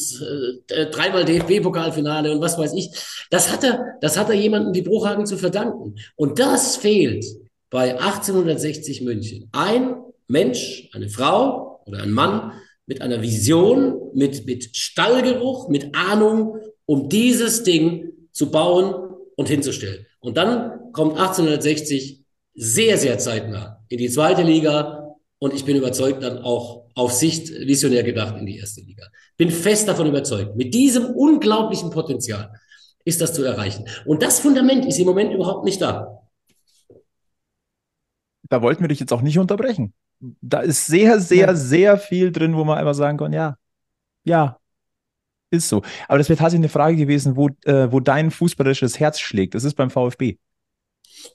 äh, 0.71 0.87
dreimal 0.87 1.27
DFB-Pokalfinale 1.27 2.33
und 2.33 2.40
was 2.40 2.57
weiß 2.57 2.73
ich. 2.73 2.88
Das 3.29 3.53
hat 3.53 3.62
er, 3.62 3.99
das 4.01 4.19
hat 4.19 4.31
er 4.31 4.35
jemandem 4.35 4.73
wie 4.73 4.88
Bruchhagen 4.88 5.27
zu 5.27 5.37
verdanken. 5.37 5.97
Und 6.14 6.38
das 6.38 6.79
fehlt 6.79 7.27
bei 7.69 8.01
1860 8.01 9.03
München. 9.03 9.51
Ein 9.53 9.97
Mensch, 10.29 10.89
eine 10.93 11.09
Frau 11.09 11.81
oder 11.87 12.03
ein 12.03 12.12
Mann 12.12 12.53
mit 12.87 13.03
einer 13.03 13.23
Vision, 13.23 14.11
mit, 14.15 14.47
mit 14.47 14.77
Stallgeruch, 14.77 15.69
mit 15.69 15.95
Ahnung, 15.95 16.59
um 16.85 17.09
dieses 17.09 17.65
Ding 17.65 18.12
zu 18.33 18.51
bauen 18.51 18.95
und 19.37 19.49
hinzustellen. 19.49 20.07
Und 20.21 20.37
dann 20.37 20.93
kommt 20.93 21.19
1860 21.19 22.25
sehr, 22.55 22.97
sehr 22.97 23.19
zeitnah 23.19 23.85
in 23.89 23.99
die 23.99 24.09
zweite 24.09 24.43
Liga 24.43 25.15
und 25.39 25.53
ich 25.53 25.65
bin 25.65 25.77
überzeugt 25.77 26.23
dann 26.23 26.39
auch 26.39 26.87
auf 26.95 27.12
Sicht 27.12 27.51
visionär 27.51 28.03
gedacht 28.03 28.37
in 28.39 28.47
die 28.47 28.57
erste 28.57 28.81
Liga. 28.81 29.07
Bin 29.37 29.51
fest 29.51 29.87
davon 29.87 30.07
überzeugt, 30.07 30.57
mit 30.57 30.73
diesem 30.73 31.07
unglaublichen 31.07 31.91
Potenzial 31.91 32.53
ist 33.05 33.21
das 33.21 33.35
zu 33.35 33.45
erreichen. 33.45 33.87
Und 34.07 34.23
das 34.23 34.41
Fundament 34.41 34.87
ist 34.87 34.99
im 34.99 35.07
Moment 35.07 35.33
überhaupt 35.33 35.65
nicht 35.65 35.81
da. 35.81 36.23
Da 38.49 38.62
wollten 38.62 38.83
wir 38.83 38.89
dich 38.89 39.01
jetzt 39.01 39.12
auch 39.12 39.23
nicht 39.23 39.39
unterbrechen 39.39 39.93
da 40.20 40.61
ist 40.61 40.87
sehr, 40.87 41.20
sehr, 41.20 41.48
ja. 41.48 41.55
sehr 41.55 41.98
viel 41.98 42.33
drin, 42.33 42.57
wo 42.57 42.64
man 42.64 42.79
einfach 42.79 42.94
sagen 42.94 43.18
kann, 43.18 43.33
ja, 43.33 43.57
ja, 44.24 44.59
ist 45.50 45.68
so. 45.68 45.83
Aber 46.09 46.18
das 46.18 46.29
wäre 46.29 46.38
tatsächlich 46.38 46.64
eine 46.64 46.68
Frage 46.68 46.96
gewesen, 46.96 47.37
wo, 47.37 47.48
äh, 47.64 47.90
wo 47.90 48.00
dein 48.00 48.31
fußballerisches 48.31 48.98
Herz 48.98 49.20
schlägt. 49.20 49.55
Das 49.55 49.64
ist 49.64 49.74
beim 49.74 49.90
VfB. 49.90 50.38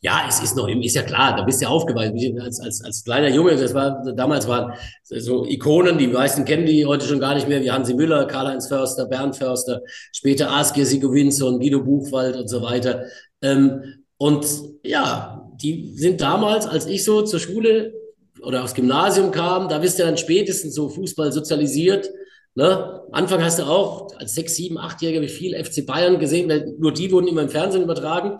Ja, 0.01 0.25
es 0.27 0.41
ist 0.41 0.55
noch, 0.55 0.67
ist 0.67 0.95
ja 0.95 1.01
klar, 1.01 1.35
da 1.35 1.43
bist 1.43 1.61
du 1.61 1.65
ja 1.65 1.69
aufgewachsen. 1.71 2.39
Als, 2.39 2.59
als, 2.59 2.83
als 2.83 3.03
kleiner 3.03 3.29
Junge, 3.29 3.55
das 3.55 3.73
war, 3.73 4.03
damals 4.15 4.47
waren 4.47 4.73
so 5.03 5.45
Ikonen, 5.45 5.97
die 5.97 6.07
meisten 6.07 6.45
kennen 6.45 6.65
die 6.65 6.85
heute 6.85 7.05
schon 7.05 7.19
gar 7.19 7.35
nicht 7.35 7.47
mehr, 7.47 7.61
wie 7.61 7.71
Hansi 7.71 7.93
Müller, 7.93 8.25
Karl-Heinz 8.25 8.67
Förster, 8.67 9.05
Bernd 9.05 9.35
Förster, 9.35 9.81
später 10.11 10.51
Askir 10.51 10.85
Sigurvinsson, 10.85 11.59
Guido 11.59 11.83
Buchwald 11.83 12.35
und 12.35 12.47
so 12.47 12.61
weiter. 12.61 13.05
Ähm, 13.41 14.03
und 14.17 14.45
ja, 14.83 15.49
die 15.55 15.93
sind 15.97 16.21
damals, 16.21 16.67
als 16.67 16.85
ich 16.85 17.03
so 17.03 17.23
zur 17.23 17.39
Schule 17.39 17.93
oder 18.41 18.63
aufs 18.63 18.73
Gymnasium 18.73 19.31
kam, 19.31 19.69
da 19.69 19.79
bist 19.79 19.99
du 19.99 20.03
dann 20.03 20.17
spätestens 20.17 20.75
so 20.75 20.89
Fußball 20.89 21.31
sozialisiert. 21.31 22.09
Ne? 22.55 23.01
Anfang 23.11 23.43
hast 23.43 23.59
du 23.59 23.63
auch 23.63 24.13
als 24.17 24.35
sechs, 24.35 24.55
sieben, 24.55 24.77
achtjähriger 24.77 25.27
viel 25.27 25.55
FC 25.63 25.85
Bayern 25.85 26.19
gesehen, 26.19 26.49
weil 26.49 26.73
nur 26.79 26.93
die 26.93 27.11
wurden 27.11 27.27
immer 27.27 27.43
im 27.43 27.49
Fernsehen 27.49 27.83
übertragen. 27.83 28.39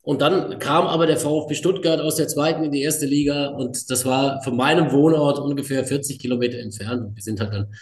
Und 0.00 0.20
dann 0.20 0.58
kam 0.58 0.86
aber 0.86 1.06
der 1.06 1.16
VfB 1.16 1.54
Stuttgart 1.54 2.00
aus 2.00 2.16
der 2.16 2.26
zweiten 2.26 2.64
in 2.64 2.72
die 2.72 2.82
erste 2.82 3.06
Liga 3.06 3.48
und 3.48 3.88
das 3.88 4.04
war 4.04 4.42
von 4.42 4.56
meinem 4.56 4.90
Wohnort 4.90 5.38
ungefähr 5.38 5.84
40 5.84 6.18
Kilometer 6.18 6.58
entfernt. 6.58 7.04
Und 7.04 7.14
wir 7.14 7.22
sind 7.22 7.40
halt 7.40 7.52
dann, 7.52 7.72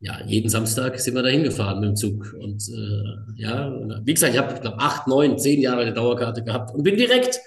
ja, 0.00 0.20
jeden 0.26 0.50
Samstag 0.50 1.00
sind 1.00 1.14
wir 1.14 1.22
da 1.22 1.30
hingefahren 1.30 1.80
mit 1.80 1.88
dem 1.88 1.96
Zug. 1.96 2.36
Und 2.38 2.62
äh, 2.68 3.40
ja, 3.42 3.72
wie 4.04 4.12
gesagt, 4.12 4.34
ich 4.34 4.38
habe, 4.38 4.60
glaube 4.60 4.80
acht, 4.80 5.06
neun, 5.08 5.38
zehn 5.38 5.62
Jahre 5.62 5.80
eine 5.80 5.94
Dauerkarte 5.94 6.44
gehabt 6.44 6.74
und 6.74 6.82
bin 6.82 6.98
direkt 6.98 7.40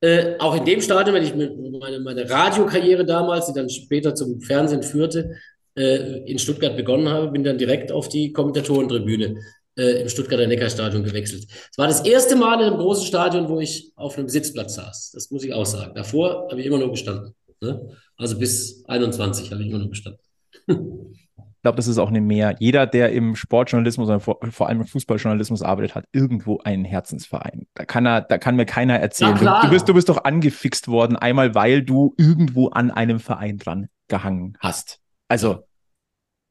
äh, 0.00 0.36
auch 0.38 0.56
in 0.56 0.64
dem 0.64 0.80
Stadion, 0.80 1.14
wenn 1.14 1.24
ich 1.24 1.34
meine, 1.34 2.00
meine 2.00 2.30
Radiokarriere 2.30 3.04
damals, 3.04 3.46
die 3.46 3.52
dann 3.52 3.68
später 3.68 4.14
zum 4.14 4.40
Fernsehen 4.40 4.82
führte, 4.82 5.36
äh, 5.76 6.22
in 6.30 6.38
Stuttgart 6.38 6.76
begonnen 6.76 7.08
habe, 7.08 7.30
bin 7.30 7.44
dann 7.44 7.58
direkt 7.58 7.90
auf 7.90 8.08
die 8.08 8.32
Kommentatorentribüne 8.32 9.36
äh, 9.76 10.02
im 10.02 10.08
Stuttgarter 10.08 10.46
Neckarstadion 10.46 11.04
gewechselt. 11.04 11.46
Es 11.70 11.78
war 11.78 11.86
das 11.86 12.00
erste 12.00 12.36
Mal 12.36 12.60
in 12.60 12.66
einem 12.66 12.78
großen 12.78 13.06
Stadion, 13.06 13.48
wo 13.48 13.60
ich 13.60 13.92
auf 13.96 14.18
einem 14.18 14.28
Sitzplatz 14.28 14.74
saß. 14.74 15.12
Das 15.12 15.30
muss 15.30 15.44
ich 15.44 15.52
auch 15.52 15.66
sagen. 15.66 15.94
Davor 15.94 16.48
habe 16.50 16.60
ich 16.60 16.66
immer 16.66 16.78
nur 16.78 16.90
gestanden. 16.90 17.34
Ne? 17.60 17.96
Also 18.16 18.38
bis 18.38 18.84
21 18.86 19.50
habe 19.50 19.62
ich 19.62 19.68
immer 19.68 19.78
nur 19.78 19.90
gestanden. 19.90 20.20
Ich 21.68 21.70
glaube, 21.70 21.76
das 21.76 21.88
ist 21.88 21.98
auch 21.98 22.08
eine 22.08 22.20
Mehr. 22.20 22.56
Jeder, 22.60 22.86
der 22.86 23.12
im 23.12 23.36
Sportjournalismus 23.36 24.08
oder 24.08 24.20
vor, 24.20 24.38
vor, 24.50 24.68
allem 24.68 24.80
im 24.80 24.86
Fußballjournalismus 24.86 25.62
arbeitet, 25.62 25.96
hat 25.96 26.04
irgendwo 26.12 26.58
einen 26.64 26.84
Herzensverein. 26.84 27.66
Da 27.74 27.84
kann 27.84 28.06
er, 28.06 28.22
da 28.22 28.38
kann 28.38 28.56
mir 28.56 28.64
keiner 28.64 28.98
erzählen. 28.98 29.36
Ja, 29.42 29.62
du, 29.62 29.68
bist, 29.68 29.88
du 29.88 29.94
bist 29.94 30.08
doch 30.08 30.24
angefixt 30.24 30.88
worden, 30.88 31.16
einmal 31.16 31.54
weil 31.54 31.82
du 31.82 32.14
irgendwo 32.16 32.68
an 32.68 32.90
einem 32.90 33.18
Verein 33.18 33.58
dran 33.58 33.88
gehangen 34.06 34.56
hast. 34.60 35.00
Also, 35.26 35.64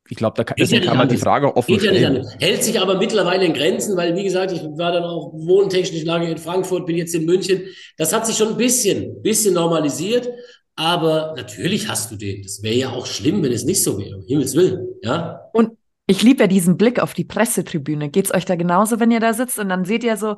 ich 0.09 0.17
glaube, 0.17 0.35
da 0.37 0.43
kann, 0.43 0.55
deswegen 0.59 0.85
kann 0.85 0.97
man 0.97 1.09
die 1.09 1.17
Frage 1.17 1.55
offen 1.55 1.79
stellen. 1.79 2.25
Hält 2.39 2.63
sich 2.63 2.79
aber 2.79 2.97
mittlerweile 2.97 3.45
in 3.45 3.53
Grenzen, 3.53 3.97
weil, 3.97 4.15
wie 4.15 4.23
gesagt, 4.23 4.51
ich 4.51 4.61
war 4.61 4.91
dann 4.91 5.03
auch 5.03 5.33
wohntechnisch 5.33 6.03
lange 6.03 6.29
in 6.29 6.37
Frankfurt, 6.37 6.85
bin 6.85 6.95
jetzt 6.95 7.15
in 7.15 7.25
München. 7.25 7.63
Das 7.97 8.13
hat 8.13 8.25
sich 8.25 8.37
schon 8.37 8.49
ein 8.49 8.57
bisschen, 8.57 9.21
bisschen 9.21 9.53
normalisiert. 9.53 10.29
Aber 10.77 11.33
natürlich 11.35 11.89
hast 11.89 12.11
du 12.11 12.15
den. 12.15 12.43
Das 12.43 12.61
wäre 12.61 12.75
ja 12.75 12.89
auch 12.91 13.07
schlimm, 13.07 13.41
wenn 13.43 13.51
es 13.51 13.65
nicht 13.65 13.83
so 13.83 13.97
wäre. 13.97 14.17
Um 14.17 14.25
Himmels 14.27 14.55
Willen, 14.55 14.87
ja. 15.01 15.41
Und 15.51 15.71
ich 16.05 16.21
liebe 16.21 16.43
ja 16.43 16.47
diesen 16.47 16.77
Blick 16.77 16.99
auf 16.99 17.13
die 17.13 17.25
Pressetribüne. 17.25 18.09
Geht's 18.09 18.33
euch 18.33 18.45
da 18.45 18.55
genauso, 18.55 18.99
wenn 18.99 19.11
ihr 19.11 19.19
da 19.19 19.33
sitzt 19.33 19.57
und 19.59 19.69
dann 19.69 19.85
seht 19.85 20.03
ihr 20.03 20.17
so, 20.17 20.37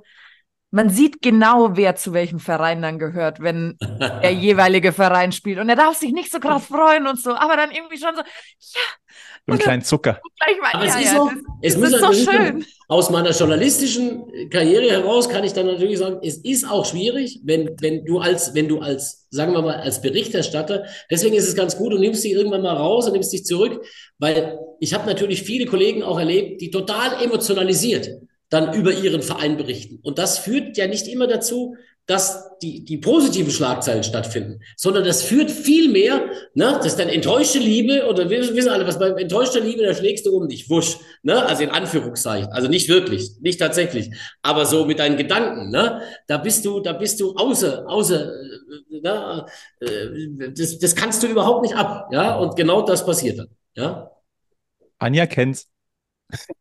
man 0.71 0.89
sieht 0.89 1.21
genau, 1.21 1.75
wer 1.75 1.95
zu 1.95 2.13
welchem 2.13 2.39
Verein 2.39 2.81
dann 2.81 2.99
gehört, 2.99 3.41
wenn 3.41 3.77
der 3.81 4.31
jeweilige 4.33 4.93
Verein 4.93 5.31
spielt. 5.31 5.59
Und 5.59 5.67
er 5.67 5.75
darf 5.75 5.97
sich 5.97 6.11
nicht 6.11 6.31
so 6.31 6.39
krass 6.39 6.65
freuen 6.65 7.05
und 7.05 7.19
so, 7.19 7.35
aber 7.35 7.57
dann 7.57 7.71
irgendwie 7.71 7.97
schon 7.97 8.15
so, 8.15 8.21
ja, 8.21 8.81
so 9.49 9.53
einen 9.53 9.59
kleinen 9.59 9.81
Zucker. 9.83 10.21
Mal, 10.39 10.69
Aber 10.73 10.85
ja, 10.85 10.95
es 10.99 11.05
ist, 11.05 11.13
das, 11.13 11.31
es 11.61 11.79
das 11.79 11.91
ist 11.91 12.25
so 12.25 12.31
schön. 12.31 12.65
Aus 12.87 13.09
meiner 13.09 13.31
journalistischen 13.31 14.49
Karriere 14.49 14.89
heraus 14.89 15.29
kann 15.29 15.43
ich 15.43 15.53
dann 15.53 15.67
natürlich 15.67 15.99
sagen, 15.99 16.19
es 16.23 16.37
ist 16.37 16.69
auch 16.69 16.85
schwierig, 16.85 17.39
wenn, 17.43 17.75
wenn 17.81 18.05
du 18.05 18.19
als, 18.19 18.55
wenn 18.55 18.67
du 18.67 18.79
als, 18.79 19.27
sagen 19.29 19.53
wir 19.53 19.61
mal, 19.61 19.75
als 19.75 20.01
Berichterstatter, 20.01 20.85
deswegen 21.11 21.35
ist 21.35 21.47
es 21.47 21.55
ganz 21.55 21.77
gut, 21.77 21.93
du 21.93 21.99
nimmst 21.99 22.23
dich 22.23 22.31
irgendwann 22.31 22.63
mal 22.63 22.75
raus 22.75 23.05
und 23.05 23.13
nimmst 23.13 23.31
dich 23.31 23.45
zurück, 23.45 23.85
weil 24.17 24.57
ich 24.79 24.93
habe 24.93 25.05
natürlich 25.05 25.43
viele 25.43 25.65
Kollegen 25.65 26.01
auch 26.01 26.17
erlebt, 26.17 26.61
die 26.61 26.71
total 26.71 27.23
emotionalisiert 27.23 28.09
dann 28.49 28.73
über 28.73 28.91
ihren 28.91 29.21
Verein 29.21 29.57
berichten. 29.57 29.99
Und 30.01 30.17
das 30.17 30.39
führt 30.39 30.77
ja 30.77 30.87
nicht 30.87 31.07
immer 31.07 31.27
dazu, 31.27 31.75
dass 32.09 32.57
die, 32.57 32.83
die 32.83 32.97
positiven 32.97 33.51
Schlagzeilen 33.51 34.03
stattfinden, 34.03 34.61
sondern 34.75 35.03
das 35.03 35.21
führt 35.21 35.51
viel 35.51 35.91
mehr, 35.91 36.25
ne, 36.55 36.73
das 36.77 36.87
ist 36.87 36.99
dann 36.99 37.07
enttäuschte 37.07 37.59
Liebe, 37.59 38.07
oder 38.07 38.31
wir 38.31 38.39
wissen 38.55 38.71
alle, 38.71 38.87
was 38.87 38.97
bei 38.97 39.09
enttäuschter 39.09 39.59
Liebe, 39.59 39.83
da 39.83 39.93
schlägst 39.93 40.25
du 40.25 40.35
um 40.35 40.49
dich, 40.49 40.71
wusch, 40.71 40.97
ne, 41.21 41.45
also 41.45 41.61
in 41.61 41.69
Anführungszeichen, 41.69 42.51
also 42.51 42.67
nicht 42.67 42.89
wirklich, 42.89 43.33
nicht 43.41 43.59
tatsächlich, 43.59 44.09
aber 44.41 44.65
so 44.65 44.85
mit 44.85 44.97
deinen 44.97 45.17
Gedanken, 45.17 45.69
ne, 45.69 46.01
da 46.25 46.37
bist 46.37 46.65
du, 46.65 46.79
da 46.79 46.93
bist 46.93 47.19
du 47.19 47.35
außer, 47.35 47.87
außer, 47.87 48.33
äh, 48.33 48.99
ne, 49.01 49.45
äh, 49.79 50.49
das, 50.57 50.79
das 50.79 50.95
kannst 50.95 51.21
du 51.21 51.27
überhaupt 51.27 51.61
nicht 51.61 51.75
ab, 51.75 52.09
ja, 52.11 52.35
und 52.37 52.55
genau 52.55 52.81
das 52.81 53.05
passiert 53.05 53.37
dann, 53.37 53.49
ja. 53.75 54.09
Anja 54.97 55.27
kennt's. 55.27 55.69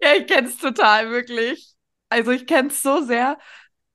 Ja, 0.00 0.10
ich 0.18 0.26
kenn's 0.26 0.58
total, 0.58 1.10
wirklich. 1.10 1.77
Also 2.08 2.30
ich 2.30 2.46
kenn's 2.46 2.82
so 2.82 3.02
sehr 3.02 3.38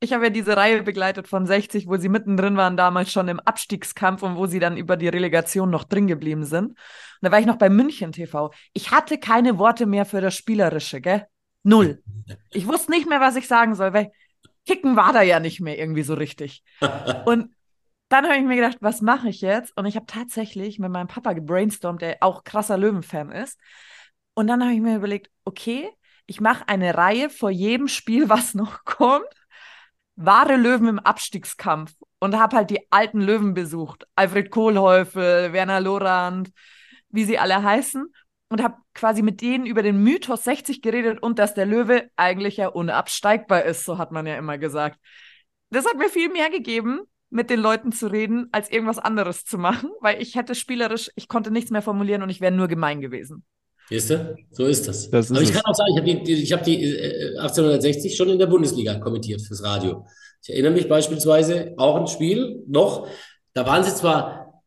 ich 0.04 0.12
habe 0.12 0.26
ja 0.26 0.30
diese 0.30 0.58
Reihe 0.58 0.84
begleitet 0.84 1.30
von 1.30 1.48
60, 1.48 1.88
wo 1.88 1.96
sie 1.96 2.10
mittendrin 2.10 2.58
waren, 2.58 2.76
damals 2.76 3.12
schon 3.12 3.30
im 3.30 3.40
Abstiegskampf 3.40 4.22
und 4.22 4.36
wo 4.36 4.48
sie 4.48 4.60
dann 4.60 4.76
über 4.76 4.98
die 4.98 5.08
Relegation 5.08 5.70
noch 5.70 5.86
drin 5.86 6.08
geblieben 6.08 6.44
sind. 6.44 6.72
Und 6.72 6.78
da 7.22 7.32
war 7.32 7.40
ich 7.40 7.46
noch 7.46 7.56
bei 7.56 7.70
München 7.70 8.12
TV. 8.12 8.52
Ich 8.74 8.92
hatte 8.92 9.18
keine 9.18 9.58
Worte 9.58 9.86
mehr 9.86 10.06
für 10.06 10.20
das 10.20 10.36
Spielerische, 10.36 11.00
gell? 11.00 11.26
Null. 11.64 12.04
Ich 12.52 12.68
wusste 12.68 12.92
nicht 12.92 13.08
mehr, 13.08 13.22
was 13.22 13.38
ich 13.38 13.48
sagen 13.48 13.76
soll, 13.76 13.94
weil 13.94 14.12
Kicken 14.66 14.98
war 14.98 15.14
da 15.14 15.22
ja 15.22 15.40
nicht 15.40 15.62
mehr 15.62 15.80
irgendwie 15.80 16.04
so 16.04 16.16
richtig. 16.16 16.64
Und 17.26 17.56
dann 18.10 18.26
habe 18.26 18.36
ich 18.36 18.44
mir 18.44 18.58
gedacht, 18.58 18.78
was 18.82 19.02
mache 19.02 19.30
ich 19.30 19.40
jetzt? 19.40 19.76
Und 19.78 19.86
ich 19.86 19.96
habe 19.96 20.06
tatsächlich 20.06 20.80
mit 20.80 20.92
meinem 20.92 21.08
Papa 21.08 21.32
gebrainstormt, 21.32 22.02
der 22.02 22.18
auch 22.20 22.44
krasser 22.44 22.78
Löwenfan 22.78 23.32
ist. 23.32 23.58
Und 24.34 24.48
dann 24.48 24.62
habe 24.62 24.74
ich 24.74 24.82
mir 24.82 24.98
überlegt, 24.98 25.30
okay, 25.46 25.90
ich 26.26 26.42
mache 26.42 26.68
eine 26.68 26.96
Reihe 26.96 27.30
vor 27.30 27.50
jedem 27.50 27.88
Spiel, 27.88 28.30
was 28.30 28.54
noch 28.54 28.86
kommt 28.86 29.28
wahre 30.16 30.56
Löwen 30.58 30.88
im 30.88 31.00
Abstiegskampf 31.00 31.94
und 32.20 32.38
habe 32.38 32.56
halt 32.58 32.70
die 32.70 32.92
alten 32.92 33.22
Löwen 33.22 33.54
besucht. 33.54 34.08
Alfred 34.16 34.52
Kohlhäufel, 34.52 35.54
Werner 35.54 35.80
Lorand, 35.80 36.52
wie 37.10 37.24
sie 37.24 37.40
alle 37.40 37.64
heißen. 37.64 38.14
Und 38.50 38.62
habe 38.62 38.78
quasi 38.94 39.24
mit 39.24 39.42
denen 39.42 39.66
über 39.66 39.82
den 39.82 40.04
Mythos 40.04 40.44
60 40.44 40.84
geredet 40.84 41.24
und 41.24 41.40
dass 41.40 41.56
der 41.56 41.66
Löwe 41.66 42.12
eigentlich 42.16 42.58
ja 42.58 42.68
unabsteigbar 42.68 43.64
ist, 43.64 43.84
so 43.84 43.98
hat 43.98 44.12
man 44.12 44.28
ja 44.28 44.38
immer 44.38 44.60
gesagt. 44.60 45.00
Das 45.72 45.88
hat 45.88 45.98
mir 45.98 46.08
viel 46.08 46.30
mehr 46.30 46.52
gegeben, 46.52 47.00
mit 47.32 47.50
den 47.50 47.60
Leuten 47.60 47.92
zu 47.92 48.06
reden, 48.06 48.50
als 48.52 48.70
irgendwas 48.70 49.00
anderes 49.00 49.44
zu 49.44 49.58
machen, 49.58 49.90
weil 50.02 50.22
ich 50.22 50.36
hätte 50.36 50.54
spielerisch, 50.54 51.10
ich 51.16 51.28
konnte 51.28 51.50
nichts 51.50 51.72
mehr 51.72 51.82
formulieren 51.82 52.22
und 52.22 52.30
ich 52.30 52.42
wäre 52.42 52.52
nur 52.52 52.68
gemein 52.68 53.02
gewesen. 53.02 53.44
Siehst 53.90 54.10
du? 54.10 54.36
So 54.52 54.66
ist 54.66 54.88
das. 54.88 55.10
das 55.10 55.26
ist 55.26 55.32
Aber 55.32 55.42
ich 55.42 55.50
es. 55.50 55.56
kann 55.56 55.66
auch 55.66 55.76
sagen, 55.76 55.92
ich 55.94 56.00
habe 56.00 56.24
die, 56.24 56.34
ich 56.34 56.54
hab 56.54 56.64
die 56.64 56.84
äh, 56.84 57.38
1860 57.38 58.16
schon 58.16 58.30
in 58.30 58.40
der 58.40 58.48
Bundesliga 58.48 58.96
kommentiert 58.96 59.42
fürs 59.42 59.64
Radio. 59.64 60.06
Ich 60.42 60.50
erinnere 60.50 60.74
mich 60.74 60.90
beispielsweise 60.90 61.74
auch 61.78 61.96
ein 61.96 62.08
Spiel 62.08 62.64
noch, 62.68 63.08
da 63.54 63.66
waren 63.66 63.84
sie 63.84 63.94
zwar 63.94 64.64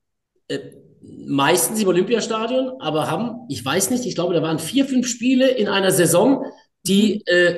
äh, 0.49 0.59
meistens 1.03 1.83
im 1.83 1.89
Olympiastadion, 1.89 2.81
aber 2.81 3.11
haben, 3.11 3.47
ich 3.49 3.65
weiß 3.65 3.91
nicht, 3.91 4.07
ich 4.07 4.15
glaube, 4.15 4.35
da 4.35 4.43
waren 4.43 4.59
vier, 4.59 4.85
fünf 4.85 5.07
Spiele 5.07 5.49
in 5.49 5.69
einer 5.69 5.91
Saison, 5.91 6.45
die 6.87 7.23
äh, 7.27 7.57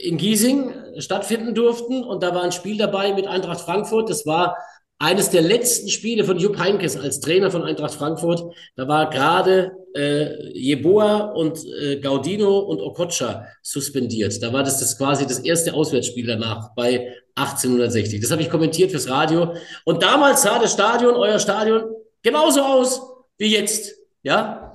in 0.00 0.16
Giesing 0.16 0.72
stattfinden 0.98 1.54
durften. 1.54 2.04
Und 2.04 2.22
da 2.22 2.34
war 2.34 2.42
ein 2.42 2.52
Spiel 2.52 2.78
dabei 2.78 3.12
mit 3.12 3.26
Eintracht 3.26 3.60
Frankfurt. 3.60 4.08
Das 4.08 4.26
war 4.26 4.56
eines 5.00 5.30
der 5.30 5.40
letzten 5.40 5.88
Spiele 5.88 6.24
von 6.24 6.38
Jupp 6.38 6.58
Heinkes 6.58 6.96
als 6.96 7.20
Trainer 7.20 7.50
von 7.50 7.62
Eintracht 7.62 7.94
Frankfurt. 7.94 8.54
Da 8.76 8.86
war 8.86 9.08
gerade 9.08 9.72
äh, 9.96 10.52
Jeboa 10.52 11.32
und 11.32 11.58
äh, 11.82 11.98
Gaudino 12.00 12.58
und 12.58 12.80
Okocha 12.80 13.46
suspendiert. 13.62 14.40
Da 14.42 14.52
war 14.52 14.62
das, 14.62 14.78
das 14.78 14.98
quasi 14.98 15.26
das 15.26 15.38
erste 15.38 15.72
Auswärtsspiel 15.72 16.26
danach 16.26 16.74
bei 16.76 17.14
1860. 17.34 18.20
Das 18.20 18.30
habe 18.30 18.42
ich 18.42 18.50
kommentiert 18.50 18.90
fürs 18.90 19.08
Radio. 19.08 19.54
Und 19.86 20.02
damals 20.02 20.42
sah 20.42 20.58
das 20.58 20.74
Stadion, 20.74 21.14
euer 21.14 21.38
Stadion, 21.38 21.84
genauso 22.22 22.60
aus 22.60 23.00
wie 23.38 23.46
jetzt. 23.46 23.94
Ja, 24.22 24.66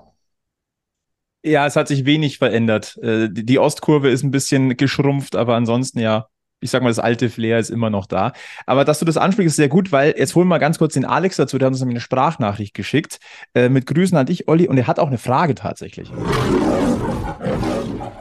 ja, 1.48 1.68
es 1.68 1.76
hat 1.76 1.88
sich 1.88 2.06
wenig 2.06 2.40
verändert. 2.40 2.98
Äh, 3.04 3.30
die 3.32 3.60
Ostkurve 3.60 4.10
ist 4.10 4.24
ein 4.24 4.32
bisschen 4.32 4.78
geschrumpft, 4.78 5.36
aber 5.36 5.54
ansonsten 5.54 6.00
ja, 6.00 6.28
ich 6.66 6.72
sag 6.72 6.82
mal, 6.82 6.90
das 6.90 7.00
alte 7.00 7.30
Flair 7.30 7.60
ist 7.60 7.70
immer 7.70 7.90
noch 7.90 8.08
da. 8.08 8.34
Aber 8.66 8.84
dass 8.86 9.00
du 9.00 9.06
das 9.06 9.18
ansprichst, 9.18 9.52
ist 9.52 9.56
sehr 9.56 9.70
gut, 9.70 9.92
weil 9.92 10.16
jetzt 10.18 10.36
holen 10.36 10.48
wir 10.48 10.56
mal 10.56 10.58
ganz 10.58 10.80
kurz 10.80 10.96
den 10.96 11.06
Alex 11.06 11.38
dazu, 11.38 11.58
der 11.58 11.68
hat 11.68 11.74
uns 11.74 11.80
nämlich 11.80 11.96
eine 11.96 12.02
Sprachnachricht 12.02 12.74
geschickt 12.74 13.20
äh, 13.54 13.70
mit 13.70 13.86
Grüßen 13.86 14.18
an 14.18 14.26
dich, 14.26 14.48
Olli, 14.48 14.68
und 14.68 14.78
er 14.78 14.88
hat 14.88 15.00
auch 15.00 15.08
eine 15.08 15.20
Frage 15.20 15.54
tatsächlich. 15.56 16.12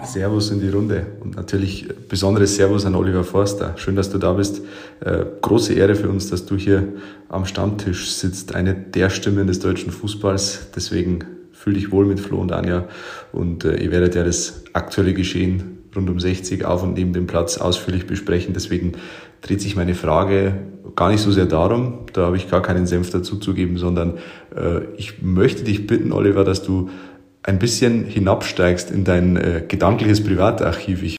Servus 0.04 0.50
in 0.50 0.60
die 0.60 0.68
Runde 0.68 1.06
und 1.20 1.36
natürlich 1.36 1.88
besonderes 2.08 2.56
Servus 2.56 2.84
an 2.84 2.94
Oliver 2.94 3.24
Forster. 3.24 3.72
Schön, 3.76 3.96
dass 3.96 4.10
du 4.10 4.18
da 4.18 4.34
bist. 4.34 4.60
Äh, 5.00 5.24
große 5.40 5.72
Ehre 5.72 5.94
für 5.94 6.10
uns, 6.10 6.28
dass 6.28 6.44
du 6.44 6.56
hier 6.56 6.86
am 7.30 7.46
Stammtisch 7.46 8.12
sitzt. 8.12 8.54
Eine 8.54 8.74
der 8.74 9.08
Stimmen 9.08 9.46
des 9.46 9.60
deutschen 9.60 9.90
Fußballs. 9.90 10.68
Deswegen 10.76 11.24
fühl 11.52 11.72
dich 11.72 11.90
wohl 11.90 12.04
mit 12.04 12.20
Flo 12.20 12.40
und 12.40 12.52
Anja 12.52 12.88
und 13.32 13.64
äh, 13.64 13.76
ihr 13.76 13.90
werdet 13.90 14.14
ja 14.14 14.22
das 14.22 14.64
aktuelle 14.74 15.14
Geschehen 15.14 15.78
rund 15.96 16.10
um 16.10 16.20
60 16.20 16.64
auf 16.64 16.82
und 16.82 16.94
neben 16.94 17.12
dem 17.12 17.26
Platz 17.26 17.58
ausführlich 17.58 18.06
besprechen. 18.06 18.54
Deswegen 18.54 18.92
dreht 19.40 19.60
sich 19.60 19.76
meine 19.76 19.94
Frage 19.94 20.54
gar 20.96 21.10
nicht 21.10 21.20
so 21.20 21.32
sehr 21.32 21.46
darum, 21.46 22.00
da 22.12 22.26
habe 22.26 22.36
ich 22.36 22.50
gar 22.50 22.62
keinen 22.62 22.86
Senf 22.86 23.10
dazuzugeben, 23.10 23.78
sondern 23.78 24.18
äh, 24.54 24.80
ich 24.96 25.22
möchte 25.22 25.64
dich 25.64 25.86
bitten, 25.86 26.12
Oliver, 26.12 26.44
dass 26.44 26.62
du 26.62 26.90
ein 27.42 27.58
bisschen 27.58 28.04
hinabsteigst 28.04 28.90
in 28.90 29.04
dein 29.04 29.36
äh, 29.36 29.62
gedankliches 29.66 30.22
Privatarchiv. 30.22 31.02
Ich 31.02 31.16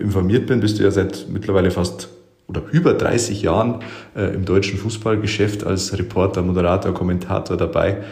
informiert 0.00 0.46
bin, 0.46 0.60
bist 0.60 0.78
du 0.78 0.84
ja 0.84 0.90
seit 0.90 1.26
mittlerweile 1.30 1.70
fast 1.70 2.08
oder 2.46 2.62
über 2.72 2.94
30 2.94 3.42
Jahren 3.42 3.80
äh, 4.16 4.34
im 4.34 4.44
deutschen 4.44 4.78
Fußballgeschäft 4.78 5.64
als 5.64 5.96
Reporter, 5.98 6.42
Moderator, 6.42 6.94
Kommentator 6.94 7.56
dabei 7.56 8.04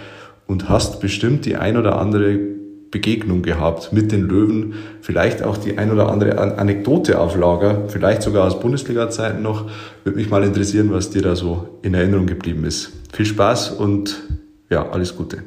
und 0.47 0.69
hast 0.69 1.01
bestimmt 1.01 1.47
die 1.47 1.57
ein 1.57 1.77
oder 1.77 1.99
andere 1.99 2.56
Begegnung 2.97 3.42
gehabt 3.42 3.92
mit 3.92 4.11
den 4.11 4.22
Löwen, 4.22 4.72
vielleicht 5.03 5.42
auch 5.42 5.59
die 5.59 5.76
ein 5.76 5.92
oder 5.92 6.09
andere 6.09 6.38
Anekdote 6.57 7.20
auf 7.20 7.36
Lager, 7.36 7.90
vielleicht 7.90 8.22
sogar 8.22 8.47
aus 8.47 8.59
Bundesliga-Zeiten 8.59 9.42
noch. 9.42 9.70
Würde 10.03 10.18
mich 10.18 10.30
mal 10.30 10.42
interessieren, 10.42 10.90
was 10.90 11.11
dir 11.11 11.20
da 11.20 11.36
so 11.36 11.78
in 11.82 11.92
Erinnerung 11.92 12.26
geblieben 12.26 12.64
ist. 12.64 12.92
Viel 13.12 13.26
Spaß 13.26 13.72
und 13.72 14.22
ja, 14.70 14.88
alles 14.88 15.14
Gute. 15.14 15.42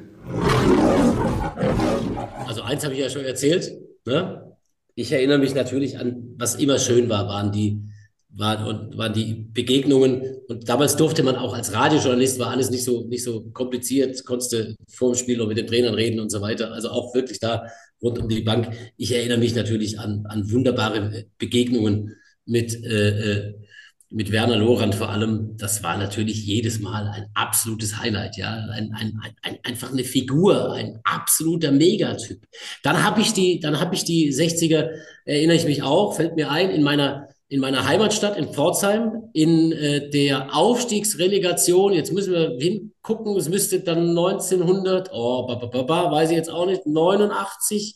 Also 2.46 2.62
eins 2.62 2.84
habe 2.84 2.94
ich 2.94 3.00
ja 3.00 3.10
schon 3.10 3.26
erzählt. 3.26 3.72
Ne? 4.06 4.56
Ich 4.94 5.12
erinnere 5.12 5.40
mich 5.40 5.56
natürlich 5.56 5.98
an, 5.98 6.36
was 6.38 6.54
immer 6.54 6.78
schön 6.78 7.10
war, 7.10 7.28
waren 7.28 7.52
die 7.52 7.82
war, 8.40 8.66
und 8.66 8.98
waren 8.98 9.14
die 9.14 9.46
Begegnungen. 9.54 10.24
Und 10.48 10.68
damals 10.70 10.96
durfte 10.96 11.24
man 11.24 11.36
auch 11.36 11.54
als 11.54 11.74
Radiojournalist, 11.74 12.40
war 12.40 12.52
alles 12.52 12.72
nicht 12.72 12.84
so, 12.84 13.06
nicht 13.06 13.24
so 13.24 13.42
kompliziert, 13.52 14.24
konntest 14.26 14.76
vor 14.88 15.12
dem 15.12 15.18
Spiel 15.18 15.38
noch 15.38 15.48
mit 15.48 15.58
den 15.58 15.68
Trainern 15.68 15.94
reden 15.94 16.20
und 16.20 16.32
so 16.32 16.42
weiter. 16.42 16.72
Also 16.72 16.90
auch 16.90 17.14
wirklich 17.14 17.40
da 17.40 17.68
rund 18.02 18.18
um 18.18 18.30
die 18.30 18.42
Bank. 18.42 18.72
Ich 18.98 19.14
erinnere 19.14 19.38
mich 19.38 19.56
natürlich 19.56 20.00
an, 20.00 20.26
an 20.28 20.50
wunderbare 20.52 21.26
Begegnungen 21.38 22.16
mit, 22.46 22.84
äh, 22.84 23.10
äh 23.10 23.54
mit 24.12 24.32
Werner 24.32 24.56
Lorand 24.56 24.96
vor 24.96 25.10
allem. 25.10 25.56
Das 25.58 25.84
war 25.84 25.96
natürlich 25.98 26.44
jedes 26.44 26.80
Mal 26.80 27.08
ein 27.10 27.28
absolutes 27.36 28.00
Highlight, 28.00 28.38
ja. 28.38 28.52
Ein, 28.72 28.92
ein, 28.94 29.20
ein, 29.44 29.60
einfach 29.64 29.92
eine 29.92 30.04
Figur, 30.04 30.74
ein 30.74 31.00
absoluter 31.04 31.72
Megatyp. 31.72 32.42
Dann 32.82 33.04
habe 33.04 33.22
ich 33.22 33.34
die, 33.34 33.60
dann 33.60 33.80
habe 33.80 33.94
ich 33.94 34.06
die 34.06 34.34
60er, 34.34 34.90
erinnere 35.26 35.58
ich 35.58 35.66
mich 35.66 35.84
auch, 35.84 36.16
fällt 36.16 36.36
mir 36.36 36.50
ein, 36.50 36.72
in 36.72 36.82
meiner 36.82 37.29
in 37.50 37.60
meiner 37.60 37.86
Heimatstadt 37.88 38.38
in 38.38 38.54
Pforzheim 38.54 39.24
in 39.34 39.72
äh, 39.72 40.10
der 40.12 40.56
Aufstiegsrelegation. 40.56 41.94
Jetzt 41.94 42.14
müssen 42.14 42.32
wir 42.32 42.56
hingucken, 42.60 43.36
es 43.38 43.50
müsste 43.50 43.80
dann 43.80 44.10
1900, 44.10 45.10
oh, 45.12 45.48
ba, 45.48 45.56
ba, 45.56 45.66
ba, 45.66 45.82
ba, 45.82 46.12
weiß 46.12 46.30
ich 46.30 46.38
jetzt 46.38 46.52
auch 46.52 46.68
nicht, 46.68 46.86
89, 46.86 47.96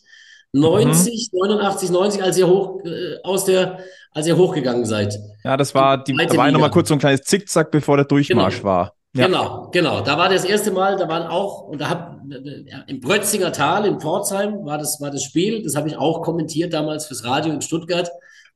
90, 0.53 1.29
mhm. 1.31 1.39
89, 1.39 1.89
90, 1.91 2.23
als 2.23 2.37
ihr 2.39 2.47
hoch 2.47 2.83
äh, 2.83 3.17
aus 3.23 3.45
der, 3.45 3.77
als 4.11 4.25
ihr 4.25 4.37
hochgegangen 4.37 4.85
seid. 4.85 5.19
Ja, 5.43 5.55
das 5.55 5.75
war, 5.75 6.03
die, 6.03 6.15
da 6.15 6.35
war 6.35 6.49
nochmal 6.51 6.71
kurz 6.71 6.87
so 6.87 6.95
ein 6.95 6.99
kleines 6.99 7.21
Zickzack, 7.21 7.69
bevor 7.69 7.97
der 7.97 8.05
Durchmarsch 8.05 8.57
genau. 8.57 8.67
war. 8.67 8.93
Ja. 9.15 9.27
Genau, 9.27 9.69
genau. 9.71 10.01
Da 10.01 10.17
war 10.17 10.29
das 10.29 10.43
erste 10.43 10.71
Mal, 10.71 10.97
da 10.97 11.07
waren 11.07 11.27
auch, 11.27 11.61
und 11.67 11.79
da 11.79 11.89
hab, 11.89 12.21
im 12.87 12.99
Brötzinger 12.99 13.51
Tal 13.51 13.85
in 13.85 13.99
Pforzheim 13.99 14.65
war 14.65 14.79
das, 14.79 14.99
war 14.99 15.11
das 15.11 15.21
Spiel, 15.23 15.61
das 15.61 15.75
habe 15.75 15.87
ich 15.87 15.95
auch 15.95 16.23
kommentiert 16.23 16.73
damals 16.73 17.05
fürs 17.05 17.23
Radio 17.23 17.53
in 17.53 17.61
Stuttgart. 17.61 18.09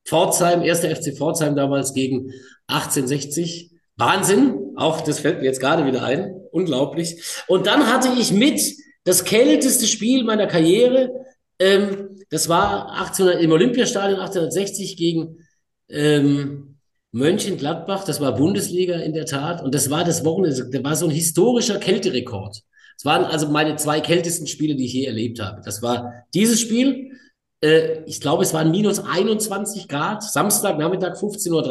Pforzheim, 0.08 0.62
erster 0.62 0.94
FC 0.94 1.16
Pforzheim 1.16 1.54
damals 1.54 1.92
gegen 1.92 2.32
1860. 2.68 3.70
Wahnsinn, 3.96 4.74
auch 4.76 5.00
das 5.00 5.20
fällt 5.20 5.40
mir 5.40 5.46
jetzt 5.46 5.60
gerade 5.60 5.84
wieder 5.84 6.04
ein, 6.04 6.34
unglaublich. 6.52 7.22
Und 7.46 7.66
dann 7.66 7.92
hatte 7.92 8.08
ich 8.18 8.32
mit 8.32 8.60
das 9.04 9.24
kälteste 9.24 9.86
Spiel 9.86 10.24
meiner 10.24 10.46
Karriere, 10.46 11.10
ähm, 11.58 12.08
das 12.30 12.48
war 12.48 12.92
1800, 12.92 13.42
im 13.42 13.52
Olympiastadion 13.52 14.20
1860 14.20 14.96
gegen 14.96 15.38
ähm, 15.88 16.76
Mönchengladbach, 17.10 18.04
das 18.04 18.20
war 18.20 18.34
Bundesliga 18.34 18.96
in 19.00 19.14
der 19.14 19.26
Tat 19.26 19.62
und 19.62 19.74
das 19.74 19.90
war 19.90 20.04
das 20.04 20.24
Wochenende, 20.24 20.68
das 20.70 20.84
war 20.84 20.94
so 20.94 21.06
ein 21.06 21.10
historischer 21.10 21.78
Kälterekord. 21.78 22.62
Es 22.96 23.04
waren 23.04 23.24
also 23.24 23.48
meine 23.48 23.76
zwei 23.76 24.00
kältesten 24.00 24.46
Spiele, 24.46 24.74
die 24.74 24.84
ich 24.84 24.92
je 24.92 25.04
erlebt 25.04 25.40
habe. 25.40 25.62
Das 25.64 25.82
war 25.82 26.24
dieses 26.34 26.60
Spiel 26.60 27.12
Äh, 27.60 28.04
ich 28.04 28.20
glaube, 28.20 28.42
es 28.42 28.54
waren 28.54 28.70
minus 28.70 29.00
21 29.00 29.88
Grad, 29.88 30.22
Samstag, 30.22 30.78
Nachmittag 30.78 31.16
15.30 31.16 31.52
Uhr. 31.52 31.64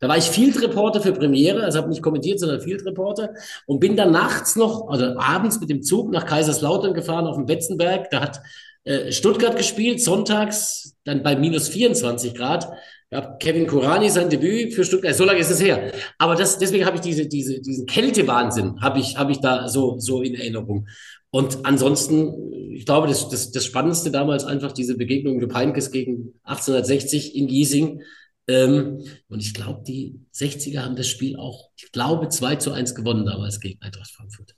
Da 0.00 0.08
war 0.08 0.16
ich 0.16 0.24
Field 0.24 0.60
Reporter 0.62 1.00
für 1.00 1.12
Premiere, 1.12 1.64
also 1.64 1.78
habe 1.78 1.88
nicht 1.88 2.02
kommentiert, 2.02 2.40
sondern 2.40 2.60
Field 2.60 2.84
Reporter 2.84 3.34
und 3.66 3.80
bin 3.80 3.96
dann 3.96 4.12
nachts 4.12 4.56
noch, 4.56 4.82
oder 4.88 5.20
abends 5.20 5.60
mit 5.60 5.70
dem 5.70 5.82
Zug 5.82 6.10
nach 6.10 6.26
Kaiserslautern 6.26 6.94
gefahren 6.94 7.26
auf 7.26 7.36
dem 7.36 7.46
Betzenberg. 7.46 8.10
Da 8.10 8.20
hat 8.20 8.40
äh, 8.84 9.12
Stuttgart 9.12 9.56
gespielt, 9.56 10.00
sonntags, 10.00 10.96
dann 11.04 11.22
bei 11.22 11.36
minus 11.36 11.68
24 11.68 12.34
Grad. 12.34 12.68
Ja, 13.12 13.22
Kevin 13.22 13.66
Kurani 13.66 14.08
sein 14.08 14.30
Debüt 14.30 14.72
für 14.72 14.84
Stuttgart, 14.84 15.16
so 15.16 15.24
lange 15.24 15.40
ist 15.40 15.50
es 15.50 15.60
her. 15.60 15.90
Aber 16.16 16.36
das, 16.36 16.58
deswegen 16.58 16.86
habe 16.86 16.96
ich 16.96 17.02
diese, 17.02 17.26
diese, 17.26 17.60
diesen 17.60 17.86
Kältewahnsinn, 17.86 18.80
habe 18.80 19.00
ich, 19.00 19.16
habe 19.16 19.32
ich 19.32 19.40
da 19.40 19.68
so, 19.68 19.98
so 19.98 20.22
in 20.22 20.36
Erinnerung. 20.36 20.86
Und 21.30 21.64
ansonsten, 21.64 22.52
ich 22.72 22.86
glaube, 22.86 23.06
das, 23.06 23.28
das, 23.28 23.52
das 23.52 23.64
Spannendste 23.64 24.10
damals 24.10 24.44
einfach 24.44 24.72
diese 24.72 24.96
Begegnung 24.96 25.40
Jupp 25.40 25.54
Heynckes 25.54 25.90
gegen 25.90 26.40
1860 26.44 27.36
in 27.36 27.46
Giesing. 27.46 28.02
Ähm, 28.48 29.04
und 29.28 29.40
ich 29.40 29.54
glaube, 29.54 29.82
die 29.86 30.20
60er 30.34 30.80
haben 30.80 30.96
das 30.96 31.06
Spiel 31.06 31.36
auch, 31.36 31.70
ich 31.76 31.92
glaube, 31.92 32.28
2 32.28 32.56
zu 32.56 32.72
1 32.72 32.94
gewonnen 32.94 33.26
damals 33.26 33.60
gegen 33.60 33.80
Eintracht 33.80 34.10
Frankfurt. 34.10 34.56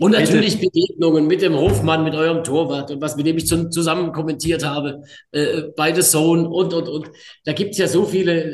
Und 0.00 0.12
natürlich 0.12 0.58
Begegnungen 0.58 1.26
mit 1.26 1.42
dem 1.42 1.54
Hofmann, 1.54 2.04
mit 2.04 2.14
eurem 2.14 2.42
Torwart 2.42 2.90
und 2.90 3.02
was, 3.02 3.16
mit 3.16 3.26
dem 3.26 3.36
ich 3.36 3.46
zusammen 3.46 4.12
kommentiert 4.12 4.64
habe, 4.64 5.02
äh, 5.30 5.64
bei 5.76 5.94
The 5.94 6.00
Zone 6.00 6.48
und, 6.48 6.72
und, 6.72 6.88
und. 6.88 7.10
Da 7.44 7.52
gibt's 7.52 7.76
ja 7.76 7.86
so 7.86 8.06
viele, 8.06 8.50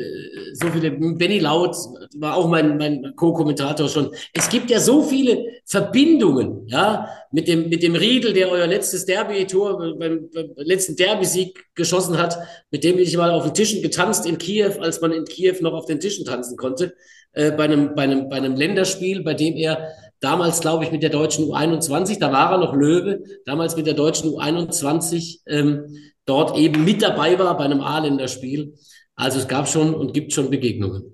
so 0.51 0.67
viele, 0.67 0.91
Benny 0.91 1.39
Laut 1.39 1.73
war 2.17 2.35
auch 2.35 2.49
mein, 2.49 2.75
mein 2.75 3.13
Co-Kommentator 3.15 3.87
schon. 3.87 4.11
Es 4.33 4.49
gibt 4.49 4.69
ja 4.69 4.81
so 4.81 5.01
viele 5.01 5.41
Verbindungen, 5.63 6.67
ja, 6.67 7.07
mit 7.31 7.47
dem, 7.47 7.69
mit 7.69 7.81
dem 7.81 7.95
Riedel, 7.95 8.33
der 8.33 8.51
euer 8.51 8.67
letztes 8.67 9.05
Derby-Tor 9.05 9.97
beim, 9.97 10.29
beim 10.29 10.51
letzten 10.57 10.97
Derby-Sieg 10.97 11.67
geschossen 11.75 12.17
hat, 12.17 12.37
mit 12.71 12.83
dem 12.83 12.99
ich 12.99 13.15
mal 13.15 13.31
auf 13.31 13.45
den 13.45 13.53
Tischen 13.53 13.81
getanzt 13.81 14.25
in 14.25 14.37
Kiew, 14.37 14.81
als 14.81 14.99
man 14.99 15.13
in 15.13 15.23
Kiew 15.23 15.55
noch 15.61 15.73
auf 15.73 15.85
den 15.85 16.01
Tischen 16.01 16.25
tanzen 16.25 16.57
konnte, 16.57 16.93
äh, 17.31 17.51
bei 17.51 17.63
einem, 17.63 17.95
bei 17.95 18.03
einem, 18.03 18.27
bei 18.27 18.35
einem 18.35 18.57
Länderspiel, 18.57 19.23
bei 19.23 19.33
dem 19.33 19.55
er 19.55 19.93
damals, 20.19 20.61
glaube 20.61 20.83
ich, 20.83 20.91
mit 20.91 21.03
der 21.03 21.09
deutschen 21.09 21.45
U21, 21.45 22.19
da 22.19 22.31
war 22.31 22.51
er 22.51 22.57
noch 22.57 22.73
Löwe, 22.73 23.23
damals 23.45 23.75
mit 23.75 23.87
der 23.87 23.93
deutschen 23.93 24.31
U21 24.31 25.39
ähm, 25.47 25.85
dort 26.25 26.57
eben 26.57 26.83
mit 26.83 27.01
dabei 27.01 27.37
war 27.39 27.57
bei 27.57 27.65
einem 27.65 27.81
A-Länderspiel. 27.81 28.73
Also 29.15 29.39
es 29.39 29.47
gab 29.47 29.67
schon 29.67 29.93
und 29.95 30.13
gibt 30.13 30.33
schon 30.33 30.49
Begegnungen. 30.49 31.13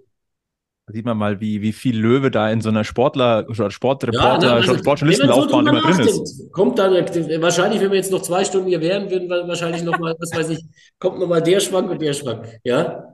Da 0.85 0.93
sieht 0.93 1.05
man 1.05 1.17
mal, 1.17 1.39
wie, 1.39 1.61
wie 1.61 1.71
viel 1.71 1.97
Löwe 1.97 2.29
da 2.29 2.49
in 2.51 2.59
so 2.59 2.67
einer 2.67 2.83
Sportler- 2.83 3.45
oder 3.47 3.71
Sportreporter, 3.71 4.47
ja, 4.47 4.53
also, 4.55 4.77
Sportjournalistenlaufbahn 4.77 5.65
so 5.65 5.71
immer 5.71 5.81
drin 5.81 5.99
ist. 6.01 6.51
Kommt 6.51 6.77
dann, 6.77 6.93
wahrscheinlich, 7.41 7.79
wenn 7.79 7.91
wir 7.91 7.97
jetzt 7.97 8.11
noch 8.11 8.21
zwei 8.21 8.43
Stunden 8.43 8.67
hier 8.67 8.81
wären, 8.81 9.09
würden 9.09 9.29
wir 9.29 9.47
wahrscheinlich 9.47 9.83
noch 9.83 9.97
mal, 9.97 10.13
was 10.19 10.35
weiß 10.35 10.49
ich, 10.49 10.65
kommt 10.99 11.19
noch 11.19 11.27
mal 11.27 11.41
der 11.41 11.61
Schwank 11.61 11.89
und 11.89 12.01
der 12.01 12.11
Schwank, 12.11 12.59
ja? 12.65 13.12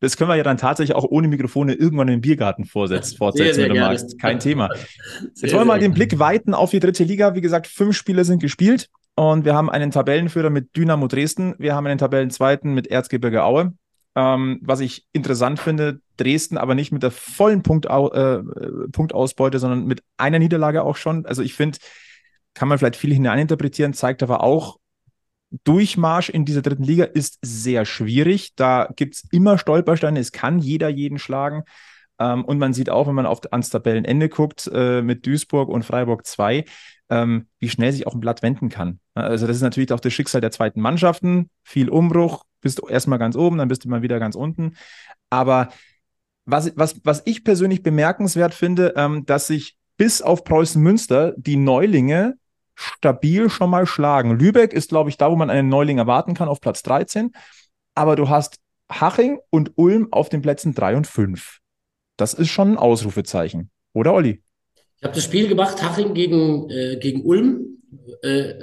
Das 0.00 0.16
können 0.16 0.30
wir 0.30 0.36
ja 0.36 0.44
dann 0.44 0.58
tatsächlich 0.58 0.94
auch 0.94 1.04
ohne 1.04 1.28
Mikrofone 1.28 1.74
irgendwann 1.74 2.08
im 2.08 2.20
Biergarten 2.20 2.64
vorsetzen, 2.64 3.16
fortsetzen, 3.18 3.54
sehr, 3.54 3.54
sehr 3.54 3.68
wenn 3.68 3.74
du 3.74 3.80
magst. 3.80 4.18
Kein 4.20 4.38
Thema. 4.40 4.68
Jetzt 5.34 5.52
wollen 5.52 5.62
wir 5.62 5.64
mal 5.64 5.80
den 5.80 5.92
Blick 5.92 6.18
weiten 6.18 6.54
auf 6.54 6.70
die 6.70 6.80
dritte 6.80 7.04
Liga. 7.04 7.34
Wie 7.34 7.40
gesagt, 7.40 7.66
fünf 7.66 7.96
Spiele 7.96 8.24
sind 8.24 8.40
gespielt 8.40 8.88
und 9.16 9.44
wir 9.44 9.54
haben 9.54 9.70
einen 9.70 9.90
Tabellenführer 9.90 10.50
mit 10.50 10.76
Dynamo 10.76 11.08
Dresden. 11.08 11.54
Wir 11.58 11.74
haben 11.74 11.86
einen 11.86 11.98
Tabellenzweiten 11.98 12.74
mit 12.74 12.86
Erzgebirge 12.86 13.42
Aue. 13.42 13.72
Ähm, 14.14 14.60
was 14.62 14.80
ich 14.80 15.06
interessant 15.12 15.60
finde, 15.60 16.00
Dresden 16.16 16.58
aber 16.58 16.74
nicht 16.74 16.92
mit 16.92 17.02
der 17.02 17.10
vollen 17.10 17.62
Punktau 17.62 18.10
äh, 18.12 18.42
Punktausbeute, 18.90 19.58
sondern 19.58 19.86
mit 19.86 20.02
einer 20.16 20.38
Niederlage 20.38 20.82
auch 20.82 20.96
schon. 20.96 21.26
Also 21.26 21.42
ich 21.42 21.54
finde, 21.54 21.78
kann 22.54 22.68
man 22.68 22.78
vielleicht 22.78 22.96
viel 22.96 23.12
hineininterpretieren, 23.12 23.92
zeigt 23.92 24.22
aber 24.22 24.42
auch, 24.42 24.78
Durchmarsch 25.64 26.28
in 26.28 26.44
dieser 26.44 26.62
dritten 26.62 26.82
Liga 26.82 27.04
ist 27.04 27.38
sehr 27.42 27.84
schwierig. 27.84 28.54
Da 28.56 28.88
gibt 28.96 29.14
es 29.14 29.24
immer 29.30 29.58
Stolpersteine. 29.58 30.20
Es 30.20 30.32
kann 30.32 30.58
jeder 30.58 30.88
jeden 30.88 31.18
schlagen. 31.18 31.64
Ähm, 32.18 32.44
und 32.44 32.58
man 32.58 32.72
sieht 32.72 32.90
auch, 32.90 33.06
wenn 33.06 33.14
man 33.14 33.26
auf, 33.26 33.40
ans 33.50 33.70
Tabellenende 33.70 34.28
guckt, 34.28 34.70
äh, 34.72 35.02
mit 35.02 35.26
Duisburg 35.26 35.68
und 35.68 35.84
Freiburg 35.84 36.26
2, 36.26 36.64
ähm, 37.10 37.46
wie 37.58 37.68
schnell 37.68 37.92
sich 37.92 38.06
auch 38.06 38.14
ein 38.14 38.20
Blatt 38.20 38.42
wenden 38.42 38.68
kann. 38.68 39.00
Also, 39.14 39.46
das 39.46 39.56
ist 39.56 39.62
natürlich 39.62 39.92
auch 39.92 40.00
das 40.00 40.12
Schicksal 40.12 40.40
der 40.40 40.50
zweiten 40.50 40.80
Mannschaften. 40.80 41.50
Viel 41.62 41.88
Umbruch, 41.88 42.44
bist 42.60 42.80
du 42.80 42.88
erstmal 42.88 43.18
ganz 43.18 43.36
oben, 43.36 43.58
dann 43.58 43.68
bist 43.68 43.84
du 43.84 43.88
mal 43.88 44.02
wieder 44.02 44.18
ganz 44.18 44.34
unten. 44.34 44.76
Aber 45.30 45.68
was, 46.44 46.72
was, 46.76 47.00
was 47.04 47.22
ich 47.24 47.44
persönlich 47.44 47.82
bemerkenswert 47.82 48.54
finde, 48.54 48.94
ähm, 48.96 49.24
dass 49.26 49.46
sich 49.46 49.76
bis 49.96 50.22
auf 50.22 50.44
Preußen 50.44 50.82
Münster 50.82 51.34
die 51.36 51.56
Neulinge 51.56 52.36
stabil 52.78 53.50
schon 53.50 53.70
mal 53.70 53.86
schlagen. 53.86 54.38
Lübeck 54.38 54.72
ist, 54.72 54.90
glaube 54.90 55.10
ich, 55.10 55.16
da, 55.16 55.30
wo 55.30 55.36
man 55.36 55.50
einen 55.50 55.68
Neuling 55.68 55.98
erwarten 55.98 56.34
kann, 56.34 56.48
auf 56.48 56.60
Platz 56.60 56.82
13. 56.82 57.32
Aber 57.94 58.16
du 58.16 58.28
hast 58.28 58.56
Haching 58.90 59.40
und 59.50 59.72
Ulm 59.76 60.08
auf 60.12 60.28
den 60.28 60.42
Plätzen 60.42 60.74
3 60.74 60.96
und 60.96 61.06
5. 61.06 61.58
Das 62.16 62.34
ist 62.34 62.48
schon 62.48 62.72
ein 62.72 62.78
Ausrufezeichen. 62.78 63.70
Oder, 63.92 64.14
Olli? 64.14 64.42
Ich 64.98 65.04
habe 65.04 65.14
das 65.14 65.24
Spiel 65.24 65.48
gemacht, 65.48 65.82
Haching 65.82 66.14
gegen, 66.14 66.70
äh, 66.70 66.96
gegen 66.96 67.22
Ulm. 67.22 67.78
Äh, 68.22 68.54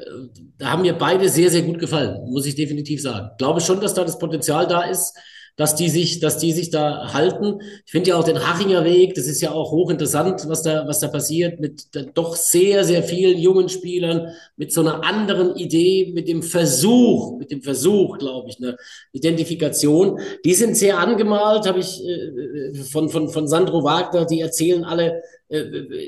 da 0.58 0.72
haben 0.72 0.82
mir 0.82 0.94
beide 0.94 1.30
sehr, 1.30 1.50
sehr 1.50 1.64
gut 1.64 1.80
gefallen, 1.80 2.30
muss 2.30 2.46
ich 2.46 2.56
definitiv 2.56 3.02
sagen. 3.02 3.30
Ich 3.32 3.38
glaube 3.38 3.62
schon, 3.62 3.80
dass 3.82 3.94
da 3.94 4.04
das 4.04 4.20
Potenzial 4.20 4.68
da 4.68 4.84
ist, 4.84 5.18
dass 5.56 5.76
die 5.76 5.90
sich, 5.90 6.20
dass 6.20 6.38
die 6.38 6.52
sich 6.52 6.70
da 6.70 7.14
halten. 7.14 7.62
Ich 7.86 7.92
finde 7.92 8.10
ja 8.10 8.18
auch 8.18 8.24
den 8.24 8.46
Hachinger 8.46 8.84
Weg, 8.84 9.16
das 9.16 9.26
ist 9.26 9.42
ja 9.42 9.52
auch 9.52 9.72
hochinteressant, 9.72 10.48
was 10.50 10.64
da, 10.64 10.86
was 10.88 11.00
da 11.00 11.08
passiert 11.08 11.60
mit 11.60 11.88
doch 12.14 12.36
sehr, 12.36 12.84
sehr 12.84 13.04
vielen 13.04 13.38
jungen 13.38 13.70
Spielern, 13.70 14.34
mit 14.58 14.74
so 14.74 14.82
einer 14.82 15.04
anderen 15.04 15.56
Idee, 15.56 16.12
mit 16.14 16.28
dem 16.28 16.44
Versuch, 16.44 17.38
mit 17.38 17.52
dem 17.52 17.62
Versuch, 17.62 18.18
glaube 18.18 18.50
ich, 18.50 18.58
eine 18.58 18.76
Identifikation. 19.14 20.20
Die 20.44 20.54
sind 20.54 20.76
sehr 20.76 21.00
angemalt, 21.00 21.68
habe 21.68 21.80
ich 21.80 22.06
äh, 22.06 22.74
von, 22.74 23.10
von, 23.10 23.30
von 23.30 23.48
Sandro 23.48 23.84
Wagner, 23.84 24.26
die 24.26 24.42
erzählen 24.42 24.84
alle 24.84 25.22
äh, 25.48 25.60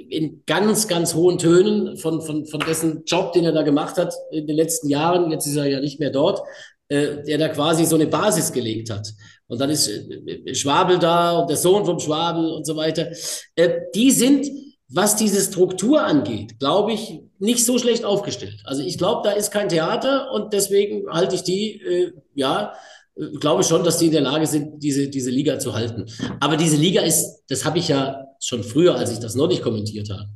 in 0.10 0.43
ganz, 0.45 0.89
ganz 0.89 1.16
hohen 1.16 1.38
Tönen 1.38 1.95
von, 1.95 2.22
von, 2.22 2.45
von 2.45 2.60
dessen 2.60 3.04
Job, 3.06 3.32
den 3.32 3.45
er 3.45 3.54
da 3.54 3.62
gemacht 3.62 3.95
hat 3.98 4.14
in 4.30 4.45
den 4.45 4.58
letzten 4.58 4.89
Jahren. 4.89 5.32
Jetzt 5.32 5.48
ist 5.48 5.56
er 5.56 5.68
ja 5.68 5.80
nicht 5.80 6.02
mehr 6.02 6.10
dort 6.10 6.41
äh, 6.90 7.24
der 7.24 7.38
da 7.38 7.50
quasi 7.50 7.86
so 7.86 7.96
eine 7.96 8.08
Basis 8.08 8.52
gelegt 8.52 8.90
hat. 8.90 9.14
Und 9.48 9.60
dann 9.60 9.70
ist 9.70 9.88
äh, 9.88 10.56
Schwabel 10.56 11.00
da 11.00 11.40
und 11.40 11.50
der 11.50 11.58
Sohn 11.58 11.86
vom 11.86 12.00
Schwabel 12.00 12.52
und 12.52 12.66
so 12.66 12.76
weiter. 12.76 13.10
Äh, 13.56 13.82
die 13.94 14.12
sind, 14.12 14.48
was 14.90 15.16
diese 15.16 15.42
Struktur 15.42 16.04
angeht, 16.04 16.60
glaube 16.60 16.94
ich, 16.94 17.22
nicht 17.40 17.66
so 17.66 17.78
schlecht 17.78 18.06
aufgestellt. 18.06 18.62
Also 18.64 18.84
ich 18.84 18.98
glaube, 18.98 19.22
da 19.24 19.32
ist 19.32 19.52
kein 19.52 19.70
Theater 19.70 20.32
und 20.32 20.54
deswegen 20.54 21.10
halte 21.10 21.36
ich 21.36 21.44
die, 21.44 21.82
äh, 21.82 22.12
ja, 22.36 22.74
glaube 23.40 23.64
schon, 23.64 23.84
dass 23.84 23.98
die 23.98 24.08
in 24.08 24.12
der 24.12 24.22
Lage 24.22 24.48
sind, 24.48 24.82
diese, 24.82 25.10
diese 25.10 25.30
Liga 25.30 25.60
zu 25.60 25.74
halten. 25.74 26.06
Aber 26.40 26.56
diese 26.56 26.78
Liga 26.78 27.02
ist, 27.02 27.44
das 27.50 27.66
habe 27.66 27.80
ich 27.80 27.88
ja 27.88 28.26
schon 28.40 28.64
früher, 28.64 28.96
als 28.96 29.12
ich 29.12 29.20
das 29.20 29.36
noch 29.36 29.48
nicht 29.48 29.62
kommentiert 29.62 30.10
habe, 30.10 30.30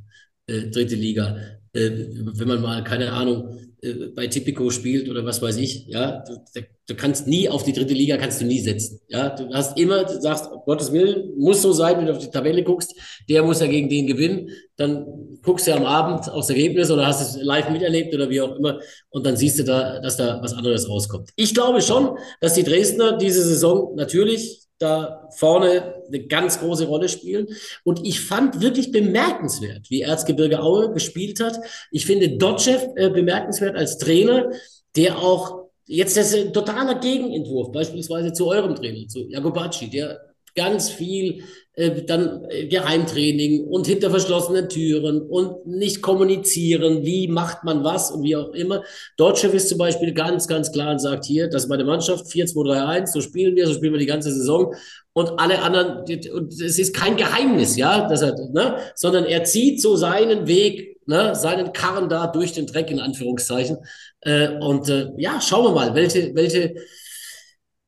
äh, 0.47 0.69
dritte 0.69 0.95
Liga, 0.95 1.37
äh, 1.37 1.60
wenn 1.73 2.47
man 2.47 2.61
mal, 2.61 2.83
keine 2.83 3.13
Ahnung, 3.13 3.57
äh, 3.81 4.09
bei 4.13 4.27
Tipico 4.27 4.69
spielt 4.69 5.09
oder 5.09 5.25
was 5.25 5.41
weiß 5.41 5.57
ich, 5.57 5.87
ja, 5.87 6.23
du, 6.27 6.61
du, 6.87 6.95
kannst 6.95 7.27
nie 7.27 7.47
auf 7.49 7.63
die 7.63 7.71
dritte 7.71 7.93
Liga 7.93 8.17
kannst 8.17 8.41
du 8.41 8.45
nie 8.45 8.59
setzen, 8.59 8.99
ja, 9.07 9.29
du 9.29 9.53
hast 9.53 9.77
immer, 9.79 10.03
du 10.03 10.19
sagst, 10.19 10.51
um 10.51 10.61
Gottes 10.65 10.91
Willen, 10.91 11.31
muss 11.37 11.61
so 11.61 11.71
sein, 11.71 11.97
wenn 11.97 12.05
du 12.05 12.11
auf 12.11 12.19
die 12.19 12.29
Tabelle 12.29 12.63
guckst, 12.63 12.93
der 13.29 13.43
muss 13.43 13.61
ja 13.61 13.67
gegen 13.67 13.89
den 13.89 14.05
gewinnen, 14.05 14.49
dann 14.75 15.05
guckst 15.43 15.67
du 15.67 15.73
am 15.73 15.85
Abend 15.85 16.29
aufs 16.29 16.49
Ergebnis 16.49 16.91
oder 16.91 17.07
hast 17.07 17.21
es 17.21 17.41
live 17.41 17.69
miterlebt 17.69 18.13
oder 18.13 18.29
wie 18.29 18.41
auch 18.41 18.55
immer 18.55 18.79
und 19.09 19.25
dann 19.25 19.37
siehst 19.37 19.59
du 19.59 19.63
da, 19.63 19.99
dass 19.99 20.17
da 20.17 20.41
was 20.43 20.53
anderes 20.53 20.89
rauskommt. 20.89 21.29
Ich 21.37 21.53
glaube 21.53 21.81
schon, 21.81 22.17
dass 22.41 22.53
die 22.53 22.63
Dresdner 22.63 23.17
diese 23.17 23.43
Saison 23.43 23.95
natürlich 23.95 24.60
da 24.81 25.27
vorne 25.35 26.03
eine 26.07 26.27
ganz 26.27 26.59
große 26.59 26.87
Rolle 26.87 27.09
spielen. 27.09 27.47
Und 27.83 28.05
ich 28.05 28.21
fand 28.21 28.61
wirklich 28.61 28.91
bemerkenswert, 28.91 29.89
wie 29.89 30.01
Erzgebirge 30.01 30.61
Aue 30.61 30.91
gespielt 30.93 31.39
hat. 31.39 31.59
Ich 31.91 32.05
finde 32.05 32.37
Dotschew 32.37 32.79
äh, 32.95 33.09
bemerkenswert 33.09 33.75
als 33.75 33.97
Trainer, 33.97 34.49
der 34.95 35.19
auch 35.19 35.69
jetzt 35.85 36.17
das 36.17 36.33
ist 36.33 36.47
ein 36.47 36.53
totaler 36.53 36.95
Gegenentwurf, 36.95 37.71
beispielsweise 37.71 38.33
zu 38.33 38.47
eurem 38.47 38.75
Trainer, 38.75 39.07
zu 39.07 39.27
Jacobacci, 39.29 39.89
der 39.89 40.30
ganz 40.55 40.89
viel 40.89 41.43
äh, 41.73 42.03
dann 42.03 42.45
äh, 42.49 42.67
Geheimtraining 42.67 43.63
und 43.63 43.87
hinter 43.87 44.09
verschlossenen 44.09 44.67
Türen 44.67 45.21
und 45.21 45.65
nicht 45.65 46.01
kommunizieren, 46.01 47.05
wie 47.05 47.29
macht 47.29 47.63
man 47.63 47.83
was 47.85 48.11
und 48.11 48.23
wie 48.23 48.35
auch 48.35 48.51
immer. 48.51 48.83
Deutsche 49.15 49.47
ist 49.47 49.69
zum 49.69 49.77
Beispiel 49.77 50.13
ganz, 50.13 50.47
ganz 50.47 50.71
klar 50.73 50.91
und 50.91 50.99
sagt 50.99 51.23
hier, 51.23 51.49
das 51.49 51.63
ist 51.63 51.69
meine 51.69 51.85
Mannschaft, 51.85 52.25
4-2-3-1, 52.25 53.07
so 53.07 53.21
spielen 53.21 53.55
wir, 53.55 53.67
so 53.67 53.73
spielen 53.73 53.93
wir 53.93 53.99
die 53.99 54.05
ganze 54.05 54.33
Saison 54.33 54.75
und 55.13 55.39
alle 55.39 55.61
anderen, 55.61 55.99
und 56.33 56.53
es 56.53 56.77
ist 56.77 56.93
kein 56.93 57.15
Geheimnis, 57.15 57.77
ja, 57.77 58.07
dass 58.07 58.21
er, 58.21 58.35
ne, 58.51 58.77
sondern 58.95 59.23
er 59.23 59.45
zieht 59.45 59.81
so 59.81 59.95
seinen 59.95 60.47
Weg, 60.47 60.97
ne, 61.05 61.35
seinen 61.35 61.71
Karren 61.71 62.09
da 62.09 62.27
durch 62.27 62.51
den 62.51 62.67
Dreck 62.67 62.91
in 62.91 62.99
Anführungszeichen. 62.99 63.77
Äh, 64.21 64.57
und 64.59 64.89
äh, 64.89 65.07
ja, 65.17 65.39
schauen 65.39 65.65
wir 65.65 65.71
mal, 65.71 65.95
welche, 65.95 66.35
welche 66.35 66.75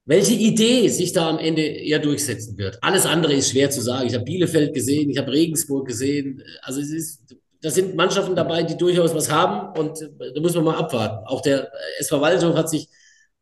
welche 0.06 0.34
Idee 0.34 0.88
sich 0.89 1.14
da 1.14 1.30
am 1.30 1.39
Ende 1.39 1.62
eher 1.62 1.99
durchsetzen 1.99 2.58
wird. 2.58 2.78
Alles 2.82 3.06
andere 3.06 3.34
ist 3.34 3.51
schwer 3.51 3.70
zu 3.70 3.82
sagen. 3.82 4.08
Ich 4.08 4.14
habe 4.14 4.26
Bielefeld 4.26 4.74
gesehen, 4.74 5.10
ich 5.10 5.18
habe 5.18 5.32
Regensburg 5.32 5.88
gesehen. 5.88 6.43
Also 6.62 6.82
es 6.82 6.89
ist, 6.89 7.22
da 7.62 7.70
sind 7.70 7.95
Mannschaften 7.95 8.36
dabei, 8.36 8.64
die 8.64 8.76
durchaus 8.76 9.16
was 9.16 9.32
haben 9.32 9.80
und 9.80 9.97
da 10.01 10.41
muss 10.41 10.56
man 10.56 10.66
mal 10.66 10.76
abwarten. 10.78 11.26
Auch 11.26 11.41
der 11.41 11.72
SV 11.99 12.20
Waldhof 12.20 12.56
hat 12.56 12.70
sich 12.70 12.89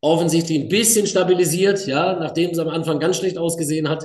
offensichtlich 0.00 0.60
ein 0.60 0.68
bisschen 0.68 1.06
stabilisiert, 1.06 1.86
ja, 1.86 2.14
nachdem 2.18 2.50
es 2.50 2.58
am 2.58 2.68
Anfang 2.68 3.00
ganz 3.00 3.16
schlecht 3.16 3.38
ausgesehen 3.38 3.88
hat. 3.88 4.04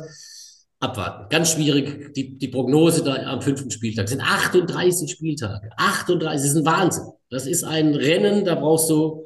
Abwarten. 0.79 1.27
Ganz 1.29 1.53
schwierig, 1.53 2.13
die, 2.13 2.37
die 2.37 2.47
Prognose 2.49 3.03
da 3.03 3.15
am 3.15 3.41
fünften 3.41 3.71
Spieltag. 3.71 4.05
Es 4.05 4.11
sind 4.11 4.21
38 4.21 5.09
Spieltage. 5.09 5.71
38, 5.75 6.39
das 6.39 6.51
ist 6.51 6.55
ein 6.55 6.65
Wahnsinn. 6.65 7.05
Das 7.31 7.47
ist 7.47 7.63
ein 7.63 7.95
Rennen, 7.95 8.45
da 8.45 8.53
brauchst 8.53 8.87
du 8.91 9.25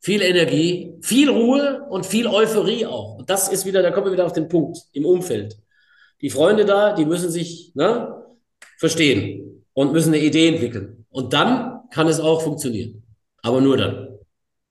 viel 0.00 0.22
Energie, 0.22 0.94
viel 1.02 1.28
Ruhe 1.28 1.86
und 1.90 2.06
viel 2.06 2.26
Euphorie 2.26 2.86
auch. 2.86 3.18
Und 3.18 3.30
das 3.30 3.48
ist 3.48 3.66
wieder, 3.66 3.82
da 3.82 3.90
kommen 3.90 4.06
wir 4.06 4.12
wieder 4.12 4.26
auf 4.26 4.32
den 4.32 4.48
Punkt 4.48 4.78
im 4.92 5.04
Umfeld. 5.04 5.58
Die 6.20 6.30
Freunde 6.30 6.64
da, 6.64 6.94
die 6.94 7.04
müssen 7.04 7.30
sich 7.30 7.72
ne, 7.74 8.24
verstehen 8.78 9.64
und 9.72 9.92
müssen 9.92 10.12
eine 10.12 10.22
Idee 10.22 10.48
entwickeln. 10.48 11.06
Und 11.10 11.32
dann 11.32 11.80
kann 11.90 12.08
es 12.08 12.20
auch 12.20 12.42
funktionieren. 12.42 13.02
Aber 13.42 13.60
nur 13.60 13.76
dann. 13.76 14.18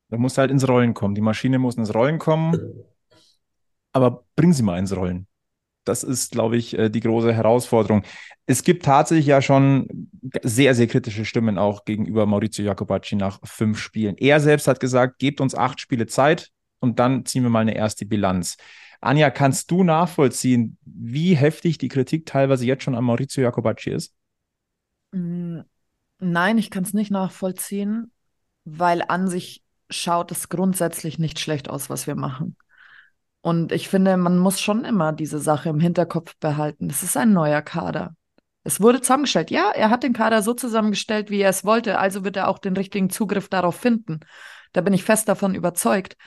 Da 0.10 0.18
muss 0.18 0.38
halt 0.38 0.52
ins 0.52 0.68
Rollen 0.68 0.94
kommen. 0.94 1.16
Die 1.16 1.22
Maschine 1.22 1.60
muss 1.60 1.76
ins 1.76 1.94
Rollen 1.94 2.20
kommen. 2.20 2.84
Aber 3.92 4.26
bring 4.36 4.54
sie 4.54 4.64
mal 4.64 4.80
ins 4.80 4.96
Rollen. 4.96 5.28
Das 5.88 6.04
ist, 6.04 6.32
glaube 6.32 6.58
ich, 6.58 6.78
äh, 6.78 6.90
die 6.90 7.00
große 7.00 7.34
Herausforderung. 7.34 8.04
Es 8.46 8.64
gibt 8.64 8.86
tatsächlich 8.86 9.28
ja 9.28 9.42
schon 9.42 10.10
sehr, 10.44 10.76
sehr 10.76 10.88
kritische 10.88 11.26
Stimmen 11.26 11.58
auch 11.58 11.86
gegenüber 11.86 12.26
Maurizio 12.26 12.66
Jacobacci 12.66 13.16
nach 13.16 13.40
fünf 13.44 13.80
Spielen. 13.80 14.16
Er 14.18 14.40
selbst 14.40 14.68
hat 14.68 14.80
gesagt, 14.80 15.20
gebt 15.20 15.42
uns 15.42 15.56
acht 15.56 15.80
Spiele 15.80 16.08
Zeit 16.08 16.50
und 16.80 17.00
dann 17.00 17.26
ziehen 17.26 17.44
wir 17.44 17.50
mal 17.50 17.60
eine 17.62 17.76
erste 17.76 18.06
Bilanz. 18.06 18.58
Anja, 19.02 19.30
kannst 19.30 19.70
du 19.72 19.84
nachvollziehen, 19.84 20.78
wie 20.86 21.36
heftig 21.36 21.78
die 21.78 21.88
Kritik 21.88 22.26
teilweise 22.26 22.66
jetzt 22.66 22.84
schon 22.84 22.96
an 22.96 23.04
Maurizio 23.04 23.44
Jacobacci 23.44 23.92
ist? 23.92 24.14
Mm, 25.12 25.60
nein, 26.20 26.58
ich 26.58 26.72
kann 26.72 26.84
es 26.84 26.94
nicht 26.94 27.12
nachvollziehen, 27.12 28.12
weil 28.66 29.04
an 29.08 29.28
sich 29.28 29.64
schaut 29.90 30.32
es 30.32 30.50
grundsätzlich 30.50 31.20
nicht 31.20 31.40
schlecht 31.40 31.70
aus, 31.70 31.90
was 31.90 32.08
wir 32.08 32.16
machen. 32.16 32.58
Und 33.48 33.72
ich 33.72 33.88
finde, 33.88 34.18
man 34.18 34.38
muss 34.40 34.60
schon 34.60 34.84
immer 34.84 35.14
diese 35.14 35.40
Sache 35.40 35.70
im 35.70 35.80
Hinterkopf 35.80 36.36
behalten. 36.38 36.90
Es 36.90 37.02
ist 37.02 37.16
ein 37.16 37.32
neuer 37.32 37.62
Kader. 37.62 38.14
Es 38.66 38.82
wurde 38.82 39.00
zusammengestellt. 39.00 39.52
Ja, 39.52 39.72
er 39.74 39.90
hat 39.90 40.04
den 40.04 40.12
Kader 40.12 40.42
so 40.42 40.54
zusammengestellt, 40.54 41.30
wie 41.30 41.40
er 41.40 41.52
es 41.52 41.64
wollte. 41.64 41.98
Also 41.98 42.26
wird 42.26 42.36
er 42.36 42.50
auch 42.50 42.60
den 42.60 42.76
richtigen 42.76 43.10
Zugriff 43.10 43.48
darauf 43.48 43.78
finden. 43.78 44.20
Da 44.74 44.82
bin 44.82 44.92
ich 44.92 45.06
fest 45.06 45.30
davon 45.30 45.56
überzeugt. 45.56 46.18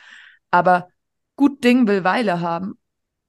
Aber 0.50 0.88
gut 1.36 1.62
Ding 1.62 1.86
will 1.86 2.04
Weile 2.04 2.40
haben. 2.40 2.78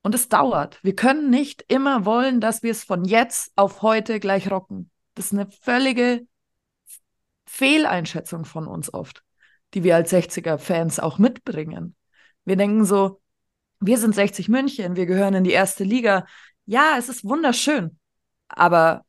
Und 0.04 0.16
es 0.16 0.30
dauert. 0.30 0.80
Wir 0.84 0.96
können 0.96 1.30
nicht 1.30 1.66
immer 1.68 2.06
wollen, 2.06 2.40
dass 2.40 2.64
wir 2.64 2.72
es 2.72 2.86
von 2.86 3.04
jetzt 3.04 3.52
auf 3.58 3.82
heute 3.82 4.22
gleich 4.22 4.50
rocken. 4.50 4.90
Das 5.16 5.26
ist 5.26 5.34
eine 5.34 5.52
völlige 5.52 6.26
Fehleinschätzung 7.46 8.46
von 8.46 8.68
uns 8.68 8.94
oft, 8.94 9.22
die 9.74 9.84
wir 9.84 9.98
als 9.98 10.14
60er-Fans 10.14 11.02
auch 11.02 11.18
mitbringen. 11.18 11.98
Wir 12.46 12.56
denken 12.56 12.86
so, 12.86 13.21
wir 13.82 13.98
sind 13.98 14.16
60 14.16 14.48
München, 14.48 14.96
wir 14.96 15.06
gehören 15.06 15.34
in 15.34 15.44
die 15.44 15.52
erste 15.52 15.84
Liga. 15.84 16.26
Ja, 16.66 16.96
es 16.98 17.10
ist 17.10 17.24
wunderschön, 17.24 17.98
aber 18.48 19.04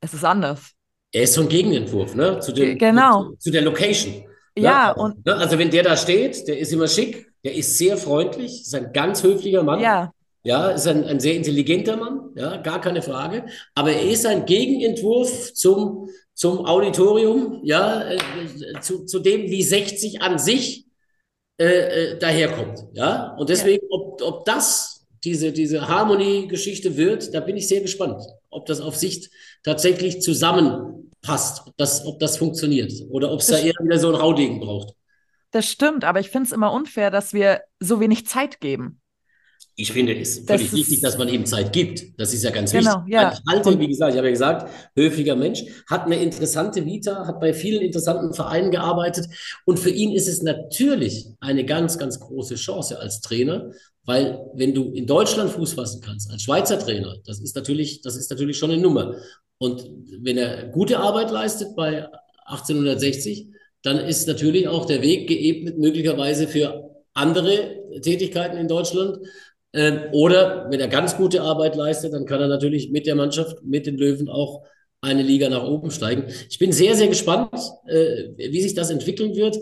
es 0.00 0.14
ist 0.14 0.24
anders. 0.24 0.72
Er 1.12 1.22
ist 1.22 1.34
so 1.34 1.42
ein 1.42 1.48
Gegenentwurf, 1.48 2.14
ne? 2.14 2.40
Zu, 2.40 2.52
dem, 2.52 2.78
genau. 2.78 3.30
zu, 3.30 3.36
zu 3.36 3.50
der 3.50 3.62
Location. 3.62 4.14
Ne? 4.14 4.24
Ja, 4.56 4.90
und. 4.92 5.24
Ne? 5.24 5.36
Also, 5.36 5.58
wenn 5.58 5.70
der 5.70 5.82
da 5.82 5.96
steht, 5.96 6.48
der 6.48 6.58
ist 6.58 6.72
immer 6.72 6.88
schick, 6.88 7.30
der 7.44 7.54
ist 7.54 7.78
sehr 7.78 7.96
freundlich, 7.96 8.62
ist 8.62 8.74
ein 8.74 8.92
ganz 8.92 9.22
höflicher 9.22 9.62
Mann. 9.62 9.80
Ja. 9.80 10.12
Ja, 10.44 10.70
ist 10.70 10.86
ein, 10.86 11.04
ein 11.04 11.20
sehr 11.20 11.34
intelligenter 11.34 11.96
Mann, 11.96 12.30
ja, 12.34 12.56
gar 12.58 12.80
keine 12.80 13.02
Frage. 13.02 13.46
Aber 13.74 13.92
er 13.92 14.08
ist 14.08 14.24
ein 14.24 14.46
Gegenentwurf 14.46 15.52
zum, 15.52 16.08
zum 16.32 16.64
Auditorium, 16.64 17.60
ja, 17.64 18.08
äh, 18.08 18.18
zu, 18.80 19.04
zu 19.04 19.18
dem, 19.18 19.42
wie 19.50 19.62
60 19.62 20.22
an 20.22 20.38
sich 20.38 20.87
äh, 21.58 21.64
äh, 22.12 22.18
daherkommt. 22.18 22.84
Ja? 22.92 23.34
Und 23.36 23.48
deswegen, 23.50 23.84
ja. 23.84 23.90
ob, 23.90 24.22
ob 24.22 24.44
das 24.44 25.06
diese, 25.24 25.52
diese 25.52 25.88
Harmonie-Geschichte 25.88 26.96
wird, 26.96 27.34
da 27.34 27.40
bin 27.40 27.56
ich 27.56 27.66
sehr 27.66 27.80
gespannt, 27.80 28.22
ob 28.50 28.66
das 28.66 28.80
auf 28.80 28.96
Sicht 28.96 29.30
tatsächlich 29.64 30.20
zusammenpasst, 30.20 31.62
ob 31.66 31.76
das, 31.76 32.06
ob 32.06 32.20
das 32.20 32.36
funktioniert 32.36 32.92
oder 33.10 33.32
ob 33.32 33.40
es 33.40 33.48
da 33.48 33.58
eher 33.58 33.74
wieder 33.82 33.98
so 33.98 34.08
ein 34.08 34.14
Raudegen 34.14 34.60
braucht. 34.60 34.94
Das 35.50 35.66
stimmt, 35.66 36.04
aber 36.04 36.20
ich 36.20 36.30
finde 36.30 36.46
es 36.46 36.52
immer 36.52 36.72
unfair, 36.72 37.10
dass 37.10 37.32
wir 37.32 37.62
so 37.80 38.00
wenig 38.00 38.26
Zeit 38.26 38.60
geben. 38.60 38.97
Ich 39.80 39.92
finde 39.92 40.18
es 40.18 40.40
völlig 40.40 40.72
wichtig, 40.72 41.00
dass 41.02 41.18
man 41.18 41.28
ihm 41.28 41.46
Zeit 41.46 41.72
gibt. 41.72 42.18
Das 42.18 42.34
ist 42.34 42.42
ja 42.42 42.50
ganz 42.50 42.72
genau, 42.72 42.96
wichtig. 43.04 43.14
Ja. 43.14 43.38
Halte, 43.46 43.78
wie 43.78 43.86
gesagt, 43.86 44.12
ich 44.12 44.18
habe 44.18 44.26
ja 44.26 44.32
gesagt, 44.32 44.70
höflicher 44.96 45.36
Mensch, 45.36 45.62
hat 45.88 46.06
eine 46.06 46.20
interessante 46.20 46.84
Vita, 46.84 47.26
hat 47.26 47.38
bei 47.38 47.54
vielen 47.54 47.82
interessanten 47.82 48.34
Vereinen 48.34 48.72
gearbeitet. 48.72 49.28
Und 49.66 49.78
für 49.78 49.90
ihn 49.90 50.12
ist 50.12 50.26
es 50.26 50.42
natürlich 50.42 51.28
eine 51.38 51.64
ganz, 51.64 51.96
ganz 51.96 52.18
große 52.18 52.56
Chance 52.56 52.98
als 52.98 53.20
Trainer, 53.20 53.70
weil 54.04 54.40
wenn 54.54 54.74
du 54.74 54.90
in 54.90 55.06
Deutschland 55.06 55.50
Fuß 55.50 55.74
fassen 55.74 56.00
kannst, 56.00 56.30
als 56.30 56.42
Schweizer 56.42 56.78
Trainer, 56.78 57.14
das 57.24 57.40
ist 57.40 57.54
natürlich, 57.54 58.02
das 58.02 58.16
ist 58.16 58.30
natürlich 58.30 58.58
schon 58.58 58.70
eine 58.70 58.80
Nummer. 58.80 59.14
Und 59.58 59.88
wenn 60.22 60.38
er 60.38 60.68
gute 60.68 60.98
Arbeit 60.98 61.30
leistet 61.30 61.76
bei 61.76 62.08
1860, 62.46 63.48
dann 63.82 63.98
ist 63.98 64.26
natürlich 64.26 64.66
auch 64.66 64.86
der 64.86 65.02
Weg 65.02 65.28
geebnet, 65.28 65.78
möglicherweise 65.78 66.48
für 66.48 66.90
andere 67.14 67.78
Tätigkeiten 68.00 68.56
in 68.56 68.68
Deutschland. 68.68 69.18
Ähm, 69.72 70.00
oder 70.12 70.66
wenn 70.70 70.80
er 70.80 70.88
ganz 70.88 71.16
gute 71.16 71.42
Arbeit 71.42 71.76
leistet, 71.76 72.12
dann 72.12 72.24
kann 72.24 72.40
er 72.40 72.48
natürlich 72.48 72.90
mit 72.90 73.06
der 73.06 73.14
Mannschaft, 73.14 73.62
mit 73.64 73.86
den 73.86 73.96
Löwen 73.96 74.28
auch 74.28 74.62
eine 75.00 75.22
Liga 75.22 75.48
nach 75.48 75.64
oben 75.64 75.90
steigen. 75.90 76.24
Ich 76.50 76.58
bin 76.58 76.72
sehr, 76.72 76.94
sehr 76.94 77.08
gespannt, 77.08 77.54
äh, 77.86 78.28
wie 78.36 78.62
sich 78.62 78.74
das 78.74 78.90
entwickeln 78.90 79.36
wird. 79.36 79.56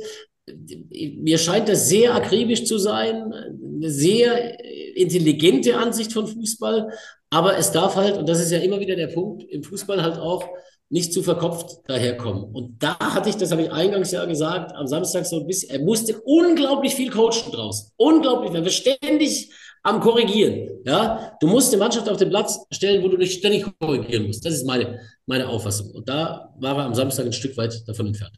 Mir 1.19 1.39
scheint 1.39 1.69
das 1.69 1.89
sehr 1.89 2.15
akribisch 2.15 2.65
zu 2.65 2.79
sein, 2.79 3.33
eine 3.33 3.91
sehr 3.91 4.65
intelligente 4.97 5.77
Ansicht 5.77 6.13
von 6.13 6.29
Fußball, 6.29 6.89
aber 7.31 7.59
es 7.59 7.73
darf 7.73 7.97
halt, 7.97 8.17
und 8.17 8.29
das 8.29 8.41
ist 8.41 8.53
ja 8.53 8.59
immer 8.59 8.79
wieder 8.79 8.95
der 8.95 9.09
Punkt, 9.09 9.43
im 9.51 9.65
Fußball 9.65 10.03
halt 10.03 10.19
auch 10.19 10.47
nicht 10.89 11.13
zu 11.13 11.23
verkopft 11.23 11.81
daherkommen. 11.89 12.45
Und 12.45 12.81
da 12.81 12.97
hatte 12.99 13.29
ich, 13.29 13.37
das 13.37 13.51
habe 13.51 13.63
ich 13.63 13.73
eingangs 13.73 14.13
ja 14.13 14.25
gesagt, 14.25 14.73
am 14.75 14.87
Samstag 14.87 15.27
so 15.27 15.41
ein 15.41 15.47
bisschen, 15.47 15.71
er 15.71 15.81
musste 15.81 16.21
unglaublich 16.25 16.95
viel 16.95 17.11
coachen 17.11 17.51
draus. 17.51 17.93
Unglaublich, 17.97 18.53
weil 18.53 18.63
wir 18.63 18.71
ständig 18.71 19.51
am 19.87 20.01
Korrigieren. 20.01 20.81
Ja, 20.85 21.37
du 21.41 21.47
musst 21.47 21.73
die 21.73 21.77
Mannschaft 21.77 22.09
auf 22.09 22.17
den 22.17 22.29
Platz 22.29 22.59
stellen, 22.71 23.03
wo 23.03 23.09
du 23.09 23.17
dich 23.17 23.35
ständig 23.35 23.65
korrigieren 23.79 24.27
musst. 24.27 24.45
Das 24.45 24.55
ist 24.55 24.67
meine, 24.67 25.01
meine 25.27 25.49
Auffassung. 25.49 25.91
Und 25.93 26.09
da 26.09 26.53
war 26.59 26.77
er 26.77 26.85
am 26.85 26.95
Samstag 26.95 27.27
ein 27.27 27.33
Stück 27.33 27.57
weit 27.57 27.87
davon 27.89 28.09
entfernt. 28.09 28.37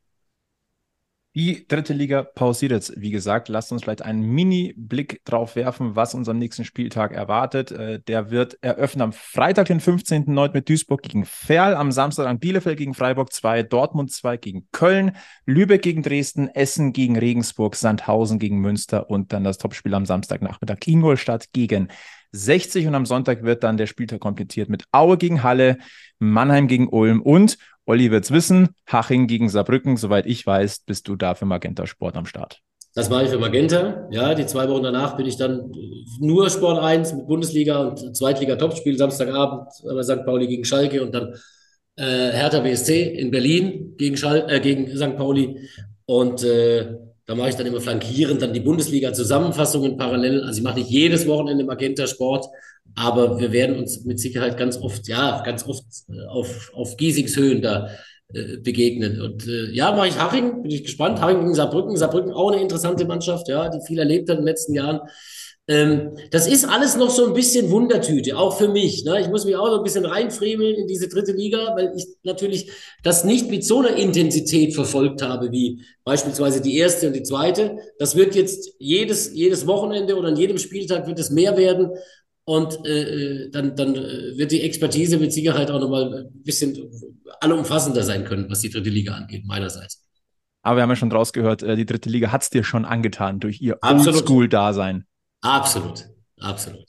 Die 1.39 1.69
dritte 1.69 1.93
Liga 1.93 2.25
pausiert 2.25 2.73
jetzt, 2.73 3.01
wie 3.01 3.13
gesagt. 3.13 3.49
Lasst 3.49 3.71
uns 3.71 3.85
vielleicht 3.85 4.03
einen 4.03 4.23
Mini-Blick 4.23 5.25
drauf 5.25 5.55
werfen, 5.55 5.95
was 5.95 6.13
uns 6.13 6.29
am 6.29 6.37
nächsten 6.37 6.65
Spieltag 6.65 7.13
erwartet. 7.13 7.71
Äh, 7.71 8.01
der 8.01 8.33
wird 8.33 8.59
eröffnen 8.61 9.03
am 9.03 9.13
Freitag, 9.13 9.69
den 9.69 9.81
15.09. 9.81 10.53
mit 10.53 10.69
Duisburg 10.69 11.01
gegen 11.01 11.25
Ferl, 11.25 11.77
am 11.77 11.93
Samstag 11.93 12.27
an 12.27 12.41
Bielefeld 12.41 12.77
gegen 12.77 12.93
Freiburg 12.93 13.33
2, 13.33 13.63
Dortmund 13.63 14.11
2 14.11 14.37
gegen 14.39 14.67
Köln, 14.73 15.13
Lübeck 15.47 15.83
gegen 15.83 16.03
Dresden, 16.03 16.49
Essen 16.49 16.93
gegen 16.93 17.17
Regensburg, 17.17 17.77
Sandhausen 17.77 18.41
gegen 18.41 18.59
Münster 18.59 19.09
und 19.09 19.33
dann 19.33 19.45
das 19.45 19.59
Topspiel 19.59 19.95
am 19.95 20.07
Samstagnachmittag 20.07 20.79
Ingolstadt 20.87 21.53
gegen 21.53 21.87
60 22.33 22.89
und 22.89 22.97
am 22.97 23.07
Sonntag 23.07 23.45
wird 23.45 23.63
dann 23.63 23.77
der 23.77 23.87
Spieltag 23.87 24.19
komplettiert 24.19 24.69
mit 24.69 24.83
Aue 24.91 25.17
gegen 25.17 25.45
Halle, 25.45 25.79
Mannheim 26.19 26.67
gegen 26.67 26.89
Ulm 26.89 27.23
und 27.23 27.59
Olli 27.89 28.11
wird's 28.11 28.31
wissen, 28.31 28.69
Haching 28.87 29.27
gegen 29.27 29.49
Saarbrücken, 29.49 29.97
soweit 29.97 30.27
ich 30.27 30.47
weiß, 30.47 30.81
bist 30.81 31.09
du 31.09 31.17
da 31.17 31.35
für 31.35 31.47
Magenta 31.47 31.87
Sport 31.87 32.19
am 32.19 32.27
Start. 32.27 32.61
Das 32.95 33.09
mache 33.09 33.25
ich 33.25 33.31
für 33.31 33.39
Magenta. 33.39 34.07
Ja, 34.11 34.35
die 34.35 34.45
zwei 34.45 34.69
Wochen 34.69 34.83
danach 34.83 35.17
bin 35.17 35.25
ich 35.25 35.39
dann 35.39 35.73
nur 36.21 36.51
Sport 36.51 36.83
1 36.83 37.15
mit 37.15 37.27
Bundesliga 37.27 37.79
und 37.79 38.15
Zweitliga-Topspiel, 38.15 38.99
Samstagabend 38.99 39.69
bei 39.83 40.03
St. 40.03 40.27
Pauli 40.27 40.47
gegen 40.49 40.67
Schalke 40.67 41.03
und 41.03 41.15
dann 41.15 41.33
äh, 41.97 42.31
Hertha 42.33 42.61
BSC 42.61 43.05
in 43.05 43.31
Berlin 43.31 43.95
gegen, 43.97 44.19
Schal 44.19 44.45
äh, 44.51 44.61
gegen 44.61 44.95
St. 44.95 45.17
Pauli. 45.17 45.67
Und 46.05 46.45
äh, 46.45 46.95
da 47.29 47.35
mache 47.35 47.51
ich 47.51 47.57
dann 47.57 47.67
immer 47.67 47.83
flankierend 47.83 48.41
dann 48.41 48.55
die 48.55 48.61
Bundesliga-Zusammenfassungen 48.61 49.99
parallel. 49.99 50.45
Also 50.45 50.59
ich 50.61 50.65
mache 50.65 50.79
nicht 50.79 50.89
jedes 50.89 51.27
Wochenende 51.27 51.63
Magenta 51.63 52.07
Sport, 52.07 52.47
aber 52.95 53.39
wir 53.39 53.53
werden 53.53 53.77
uns 53.77 54.03
mit 54.07 54.19
Sicherheit 54.19 54.57
ganz 54.57 54.79
oft, 54.79 55.07
ja, 55.09 55.43
ganz 55.45 55.69
oft 55.69 55.85
äh, 56.09 56.25
auf, 56.27 56.73
auf 56.73 56.97
Giesingshöhen 56.97 57.61
da 57.61 57.91
äh, 58.33 58.57
begegnen. 58.57 59.21
Und 59.21 59.47
äh, 59.47 59.71
ja, 59.73 59.93
mache 59.93 60.09
ich 60.09 60.19
Haching, 60.19 60.63
bin 60.63 60.71
ich 60.71 60.85
gespannt. 60.85 61.21
Haching 61.21 61.41
gegen 61.41 61.55
Saarbrücken. 61.55 61.99
Saarbrücken 61.99 62.33
auch 62.33 62.51
eine 62.51 62.63
interessante 62.63 63.05
Mannschaft, 63.05 63.47
ja, 63.49 63.69
die 63.69 63.87
viel 63.87 63.99
erlebt 63.99 64.31
hat 64.31 64.39
in 64.39 64.45
den 64.45 64.49
letzten 64.49 64.73
Jahren. 64.73 65.01
Ähm, 65.71 66.17
das 66.31 66.47
ist 66.47 66.65
alles 66.65 66.97
noch 66.97 67.11
so 67.11 67.27
ein 67.27 67.35
bisschen 67.35 67.71
Wundertüte, 67.71 68.39
auch 68.39 68.57
für 68.57 68.69
mich. 68.69 69.05
Ne? 69.05 69.21
Ich 69.21 69.29
muss 69.29 69.45
mich 69.45 69.55
auch 69.55 69.69
so 69.69 69.77
ein 69.77 69.85
bisschen 69.85 70.07
reinfriemeln 70.07 70.75
in 70.75 70.87
diese 70.87 71.09
dritte 71.09 71.33
Liga, 71.33 71.77
weil 71.77 71.93
ich 71.95 72.07
natürlich 72.23 72.71
das 73.03 73.25
nicht 73.25 73.51
mit 73.51 73.65
so 73.65 73.81
einer 73.81 73.95
Intensität 73.95 74.75
verfolgt 74.75 75.21
habe, 75.21 75.53
wie 75.53 75.83
beispielsweise 76.05 76.63
die 76.63 76.79
erste 76.79 77.09
und 77.09 77.13
die 77.13 77.23
zweite. 77.23 77.77
Das 77.99 78.17
wird 78.17 78.35
jetzt 78.35 78.77
jedes, 78.79 79.35
jedes 79.35 79.67
Wochenende 79.67 80.17
oder 80.17 80.29
an 80.29 80.37
jedem 80.37 80.57
Spieltag 80.57 81.07
wird 81.07 81.19
es 81.19 81.29
mehr 81.29 81.59
werden. 81.59 81.91
Und 82.45 82.87
äh, 82.87 83.51
dann, 83.51 83.77
dann 83.77 83.95
wird 83.95 84.53
die 84.53 84.63
Expertise 84.63 85.19
mit 85.19 85.35
Sicherheit 85.35 85.71
auch 85.71 85.81
nochmal 85.81 86.31
ein 86.33 86.43
bisschen 86.45 86.91
allumfassender 87.41 88.03
sein 88.05 88.25
können, 88.25 88.49
was 88.49 88.61
die 88.61 88.71
dritte 88.71 88.89
Liga 88.89 89.13
angeht, 89.13 89.45
meinerseits. 89.45 90.03
Aber 90.63 90.79
wir 90.79 90.83
haben 90.83 90.91
ja 90.91 90.97
schon 90.97 91.11
draus 91.11 91.35
gehört, 91.35 91.61
die 91.61 91.85
dritte 91.85 92.09
Liga 92.09 92.33
hat 92.33 92.43
es 92.43 92.49
dir 92.49 92.65
schon 92.65 92.87
angetan 92.87 93.39
durch 93.39 93.61
ihr 93.61 93.79
Oldschool-Dasein. 93.83 95.05
Absolut, 95.41 96.09
absolut. 96.41 96.85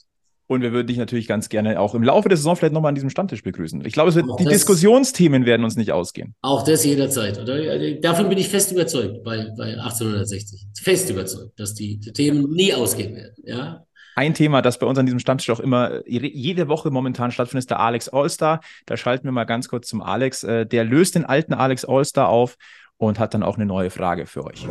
Und 0.50 0.62
wir 0.62 0.72
würden 0.72 0.88
dich 0.88 0.98
natürlich 0.98 1.28
ganz 1.28 1.48
gerne 1.48 1.78
auch 1.78 1.94
im 1.94 2.02
Laufe 2.02 2.28
der 2.28 2.36
Saison 2.36 2.56
vielleicht 2.56 2.72
nochmal 2.72 2.88
an 2.88 2.96
diesem 2.96 3.08
Stammtisch 3.08 3.44
begrüßen. 3.44 3.84
Ich 3.84 3.92
glaube, 3.92 4.12
wird, 4.12 4.26
die 4.40 4.44
das, 4.44 4.54
Diskussionsthemen 4.54 5.46
werden 5.46 5.62
uns 5.62 5.76
nicht 5.76 5.92
ausgehen. 5.92 6.34
Auch 6.42 6.64
das 6.64 6.84
jederzeit. 6.84 7.38
Oder? 7.38 7.94
Davon 8.00 8.28
bin 8.28 8.36
ich 8.36 8.48
fest 8.48 8.72
überzeugt 8.72 9.22
bei, 9.22 9.46
bei 9.56 9.78
1860. 9.78 10.66
Fest 10.82 11.08
überzeugt, 11.08 11.52
dass 11.60 11.74
die, 11.74 11.98
die 11.98 12.12
Themen 12.12 12.50
nie 12.50 12.74
ausgehen 12.74 13.14
werden. 13.14 13.36
Ja? 13.44 13.84
Ein 14.16 14.34
Thema, 14.34 14.60
das 14.60 14.80
bei 14.80 14.86
uns 14.86 14.98
an 14.98 15.06
diesem 15.06 15.20
Stammtisch 15.20 15.50
auch 15.50 15.60
immer 15.60 16.06
jede 16.08 16.66
Woche 16.66 16.90
momentan 16.90 17.30
stattfindet, 17.30 17.62
ist 17.62 17.70
der 17.70 17.78
Alex 17.78 18.08
Allstar. 18.08 18.60
Da 18.86 18.96
schalten 18.96 19.26
wir 19.26 19.32
mal 19.32 19.44
ganz 19.44 19.68
kurz 19.68 19.86
zum 19.86 20.02
Alex. 20.02 20.42
Äh, 20.42 20.66
der 20.66 20.84
löst 20.84 21.14
den 21.14 21.24
alten 21.24 21.54
Alex 21.54 21.84
Allstar 21.84 22.28
auf 22.28 22.56
und 23.00 23.18
hat 23.18 23.32
dann 23.32 23.42
auch 23.42 23.56
eine 23.56 23.64
neue 23.64 23.90
Frage 23.90 24.26
für 24.26 24.44
euch. 24.44 24.68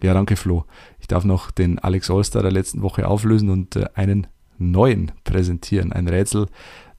Ja, 0.00 0.14
danke 0.14 0.36
Flo. 0.36 0.64
Ich 1.00 1.08
darf 1.08 1.24
noch 1.24 1.50
den 1.50 1.80
Alex 1.80 2.08
Allstar 2.08 2.42
der 2.42 2.52
letzten 2.52 2.82
Woche 2.82 3.08
auflösen 3.08 3.50
und 3.50 3.74
äh, 3.74 3.86
einen 3.94 4.28
neuen 4.58 5.10
präsentieren. 5.24 5.92
Ein 5.92 6.06
Rätsel, 6.06 6.46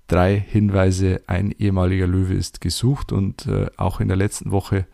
drei 0.07 0.37
Hinweise, 0.37 1.21
ein 1.27 1.51
ehemaliger 1.51 2.07
Löwe 2.07 2.33
ist 2.33 2.59
gesucht 2.59 3.13
und 3.13 3.45
äh, 3.47 3.67
auch 3.77 4.01
in 4.01 4.09
der 4.09 4.17
letzten 4.17 4.51
Woche 4.51 4.85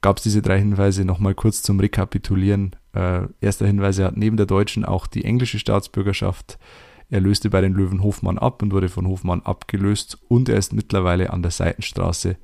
gab 0.00 0.18
es 0.18 0.22
diese 0.22 0.42
drei 0.42 0.58
Hinweise 0.60 1.04
nochmal 1.04 1.34
kurz 1.34 1.62
zum 1.62 1.80
Rekapitulieren. 1.80 2.76
Äh, 2.94 3.22
erster 3.40 3.66
Hinweis, 3.66 3.98
er 3.98 4.06
hat 4.06 4.16
neben 4.16 4.36
der 4.36 4.46
deutschen 4.46 4.84
auch 4.84 5.08
die 5.08 5.24
englische 5.24 5.58
Staatsbürgerschaft. 5.58 6.60
Er 7.08 7.20
löste 7.20 7.50
bei 7.50 7.60
den 7.60 7.74
Löwen 7.74 8.04
Hofmann 8.04 8.38
ab 8.38 8.62
und 8.62 8.72
wurde 8.72 8.88
von 8.88 9.08
Hofmann 9.08 9.42
abgelöst 9.42 10.18
und 10.28 10.48
er 10.48 10.56
ist 10.56 10.72
mittlerweile 10.72 11.32
an 11.32 11.42
der 11.42 11.50
Seitenstraße 11.50 12.36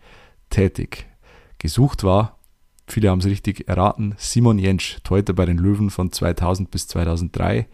tätig. 0.51 1.07
Gesucht 1.59 2.05
war 2.05 2.37
viele 2.87 3.11
haben 3.11 3.19
es 3.19 3.27
richtig 3.27 3.69
erraten, 3.69 4.15
Simon 4.17 4.59
Jentsch, 4.59 4.99
Torhüter 5.03 5.33
bei 5.33 5.47
den 5.47 5.59
Löwen 5.59 5.91
von 5.91 6.13
2000 6.13 6.71
bis 6.71 6.87
2003, 6.89 7.67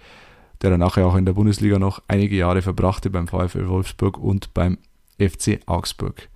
der 0.60 0.70
dann 0.70 0.80
nachher 0.80 1.06
auch 1.06 1.16
in 1.16 1.26
der 1.26 1.34
Bundesliga 1.34 1.78
noch 1.78 2.02
einige 2.08 2.36
Jahre 2.36 2.62
verbrachte 2.62 3.10
beim 3.10 3.28
VfL 3.28 3.68
Wolfsburg 3.68 4.18
und 4.18 4.54
beim 4.54 4.78
FC 5.18 5.60
Augsburg. 5.66 6.28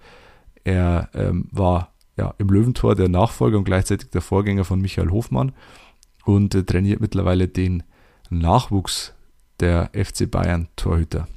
Er 0.64 1.08
ähm, 1.14 1.48
war 1.52 1.92
ja, 2.16 2.34
im 2.38 2.48
Löwentor 2.48 2.94
der 2.94 3.08
Nachfolger 3.08 3.58
und 3.58 3.64
gleichzeitig 3.64 4.10
der 4.10 4.20
Vorgänger 4.20 4.64
von 4.64 4.80
Michael 4.80 5.10
Hofmann 5.10 5.52
und 6.24 6.54
äh, 6.54 6.64
trainiert 6.64 7.00
mittlerweile 7.00 7.46
den 7.48 7.82
Nachwuchs 8.30 9.14
der 9.60 9.90
FC 9.92 10.30
Bayern 10.30 10.68
Torhüter. 10.76 11.28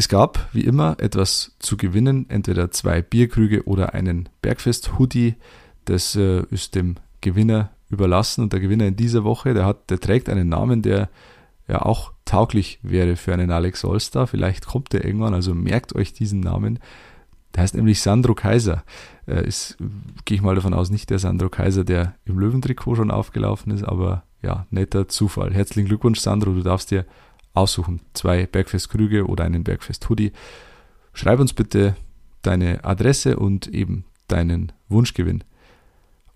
Es 0.00 0.08
gab, 0.08 0.48
wie 0.54 0.64
immer, 0.64 0.96
etwas 0.98 1.54
zu 1.58 1.76
gewinnen, 1.76 2.24
entweder 2.30 2.70
zwei 2.70 3.02
Bierkrüge 3.02 3.64
oder 3.64 3.92
einen 3.92 4.30
Bergfest-Hoodie. 4.40 5.34
Das 5.84 6.16
äh, 6.16 6.42
ist 6.50 6.74
dem 6.74 6.94
Gewinner 7.20 7.72
überlassen 7.90 8.42
und 8.42 8.54
der 8.54 8.60
Gewinner 8.60 8.86
in 8.86 8.96
dieser 8.96 9.24
Woche, 9.24 9.52
der, 9.52 9.66
hat, 9.66 9.90
der 9.90 10.00
trägt 10.00 10.30
einen 10.30 10.48
Namen, 10.48 10.80
der 10.80 11.10
ja 11.68 11.82
auch 11.82 12.14
tauglich 12.24 12.78
wäre 12.82 13.16
für 13.16 13.34
einen 13.34 13.50
Alex 13.50 13.84
Allstar. 13.84 14.26
Vielleicht 14.26 14.64
kommt 14.64 14.94
der 14.94 15.04
irgendwann, 15.04 15.34
also 15.34 15.54
merkt 15.54 15.94
euch 15.94 16.14
diesen 16.14 16.40
Namen. 16.40 16.78
Der 17.54 17.64
heißt 17.64 17.74
nämlich 17.74 18.00
Sandro 18.00 18.34
Kaiser. 18.34 18.84
Äh, 19.26 19.46
ist, 19.46 19.76
gehe 20.24 20.36
ich 20.36 20.42
mal 20.42 20.54
davon 20.54 20.72
aus, 20.72 20.88
nicht 20.88 21.10
der 21.10 21.18
Sandro 21.18 21.50
Kaiser, 21.50 21.84
der 21.84 22.14
im 22.24 22.38
Löwentrikot 22.38 22.94
schon 22.94 23.10
aufgelaufen 23.10 23.70
ist, 23.70 23.84
aber 23.84 24.22
ja, 24.40 24.66
netter 24.70 25.08
Zufall. 25.08 25.52
Herzlichen 25.52 25.88
Glückwunsch, 25.88 26.20
Sandro. 26.20 26.52
Du 26.52 26.62
darfst 26.62 26.90
dir 26.90 27.04
aussuchen. 27.54 28.00
Zwei 28.14 28.46
Bergfest-Krüge 28.46 29.26
oder 29.26 29.44
einen 29.44 29.64
Bergfest-Hoodie. 29.64 30.32
Schreib 31.12 31.40
uns 31.40 31.52
bitte 31.52 31.96
deine 32.42 32.84
Adresse 32.84 33.36
und 33.36 33.66
eben 33.66 34.04
deinen 34.28 34.72
Wunschgewinn. 34.88 35.44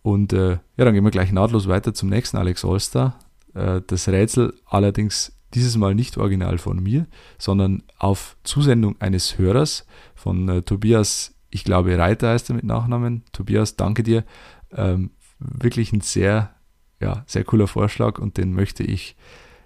Und 0.03 0.33
äh, 0.33 0.59
ja, 0.77 0.85
dann 0.85 0.93
gehen 0.93 1.05
wir 1.05 1.11
gleich 1.11 1.33
nahtlos 1.33 1.69
weiter 1.69 1.95
zum 1.95 2.11
nächsten 2.11 2.37
Alex 2.37 2.65
Allstar. 2.65 3.19
Äh, 3.55 3.81
das 3.87 4.09
Rätsel 4.09 4.55
allerdings 4.67 5.33
dieses 5.55 5.77
Mal 5.77 5.95
nicht 5.95 6.19
original 6.19 6.59
von 6.59 6.83
mir, 6.83 7.07
sondern 7.39 7.85
auf 7.99 8.37
Zusendung 8.43 9.01
eines 9.01 9.39
Hörers 9.39 9.87
von 10.15 10.49
äh, 10.49 10.63
Tobias, 10.63 11.35
ich 11.51 11.65
glaube 11.65 11.97
Reiter 11.97 12.31
heißt 12.31 12.51
er 12.51 12.57
mit 12.57 12.65
Nachnamen. 12.65 13.23
Tobias, 13.33 13.77
danke 13.77 14.03
dir. 14.03 14.25
Ähm, 14.73 15.13
wirklich 15.39 15.93
ein 15.93 16.01
sehr, 16.01 16.55
ja, 17.01 17.23
sehr 17.27 17.45
cooler 17.45 17.69
Vorschlag 17.69 18.19
und 18.19 18.37
den 18.37 18.53
möchte 18.53 18.83
ich 18.83 19.17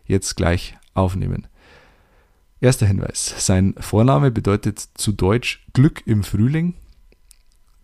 jetzt 0.05 0.37
gleich 0.37 0.78
aufnehmen. 0.99 1.47
Erster 2.61 2.87
Hinweis. 2.87 3.35
Sein 3.39 3.75
Vorname 3.79 4.31
bedeutet 4.31 4.81
zu 4.95 5.13
Deutsch 5.13 5.65
Glück 5.73 6.03
im 6.07 6.25
Frühling. 6.25 6.75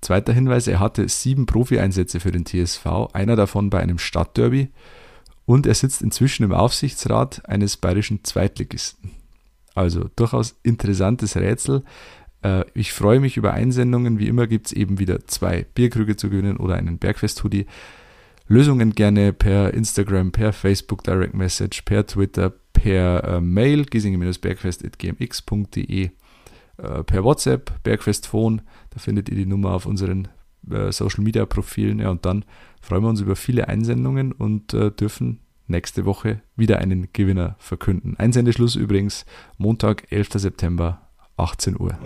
Zweiter 0.01 0.33
Hinweis, 0.33 0.67
er 0.67 0.81
hatte 0.81 1.09
sieben 1.09 1.47
Profi-Einsätze 1.47 2.21
für 2.21 2.33
den 2.33 2.45
TSV, 2.45 2.87
einer 3.13 3.37
davon 3.37 3.71
bei 3.71 3.81
einem 3.81 3.99
Stadtderby. 3.99 4.71
Und 5.47 5.67
er 5.67 5.75
sitzt 5.75 6.03
inzwischen 6.03 6.43
im 6.43 6.53
Aufsichtsrat 6.53 7.49
eines 7.49 7.77
bayerischen 7.77 8.25
Zweitligisten. 8.25 9.13
Also 9.75 10.11
durchaus 10.17 10.57
interessantes 10.63 11.37
Rätsel. 11.37 11.85
Äh, 12.43 12.65
ich 12.75 12.93
freue 12.93 13.21
mich 13.21 13.37
über 13.37 13.53
Einsendungen. 13.53 14.19
Wie 14.19 14.29
immer 14.29 14.47
gibt 14.47 14.67
es 14.67 14.73
eben 14.73 14.99
wieder 14.99 15.27
zwei 15.27 15.67
Bierkrüge 15.75 16.17
zu 16.17 16.31
gewinnen 16.31 16.57
oder 16.57 16.75
einen 16.77 16.99
Bergfest-Hoodie. 16.99 17.67
Lösungen 18.47 18.95
gerne 18.95 19.33
per 19.33 19.73
Instagram, 19.73 20.33
per 20.33 20.53
Facebook 20.53 21.03
Direct 21.05 21.35
Message, 21.35 21.83
per 21.83 22.07
Twitter, 22.07 22.53
per 22.85 23.25
äh, 23.25 23.41
Mail 23.41 23.87
giesinger-bergfest.gmx.de, 23.87 26.05
äh, 26.05 26.11
per 26.77 27.25
WhatsApp, 27.25 27.83
Bergfestphone, 27.83 28.61
da 28.91 28.99
findet 28.99 29.31
ihr 29.31 29.37
die 29.37 29.47
Nummer 29.47 29.73
auf 29.73 29.87
unseren 29.87 30.29
äh, 30.71 30.93
Social 30.93 31.25
Media 31.25 31.47
Profilen. 31.47 31.99
Ja, 31.99 32.11
und 32.11 32.27
dann 32.27 32.45
freuen 32.83 33.03
wir 33.03 33.09
uns 33.09 33.23
über 33.23 33.37
viele 33.37 33.69
Einsendungen 33.69 34.33
und 34.33 34.75
äh, 34.75 34.91
dürfen 34.91 35.41
nächste 35.67 36.05
Woche 36.05 36.43
wieder 36.57 36.77
einen 36.77 37.09
Gewinner 37.15 37.57
verkünden. 37.59 38.19
Einsendeschluss 38.19 38.77
übrigens 38.77 39.25
Montag, 39.57 40.13
11. 40.13 40.33
September, 40.35 41.09
18 41.39 41.81
Uhr. 41.81 41.97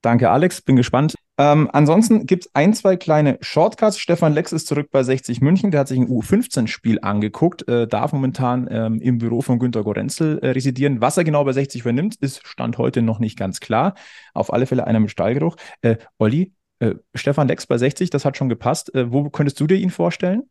Danke, 0.00 0.30
Alex. 0.30 0.62
Bin 0.62 0.76
gespannt. 0.76 1.16
Ähm, 1.38 1.68
ansonsten 1.72 2.26
gibt 2.26 2.46
es 2.46 2.54
ein, 2.54 2.72
zwei 2.72 2.96
kleine 2.96 3.36
Shortcuts. 3.42 3.98
Stefan 3.98 4.32
Lex 4.32 4.52
ist 4.52 4.66
zurück 4.66 4.88
bei 4.90 5.02
60 5.02 5.42
München. 5.42 5.70
Der 5.70 5.80
hat 5.80 5.88
sich 5.88 5.98
ein 5.98 6.08
U15-Spiel 6.08 7.00
angeguckt, 7.02 7.68
äh, 7.68 7.86
darf 7.86 8.12
momentan 8.12 8.66
ähm, 8.70 9.00
im 9.02 9.18
Büro 9.18 9.42
von 9.42 9.58
Günter 9.58 9.84
Gorenzel 9.84 10.38
äh, 10.38 10.50
residieren. 10.50 11.02
Was 11.02 11.18
er 11.18 11.24
genau 11.24 11.44
bei 11.44 11.52
60 11.52 11.82
übernimmt, 11.82 12.16
ist 12.16 12.46
Stand 12.46 12.78
heute 12.78 13.02
noch 13.02 13.18
nicht 13.18 13.38
ganz 13.38 13.60
klar. 13.60 13.94
Auf 14.32 14.52
alle 14.52 14.66
Fälle 14.66 14.86
einer 14.86 15.00
mit 15.00 15.10
Stallgeruch. 15.10 15.56
Äh, 15.82 15.96
Olli, 16.18 16.54
äh, 16.78 16.94
Stefan 17.14 17.48
Lex 17.48 17.66
bei 17.66 17.76
60, 17.76 18.08
das 18.08 18.24
hat 18.24 18.38
schon 18.38 18.48
gepasst. 18.48 18.94
Äh, 18.94 19.12
wo 19.12 19.28
könntest 19.28 19.60
du 19.60 19.66
dir 19.66 19.76
ihn 19.76 19.90
vorstellen? 19.90 20.44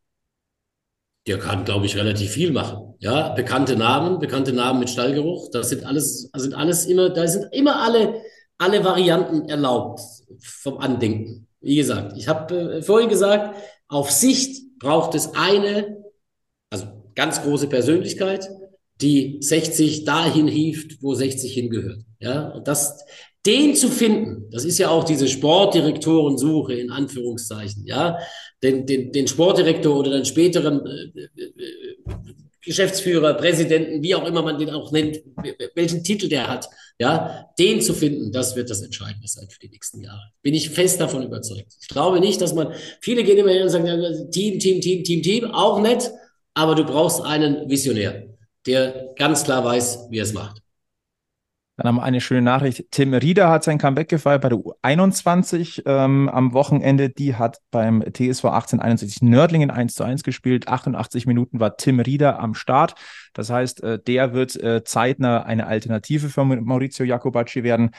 Der 1.27 1.39
kann, 1.39 1.65
glaube 1.65 1.87
ich, 1.87 1.97
relativ 1.97 2.29
viel 2.29 2.51
machen. 2.51 2.93
Ja, 2.99 3.29
bekannte 3.33 3.75
Namen, 3.75 4.19
bekannte 4.19 4.53
Namen 4.53 4.79
mit 4.79 4.91
Stallgeruch. 4.91 5.49
Das 5.51 5.69
sind 5.69 5.83
alles, 5.83 6.29
sind 6.35 6.53
alles 6.53 6.85
immer, 6.85 7.09
da 7.09 7.27
sind 7.27 7.47
immer 7.51 7.81
alle 7.81 8.21
alle 8.57 8.83
Varianten 8.83 9.49
erlaubt 9.49 10.01
vom 10.39 10.77
Andenken. 10.77 11.47
Wie 11.61 11.75
gesagt, 11.75 12.15
ich 12.17 12.27
habe 12.27 12.75
äh, 12.75 12.81
vorhin 12.81 13.09
gesagt, 13.09 13.55
auf 13.87 14.11
Sicht 14.11 14.79
braucht 14.79 15.15
es 15.15 15.33
eine, 15.35 16.03
also 16.69 16.85
ganz 17.15 17.41
große 17.41 17.67
Persönlichkeit, 17.67 18.49
die 19.01 19.37
60 19.41 20.05
dahin 20.05 20.47
hieft, 20.47 21.01
wo 21.01 21.13
60 21.13 21.53
hingehört. 21.53 21.99
Ja, 22.19 22.49
und 22.49 22.67
das, 22.67 23.03
den 23.45 23.75
zu 23.75 23.89
finden, 23.89 24.49
das 24.51 24.65
ist 24.65 24.77
ja 24.77 24.89
auch 24.89 25.03
diese 25.03 25.27
Sportdirektorensuche 25.27 26.73
in 26.73 26.91
Anführungszeichen, 26.91 27.85
ja, 27.85 28.17
den, 28.63 28.85
den, 28.85 29.11
den 29.11 29.27
Sportdirektor 29.27 29.97
oder 29.97 30.11
den 30.11 30.25
späteren 30.25 30.85
äh, 30.85 31.21
äh, 31.41 31.51
Geschäftsführer, 32.61 33.35
Präsidenten, 33.35 34.01
wie 34.01 34.15
auch 34.15 34.25
immer 34.25 34.41
man 34.41 34.57
den 34.57 34.71
auch 34.71 34.91
nennt, 34.91 35.21
welchen 35.75 36.03
Titel 36.03 36.27
der 36.29 36.47
hat, 36.47 36.67
ja, 36.99 37.49
den 37.59 37.81
zu 37.81 37.93
finden, 37.93 38.31
das 38.31 38.55
wird 38.55 38.69
das 38.69 38.81
Entscheidende 38.81 39.27
sein 39.27 39.49
für 39.49 39.59
die 39.59 39.69
nächsten 39.69 40.01
Jahre. 40.01 40.31
Bin 40.41 40.53
ich 40.53 40.69
fest 40.69 41.01
davon 41.01 41.23
überzeugt. 41.23 41.73
Ich 41.81 41.87
glaube 41.87 42.19
nicht, 42.19 42.39
dass 42.39 42.53
man, 42.53 42.73
viele 43.01 43.23
gehen 43.23 43.37
immer 43.37 43.51
hin 43.51 43.63
und 43.63 43.69
sagen, 43.69 44.31
Team, 44.31 44.59
Team, 44.59 44.79
Team, 44.79 45.03
Team, 45.03 45.21
Team, 45.21 45.45
auch 45.51 45.81
nett, 45.81 46.11
aber 46.53 46.75
du 46.75 46.85
brauchst 46.85 47.21
einen 47.21 47.69
Visionär, 47.69 48.27
der 48.65 49.13
ganz 49.17 49.43
klar 49.43 49.63
weiß, 49.63 50.07
wie 50.09 50.19
er 50.19 50.23
es 50.23 50.33
macht. 50.33 50.61
Dann 51.77 51.87
haben 51.87 51.95
wir 51.95 52.03
eine 52.03 52.21
schöne 52.21 52.41
Nachricht. 52.41 52.85
Tim 52.91 53.13
Rieder 53.13 53.49
hat 53.49 53.65
sein 53.65 53.77
Comeback 53.77 54.07
gefeiert 54.07 54.41
bei 54.41 54.49
der 54.49 54.59
U21 54.59 55.83
ähm, 55.85 56.29
am 56.29 56.53
Wochenende. 56.53 57.09
Die 57.09 57.35
hat 57.35 57.57
beim 57.69 58.01
TSV 58.01 58.45
1861 58.45 59.21
Nördlingen 59.21 59.71
1 59.71 59.93
zu 59.93 60.05
1 60.05 60.23
gespielt. 60.23 60.69
88 60.69 61.25
Minuten 61.25 61.59
war 61.59 61.75
Tim 61.75 61.99
Rieder 61.99 62.39
am 62.39 62.53
Start. 62.53 62.95
Das 63.33 63.49
heißt, 63.49 63.83
äh, 63.83 63.99
der 63.99 64.33
wird 64.33 64.55
äh, 64.55 64.85
zeitnah 64.85 65.43
eine 65.43 65.67
Alternative 65.67 66.29
für 66.29 66.45
Maurizio 66.45 67.05
Jacobacci 67.05 67.63
werden. 67.63 67.91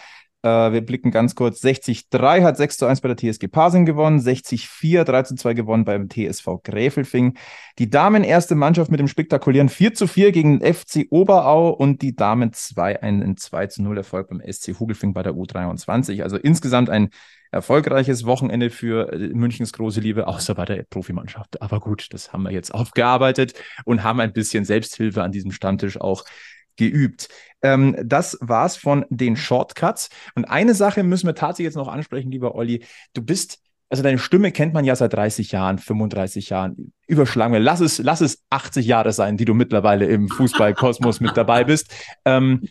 Äh, 0.46 0.72
wir 0.72 0.80
blicken 0.80 1.10
ganz 1.10 1.34
kurz. 1.34 1.60
60-3 1.64 2.42
hat 2.42 2.56
6 2.56 2.78
zu 2.78 2.86
1 2.86 3.00
bei 3.00 3.12
der 3.12 3.16
TSG 3.16 3.48
Pasing 3.48 3.84
gewonnen, 3.84 4.20
60-4, 4.20 5.02
3 5.02 5.22
zu 5.24 5.34
2 5.34 5.54
gewonnen 5.54 5.84
beim 5.84 6.08
TSV 6.08 6.62
Gräfelfing. 6.62 7.36
Die 7.80 7.90
Damen 7.90 8.22
erste 8.22 8.54
Mannschaft 8.54 8.90
mit 8.90 9.00
dem 9.00 9.08
spektakulären 9.08 9.68
4 9.68 9.94
zu 9.94 10.06
4 10.06 10.30
gegen 10.30 10.60
den 10.60 10.74
FC 10.74 11.06
Oberau 11.10 11.70
und 11.70 12.00
die 12.00 12.14
Damen 12.14 12.52
2 12.52 13.02
einen 13.02 13.36
2 13.36 13.66
zu 13.66 13.82
0 13.82 13.98
Erfolg 13.98 14.28
beim 14.28 14.40
SC 14.40 14.78
Hugelfing 14.78 15.12
bei 15.12 15.24
der 15.24 15.32
U23. 15.32 16.22
Also 16.22 16.36
insgesamt 16.36 16.90
ein 16.90 17.10
erfolgreiches 17.50 18.24
Wochenende 18.24 18.70
für 18.70 19.12
äh, 19.12 19.28
Münchens 19.34 19.72
große 19.72 20.00
Liebe, 20.00 20.28
außer 20.28 20.54
bei 20.54 20.64
der 20.64 20.84
Profimannschaft. 20.84 21.60
Aber 21.60 21.80
gut, 21.80 22.06
das 22.12 22.32
haben 22.32 22.44
wir 22.44 22.52
jetzt 22.52 22.72
aufgearbeitet 22.72 23.54
und 23.84 24.04
haben 24.04 24.20
ein 24.20 24.32
bisschen 24.32 24.64
Selbsthilfe 24.64 25.24
an 25.24 25.32
diesem 25.32 25.50
Stammtisch 25.50 26.00
auch 26.00 26.24
geübt. 26.76 27.28
Ähm, 27.66 27.96
das 28.00 28.38
war's 28.40 28.76
von 28.76 29.04
den 29.10 29.34
Shortcuts. 29.34 30.08
Und 30.36 30.44
eine 30.44 30.72
Sache 30.72 31.02
müssen 31.02 31.26
wir 31.26 31.34
tatsächlich 31.34 31.72
jetzt 31.72 31.76
noch 31.76 31.88
ansprechen, 31.88 32.30
lieber 32.30 32.54
Olli. 32.54 32.84
Du 33.12 33.22
bist, 33.22 33.58
also 33.88 34.04
deine 34.04 34.18
Stimme 34.18 34.52
kennt 34.52 34.72
man 34.72 34.84
ja 34.84 34.94
seit 34.94 35.14
30 35.14 35.50
Jahren, 35.50 35.78
35 35.78 36.50
Jahren. 36.50 36.92
Überschlagen 37.08 37.52
wir, 37.52 37.58
lass 37.58 37.80
es, 37.80 37.98
lass 37.98 38.20
es 38.20 38.44
80 38.50 38.86
Jahre 38.86 39.12
sein, 39.12 39.36
die 39.36 39.44
du 39.44 39.52
mittlerweile 39.52 40.06
im 40.06 40.28
Fußballkosmos 40.28 41.18
mit 41.18 41.36
dabei 41.36 41.64
bist. 41.64 41.92
Ähm, 42.24 42.68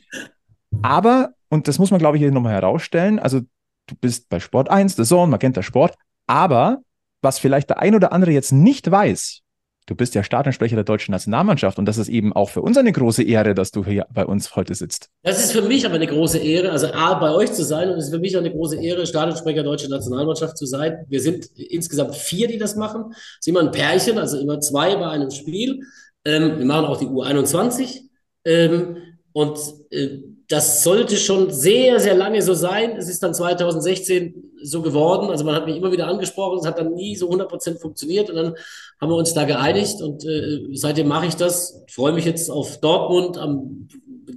aber, 0.82 1.32
und 1.50 1.68
das 1.68 1.78
muss 1.78 1.92
man, 1.92 2.00
glaube 2.00 2.16
ich, 2.16 2.24
hier 2.24 2.32
nochmal 2.32 2.54
herausstellen, 2.54 3.20
also 3.20 3.42
du 3.88 3.96
bist 4.00 4.30
bei 4.30 4.40
Sport 4.40 4.70
1, 4.70 4.96
The 4.96 5.04
Zone, 5.04 5.30
man 5.30 5.40
kennt 5.40 5.58
das 5.58 5.66
Sport, 5.66 5.96
aber 6.26 6.80
was 7.22 7.38
vielleicht 7.38 7.70
der 7.70 7.80
ein 7.80 7.96
oder 7.96 8.14
andere 8.14 8.32
jetzt 8.32 8.54
nicht 8.54 8.90
weiß, 8.90 9.42
du 9.86 9.96
bist 9.96 10.16
ja 10.16 10.24
Startensprecher 10.24 10.76
der 10.76 10.84
deutschen 10.84 11.12
Nationalmannschaft 11.12 11.78
und 11.78 11.86
das 11.86 11.98
ist 11.98 12.10
eben 12.10 12.34
auch 12.34 12.50
für 12.50 12.62
uns 12.62 12.78
eine 12.78 12.92
große 12.92 13.24
Ehre, 13.24 13.54
dass 13.54 13.72
du 13.72 13.86
hier 13.86 14.08
bei 14.12 14.26
uns 14.26 14.56
heute 14.56 14.74
sitzt. 14.74 15.10
Das 15.24 15.44
ist 15.44 15.52
für 15.52 15.62
mich 15.62 15.86
aber 15.86 15.96
eine 15.96 16.08
große 16.08 16.40
Ehre, 16.40 16.72
also 16.72 16.88
A, 16.88 17.16
bei 17.16 17.32
euch 17.32 17.52
zu 17.54 17.64
sein 17.64 17.90
und 17.90 17.98
es 17.98 18.06
ist 18.06 18.14
für 18.14 18.20
mich 18.20 18.36
eine 18.36 18.52
große 18.52 18.82
Ehre, 18.82 19.06
Startensprecher 19.06 19.64
der 19.64 19.64
deutschen 19.64 19.92
Nationalmannschaft 19.92 20.58
zu 20.58 20.66
sein. 20.66 21.06
Wir 21.08 21.22
sind 21.22 21.46
insgesamt 21.56 22.16
vier, 22.16 22.48
die 22.48 22.58
das 22.58 22.76
machen. 22.76 23.06
Es 23.12 23.42
ist 23.42 23.48
immer 23.48 23.62
ein 23.62 23.72
Pärchen, 23.72 24.18
also 24.18 24.40
immer 24.40 24.60
zwei 24.60 24.96
bei 24.96 25.08
einem 25.08 25.30
Spiel. 25.30 25.82
Ähm, 26.26 26.58
wir 26.58 26.66
machen 26.66 26.86
auch 26.86 26.98
die 26.98 27.06
U21 27.06 28.02
ähm, 28.46 28.98
und 29.34 29.58
äh, 29.92 30.20
das 30.48 30.84
sollte 30.84 31.18
schon 31.18 31.52
sehr, 31.52 32.00
sehr 32.00 32.16
lange 32.16 32.42
so 32.42 32.54
sein. 32.54 32.92
Es 32.98 33.10
ist 33.10 33.24
dann 33.24 33.34
2016 33.34 34.55
so 34.66 34.82
geworden. 34.82 35.30
Also 35.30 35.46
man 35.46 35.56
hat 35.56 35.66
mich 35.66 35.78
immer 35.78 35.92
wieder 35.92 36.08
angesprochen, 36.08 36.60
es 36.60 36.66
hat 36.66 36.80
dann 36.80 36.94
nie 36.94 37.16
so 37.16 37.30
100% 37.30 37.80
funktioniert 37.80 38.30
und 38.30 38.36
dann 38.36 38.56
haben 39.00 39.10
wir 39.10 39.16
uns 39.16 39.34
da 39.34 39.46
geeinigt 39.46 40.02
und 40.02 40.26
äh, 40.26 40.60
seitdem 40.74 41.08
mache 41.08 41.28
ich 41.28 41.36
das. 41.36 41.84
Freue 41.90 42.14
mich 42.14 42.26
jetzt 42.26 42.50
auf 42.50 42.80
Dortmund 42.80 43.38
am 43.38 43.88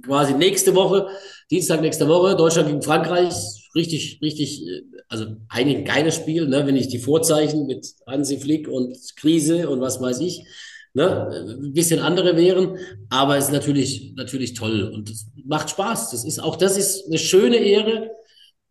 quasi 0.03 0.33
nächste 0.33 0.75
Woche, 0.75 1.07
Dienstag 1.51 1.81
nächste 1.81 2.07
Woche, 2.07 2.35
Deutschland 2.35 2.69
gegen 2.69 2.81
Frankreich. 2.81 3.33
Richtig, 3.75 4.19
richtig, 4.21 4.65
äh, 4.67 4.81
also 5.07 5.25
eigentlich 5.49 5.77
ein 5.77 5.85
geiles 5.85 6.15
Spiel, 6.15 6.47
ne? 6.47 6.65
wenn 6.65 6.77
ich 6.77 6.87
die 6.87 6.99
Vorzeichen 6.99 7.65
mit 7.65 7.93
Hansi 8.07 8.37
Flick 8.37 8.67
und 8.67 8.97
Krise 9.15 9.69
und 9.69 9.81
was 9.81 10.01
weiß 10.01 10.19
ich 10.21 10.45
ne, 10.93 11.57
ein 11.59 11.73
bisschen 11.73 11.99
andere 11.99 12.35
wären. 12.35 12.77
Aber 13.09 13.37
es 13.37 13.45
ist 13.45 13.53
natürlich, 13.53 14.13
natürlich 14.15 14.53
toll 14.53 14.83
und 14.83 15.09
es 15.09 15.27
macht 15.45 15.69
Spaß. 15.69 16.11
Das 16.11 16.25
ist 16.25 16.39
auch, 16.39 16.55
das 16.55 16.77
ist 16.77 17.07
eine 17.07 17.17
schöne 17.17 17.57
Ehre. 17.57 18.11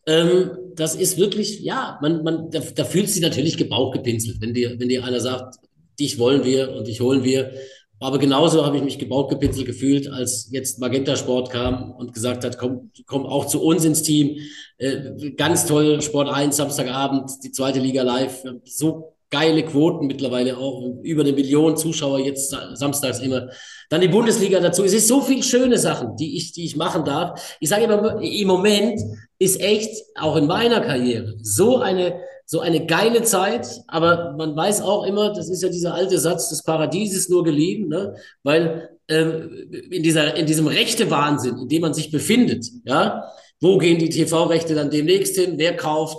Ähm, 0.09 0.51
das 0.75 0.95
ist 0.95 1.19
wirklich, 1.19 1.61
ja, 1.61 1.99
man, 2.01 2.25
man, 2.25 2.51
da, 2.51 2.61
da 2.61 2.85
fühlt 2.85 3.11
sich 3.11 3.21
natürlich 3.21 3.59
gebauchgepinselt, 3.59 4.41
wenn 4.41 4.55
dir, 4.55 4.75
wenn 4.79 4.89
dir 4.89 5.05
einer 5.05 5.21
sagt, 5.21 5.57
dich 6.01 6.19
wollen 6.19 6.45
wir 6.45 6.73
und 6.73 6.87
dich 6.87 7.01
holen 7.01 7.25
wir. 7.25 7.53
Aber 8.01 8.19
genauso 8.19 8.65
habe 8.65 8.79
ich 8.79 8.83
mich 8.83 8.99
gebauchgepinselt 8.99 9.67
gefühlt, 9.67 10.09
als 10.09 10.49
jetzt 10.51 10.79
Magenta 10.79 11.15
Sport 11.17 11.51
kam 11.51 11.91
und 11.91 12.15
gesagt 12.15 12.45
hat, 12.45 12.57
komm, 12.57 12.91
komm 13.07 13.27
auch 13.27 13.47
zu 13.47 13.61
uns 13.61 13.85
ins 13.85 14.03
Team. 14.03 14.39
Äh, 14.79 15.33
ganz 15.37 15.67
toll, 15.67 16.01
Sport 16.01 16.29
1, 16.29 16.57
Samstagabend, 16.57 17.31
die 17.45 17.51
zweite 17.53 17.81
Liga 17.81 18.03
live. 18.03 18.45
So 18.65 19.15
geile 19.31 19.63
Quoten 19.65 20.07
mittlerweile 20.07 20.57
auch, 20.57 20.83
über 21.03 21.23
eine 21.23 21.33
Million 21.33 21.77
Zuschauer 21.77 22.21
jetzt 22.21 22.57
samstags 22.75 23.19
immer. 23.19 23.51
Dann 23.91 24.01
die 24.01 24.09
Bundesliga 24.09 24.61
dazu. 24.61 24.85
Es 24.85 24.95
ist 24.95 25.09
so 25.09 25.21
viel 25.21 25.43
schöne 25.43 25.77
Sachen, 25.77 26.17
die 26.17 26.37
ich, 26.37 26.53
die 26.53 26.65
ich 26.65 26.77
machen 26.77 27.05
darf. 27.05 27.57
Ich 27.61 27.69
sage 27.69 27.85
immer, 27.85 28.23
im 28.23 28.49
Moment 28.49 29.01
ist 29.39 29.61
echt, 29.61 30.05
auch 30.17 30.37
in 30.37 30.47
meiner 30.47 30.81
Karriere, 30.81 31.35
so 31.43 31.79
eine, 31.79 32.21
so 32.45 32.61
eine 32.61 32.87
geile 32.87 33.23
Zeit. 33.23 33.69
Aber 33.87 34.35
man 34.37 34.57
weiß 34.57 34.83
auch 34.83 35.05
immer, 35.05 35.33
das 35.33 35.49
ist 35.49 35.63
ja 35.63 35.69
dieser 35.69 35.95
alte 35.95 36.19
Satz, 36.19 36.51
das 36.51 36.63
Paradies 36.63 37.15
ist 37.15 37.31
nur 37.31 37.45
geliehen, 37.45 37.89
ne? 37.89 38.15
weil 38.43 38.91
ähm, 39.09 39.69
in, 39.91 40.03
dieser, 40.03 40.35
in 40.37 40.47
diesem 40.47 40.67
rechte 40.67 41.11
Wahnsinn, 41.11 41.57
in 41.59 41.69
dem 41.69 41.83
man 41.83 41.95
sich 41.95 42.11
befindet, 42.11 42.67
ja, 42.85 43.31
wo 43.61 43.79
gehen 43.79 43.99
die 43.99 44.09
TV-Rechte 44.09 44.75
dann 44.75 44.91
demnächst 44.91 45.37
hin? 45.37 45.55
Wer 45.57 45.77
kauft? 45.77 46.17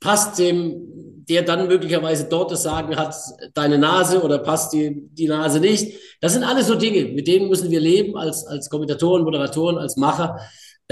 Passt 0.00 0.38
dem 0.38 0.92
der 1.28 1.42
dann 1.42 1.68
möglicherweise 1.68 2.26
dort 2.28 2.50
das 2.50 2.62
Sagen 2.62 2.96
hat, 2.96 3.14
deine 3.54 3.78
Nase 3.78 4.22
oder 4.22 4.38
passt 4.38 4.72
die, 4.72 5.08
die 5.12 5.28
Nase 5.28 5.60
nicht. 5.60 5.98
Das 6.20 6.32
sind 6.32 6.44
alles 6.44 6.66
so 6.66 6.74
Dinge, 6.74 7.12
mit 7.12 7.26
denen 7.26 7.48
müssen 7.48 7.70
wir 7.70 7.80
leben 7.80 8.16
als, 8.16 8.46
als 8.46 8.68
Kommentatoren, 8.68 9.22
Moderatoren, 9.22 9.78
als 9.78 9.96
Macher. 9.96 10.38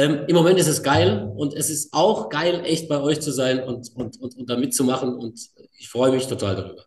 Ähm, 0.01 0.25
Im 0.29 0.35
Moment 0.35 0.59
ist 0.59 0.67
es 0.67 0.83
geil 0.83 1.31
und 1.37 1.53
es 1.53 1.69
ist 1.69 1.93
auch 1.93 2.31
geil, 2.31 2.63
echt 2.65 2.89
bei 2.89 3.03
euch 3.03 3.21
zu 3.21 3.33
sein 3.33 3.63
und, 3.63 3.91
und, 3.95 4.19
und, 4.19 4.35
und 4.35 4.49
da 4.49 4.57
mitzumachen 4.57 5.15
und 5.15 5.39
ich 5.79 5.91
freue 5.91 6.11
mich 6.11 6.27
total 6.27 6.57
darüber. 6.57 6.87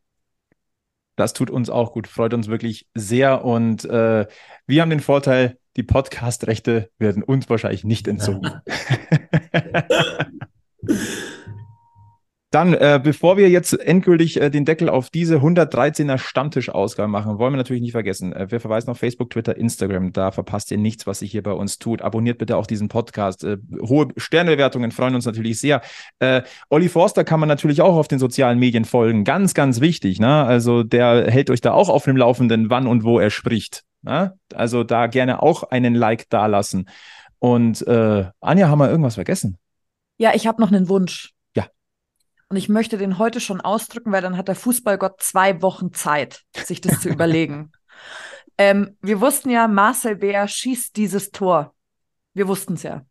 Das 1.16 1.34
tut 1.34 1.52
uns 1.52 1.70
auch 1.70 1.92
gut, 1.92 2.08
freut 2.08 2.34
uns 2.34 2.48
wirklich 2.48 2.88
sehr 2.96 3.46
und 3.46 3.86
äh, 3.86 4.26
wir 4.66 4.82
haben 4.82 4.90
den 4.90 5.00
Vorteil, 5.00 5.60
die 5.78 5.84
Podcast-Rechte 5.84 6.90
werden 6.98 7.22
uns 7.22 7.48
wahrscheinlich 7.52 7.84
nicht 7.84 8.08
entzogen. 8.08 8.52
Dann, 12.54 12.76
äh, 12.76 13.02
bevor 13.04 13.36
wir 13.36 13.50
jetzt 13.50 13.74
endgültig 13.74 14.40
äh, 14.40 14.52
den 14.52 14.64
Deckel 14.64 14.88
auf 14.88 15.10
diese 15.10 15.38
113er 15.38 16.20
Stammtisch-Ausgabe 16.20 17.08
machen, 17.08 17.40
wollen 17.40 17.52
wir 17.52 17.58
natürlich 17.58 17.82
nicht 17.82 17.94
vergessen. 17.94 18.32
Äh, 18.32 18.52
wir 18.52 18.60
verweisen 18.60 18.92
auf 18.92 19.00
Facebook, 19.00 19.32
Twitter, 19.32 19.58
Instagram. 19.58 20.14
Da 20.14 20.30
verpasst 20.30 20.70
ihr 20.70 20.78
nichts, 20.78 21.08
was 21.08 21.18
sich 21.18 21.32
hier 21.32 21.42
bei 21.42 21.52
uns 21.52 21.80
tut. 21.80 22.04
Abonniert 22.04 22.38
bitte 22.38 22.56
auch 22.56 22.68
diesen 22.68 22.90
Podcast. 22.90 23.44
Äh, 23.44 23.58
hohe 23.82 24.10
Sternebewertungen 24.18 24.92
freuen 24.92 25.16
uns 25.16 25.26
natürlich 25.26 25.60
sehr. 25.60 25.82
Äh, 26.20 26.44
Olli 26.70 26.90
Forster 26.90 27.24
kann 27.24 27.40
man 27.40 27.50
natürlich 27.50 27.82
auch 27.82 27.96
auf 27.96 28.08
den 28.08 28.20
sozialen 28.20 28.60
Medien 28.60 28.86
folgen. 28.86 29.24
Ganz, 29.24 29.56
ganz 29.56 29.82
wichtig. 29.82 30.20
Ne? 30.20 30.46
Also 30.46 30.84
der 30.84 31.32
hält 31.32 31.50
euch 31.50 31.62
da 31.62 31.72
auch 31.72 31.90
auf 31.90 32.04
dem 32.04 32.18
Laufenden, 32.18 32.70
wann 32.70 32.86
und 32.86 33.04
wo 33.04 33.18
er 33.18 33.32
spricht. 33.32 33.82
Ne? 34.04 34.38
Also 34.54 34.84
da 34.84 35.08
gerne 35.08 35.42
auch 35.42 35.64
einen 35.64 35.96
Like 35.96 36.30
dalassen. 36.30 36.88
Und 37.40 37.82
äh, 37.88 38.26
Anja, 38.42 38.68
haben 38.68 38.78
wir 38.78 38.92
irgendwas 38.92 39.16
vergessen? 39.16 39.58
Ja, 40.20 40.34
ich 40.36 40.46
habe 40.46 40.62
noch 40.62 40.72
einen 40.72 40.88
Wunsch. 40.88 41.33
Und 42.54 42.58
ich 42.58 42.70
möchte 42.70 43.00
den 43.00 43.18
heute 43.18 43.40
schon 43.40 43.62
ausdrücken, 43.62 44.12
weil 44.12 44.22
dann 44.22 44.38
hat 44.38 44.48
der 44.48 44.54
Fußballgott 44.54 45.24
zwei 45.24 45.64
Wochen 45.64 45.92
Zeit, 45.92 46.44
sich 46.56 46.82
das 46.82 47.02
zu 47.02 47.10
überlegen. 47.10 47.72
Ähm, 48.56 49.00
wir 49.02 49.20
wussten 49.20 49.50
ja, 49.50 49.68
Marcel 49.68 50.18
Bär 50.18 50.48
schießt 50.48 50.96
dieses 50.96 51.32
Tor. 51.32 51.74
Wir 52.36 52.48
wussten 52.48 52.74
es 52.74 52.84
ja. 52.84 53.04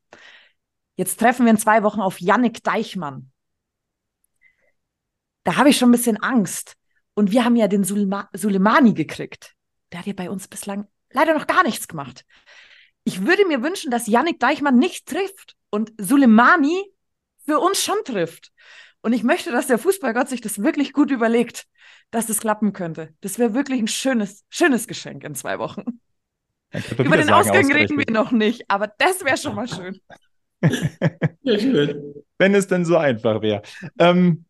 Jetzt 0.95 1.19
treffen 1.19 1.47
wir 1.47 1.51
in 1.51 1.59
zwei 1.59 1.83
Wochen 1.83 2.01
auf 2.01 2.21
Yannick 2.21 2.63
Deichmann. 2.63 3.33
Da 5.43 5.57
habe 5.57 5.71
ich 5.71 5.79
schon 5.79 5.89
ein 5.89 5.93
bisschen 5.93 6.23
Angst. 6.23 6.77
Und 7.15 7.33
wir 7.33 7.45
haben 7.45 7.57
ja 7.57 7.67
den 7.67 7.83
Sulema 7.83 8.29
Sulemani 8.33 8.95
gekriegt. 8.95 9.57
Der 9.91 9.99
hat 9.99 10.07
ja 10.07 10.13
bei 10.13 10.31
uns 10.31 10.47
bislang 10.47 10.87
leider 11.11 11.35
noch 11.35 11.49
gar 11.49 11.65
nichts 11.65 11.89
gemacht. 11.89 12.25
Ich 13.03 13.27
würde 13.27 13.45
mir 13.45 13.65
wünschen, 13.65 13.91
dass 13.91 14.07
Yannick 14.07 14.39
Deichmann 14.39 14.79
nicht 14.79 15.07
trifft 15.07 15.57
und 15.71 15.93
Sulemani 15.99 16.85
für 17.45 17.59
uns 17.59 17.83
schon 17.83 17.99
trifft. 18.05 18.53
Und 19.03 19.13
ich 19.13 19.25
möchte, 19.25 19.51
dass 19.51 19.67
der 19.67 19.79
Fußballgott 19.79 20.29
sich 20.29 20.41
das 20.41 20.63
wirklich 20.63 20.93
gut 20.93 21.11
überlegt, 21.11 21.67
dass 22.13 22.27
das 22.27 22.39
klappen 22.39 22.73
könnte. 22.73 23.11
Das 23.21 23.39
wäre 23.39 23.53
wirklich 23.53 23.81
ein 23.81 23.89
schönes, 23.89 24.45
schönes 24.49 24.87
Geschenk 24.87 25.25
in 25.25 25.35
zwei 25.35 25.59
Wochen. 25.59 26.01
Über 26.99 27.17
den 27.17 27.27
sagen, 27.27 27.33
Ausgang 27.33 27.73
reden 27.73 27.99
wir 27.99 28.11
noch 28.11 28.31
nicht, 28.31 28.65
aber 28.69 28.93
das 28.99 29.25
wäre 29.25 29.37
schon 29.37 29.57
mal 29.57 29.69
schön. 29.69 30.01
ja, 31.43 31.59
schön. 31.59 32.15
Wenn 32.39 32.55
es 32.55 32.67
denn 32.69 32.85
so 32.85 32.97
einfach 32.97 33.43
wäre. 33.43 33.63
Ähm, 33.99 34.45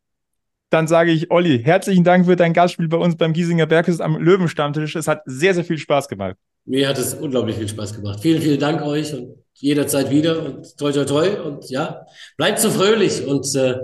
dann 0.69 0.87
sage 0.87 1.11
ich, 1.11 1.31
Olli, 1.31 1.63
herzlichen 1.63 2.05
Dank 2.05 2.27
für 2.27 2.37
dein 2.37 2.53
Gastspiel 2.53 2.89
bei 2.89 2.97
uns 2.97 3.17
beim 3.17 3.33
Giesinger 3.33 3.67
Bergfest 3.67 4.01
am 4.01 4.17
Löwenstammtisch. 4.17 4.95
Es 4.97 5.09
hat 5.09 5.23
sehr, 5.27 5.55
sehr 5.55 5.65
viel 5.65 5.79
Spaß 5.79 6.09
gemacht. 6.09 6.37
Mir 6.65 6.89
hat 6.89 6.99
es 6.99 7.15
unglaublich 7.15 7.57
viel 7.57 7.69
Spaß 7.69 7.95
gemacht. 7.95 8.21
Vielen, 8.21 8.41
vielen 8.41 8.61
Dank 8.61 8.83
euch 8.83 9.13
und 9.13 9.35
jederzeit 9.55 10.11
wieder 10.11 10.45
und 10.45 10.77
toi, 10.79 10.93
toi, 10.93 11.05
toi. 11.05 11.41
Und 11.43 11.69
ja, 11.71 12.07
bleibt 12.37 12.61
so 12.61 12.71
fröhlich 12.71 13.27
und 13.27 13.55
äh, 13.57 13.75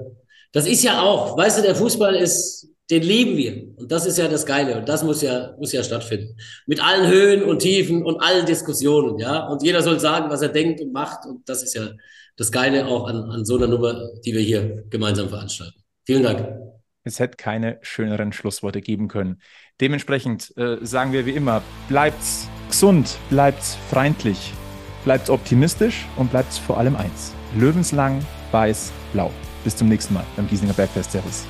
das 0.53 0.67
ist 0.67 0.83
ja 0.83 1.03
auch, 1.03 1.37
weißt 1.37 1.59
du, 1.59 1.63
der 1.63 1.75
Fußball 1.75 2.15
ist, 2.15 2.69
den 2.91 3.03
lieben 3.03 3.37
wir. 3.37 3.69
Und 3.77 3.93
das 3.93 4.07
ist 4.07 4.17
ja 4.19 4.29
das 4.29 4.47
Geile. 4.47 4.79
Und 4.79 4.89
das 4.89 5.05
muss 5.05 5.21
ja, 5.21 5.55
muss 5.59 5.73
ja 5.73 5.83
stattfinden. 5.83 6.37
Mit 6.67 6.83
allen 6.83 7.07
Höhen 7.11 7.43
und 7.43 7.59
Tiefen 7.59 8.03
und 8.03 8.21
allen 8.21 8.47
Diskussionen, 8.47 9.19
ja. 9.19 9.47
Und 9.47 9.63
jeder 9.63 9.83
soll 9.83 10.01
sagen, 10.01 10.31
was 10.31 10.41
er 10.41 10.49
denkt 10.49 10.81
und 10.81 10.93
macht. 10.93 11.27
Und 11.27 11.47
das 11.49 11.63
ist 11.63 11.75
ja 11.75 11.91
das 12.37 12.51
Geile 12.51 12.87
auch 12.87 13.07
an, 13.07 13.31
an 13.31 13.45
so 13.45 13.57
einer 13.57 13.67
Nummer, 13.67 14.09
die 14.25 14.33
wir 14.33 14.41
hier 14.41 14.85
gemeinsam 14.89 15.29
veranstalten. 15.29 15.83
Vielen 16.07 16.23
Dank. 16.23 16.49
Es 17.05 17.19
hätte 17.19 17.37
keine 17.37 17.79
schöneren 17.83 18.33
Schlussworte 18.33 18.81
geben 18.81 19.09
können. 19.09 19.41
Dementsprechend 19.81 20.57
äh, 20.57 20.79
sagen 20.83 21.13
wir 21.13 21.27
wie 21.27 21.33
immer, 21.33 21.63
bleibt's 21.89 22.49
gesund, 22.69 23.19
bleibt's 23.31 23.77
freundlich, 23.91 24.53
bleibt's 25.05 25.31
optimistisch 25.31 26.07
und 26.17 26.31
bleibt's 26.31 26.59
vor 26.59 26.79
allem 26.79 26.97
eins. 26.97 27.33
Löwenslang 27.57 28.25
weiß, 28.53 28.93
blau. 29.13 29.31
Bis 29.65 29.77
zum 29.77 29.89
nächsten 29.89 30.15
Mal 30.15 30.25
beim 30.37 30.49
Giesinger 30.49 30.73
Bergfest. 30.73 31.13
Servus. 31.13 31.45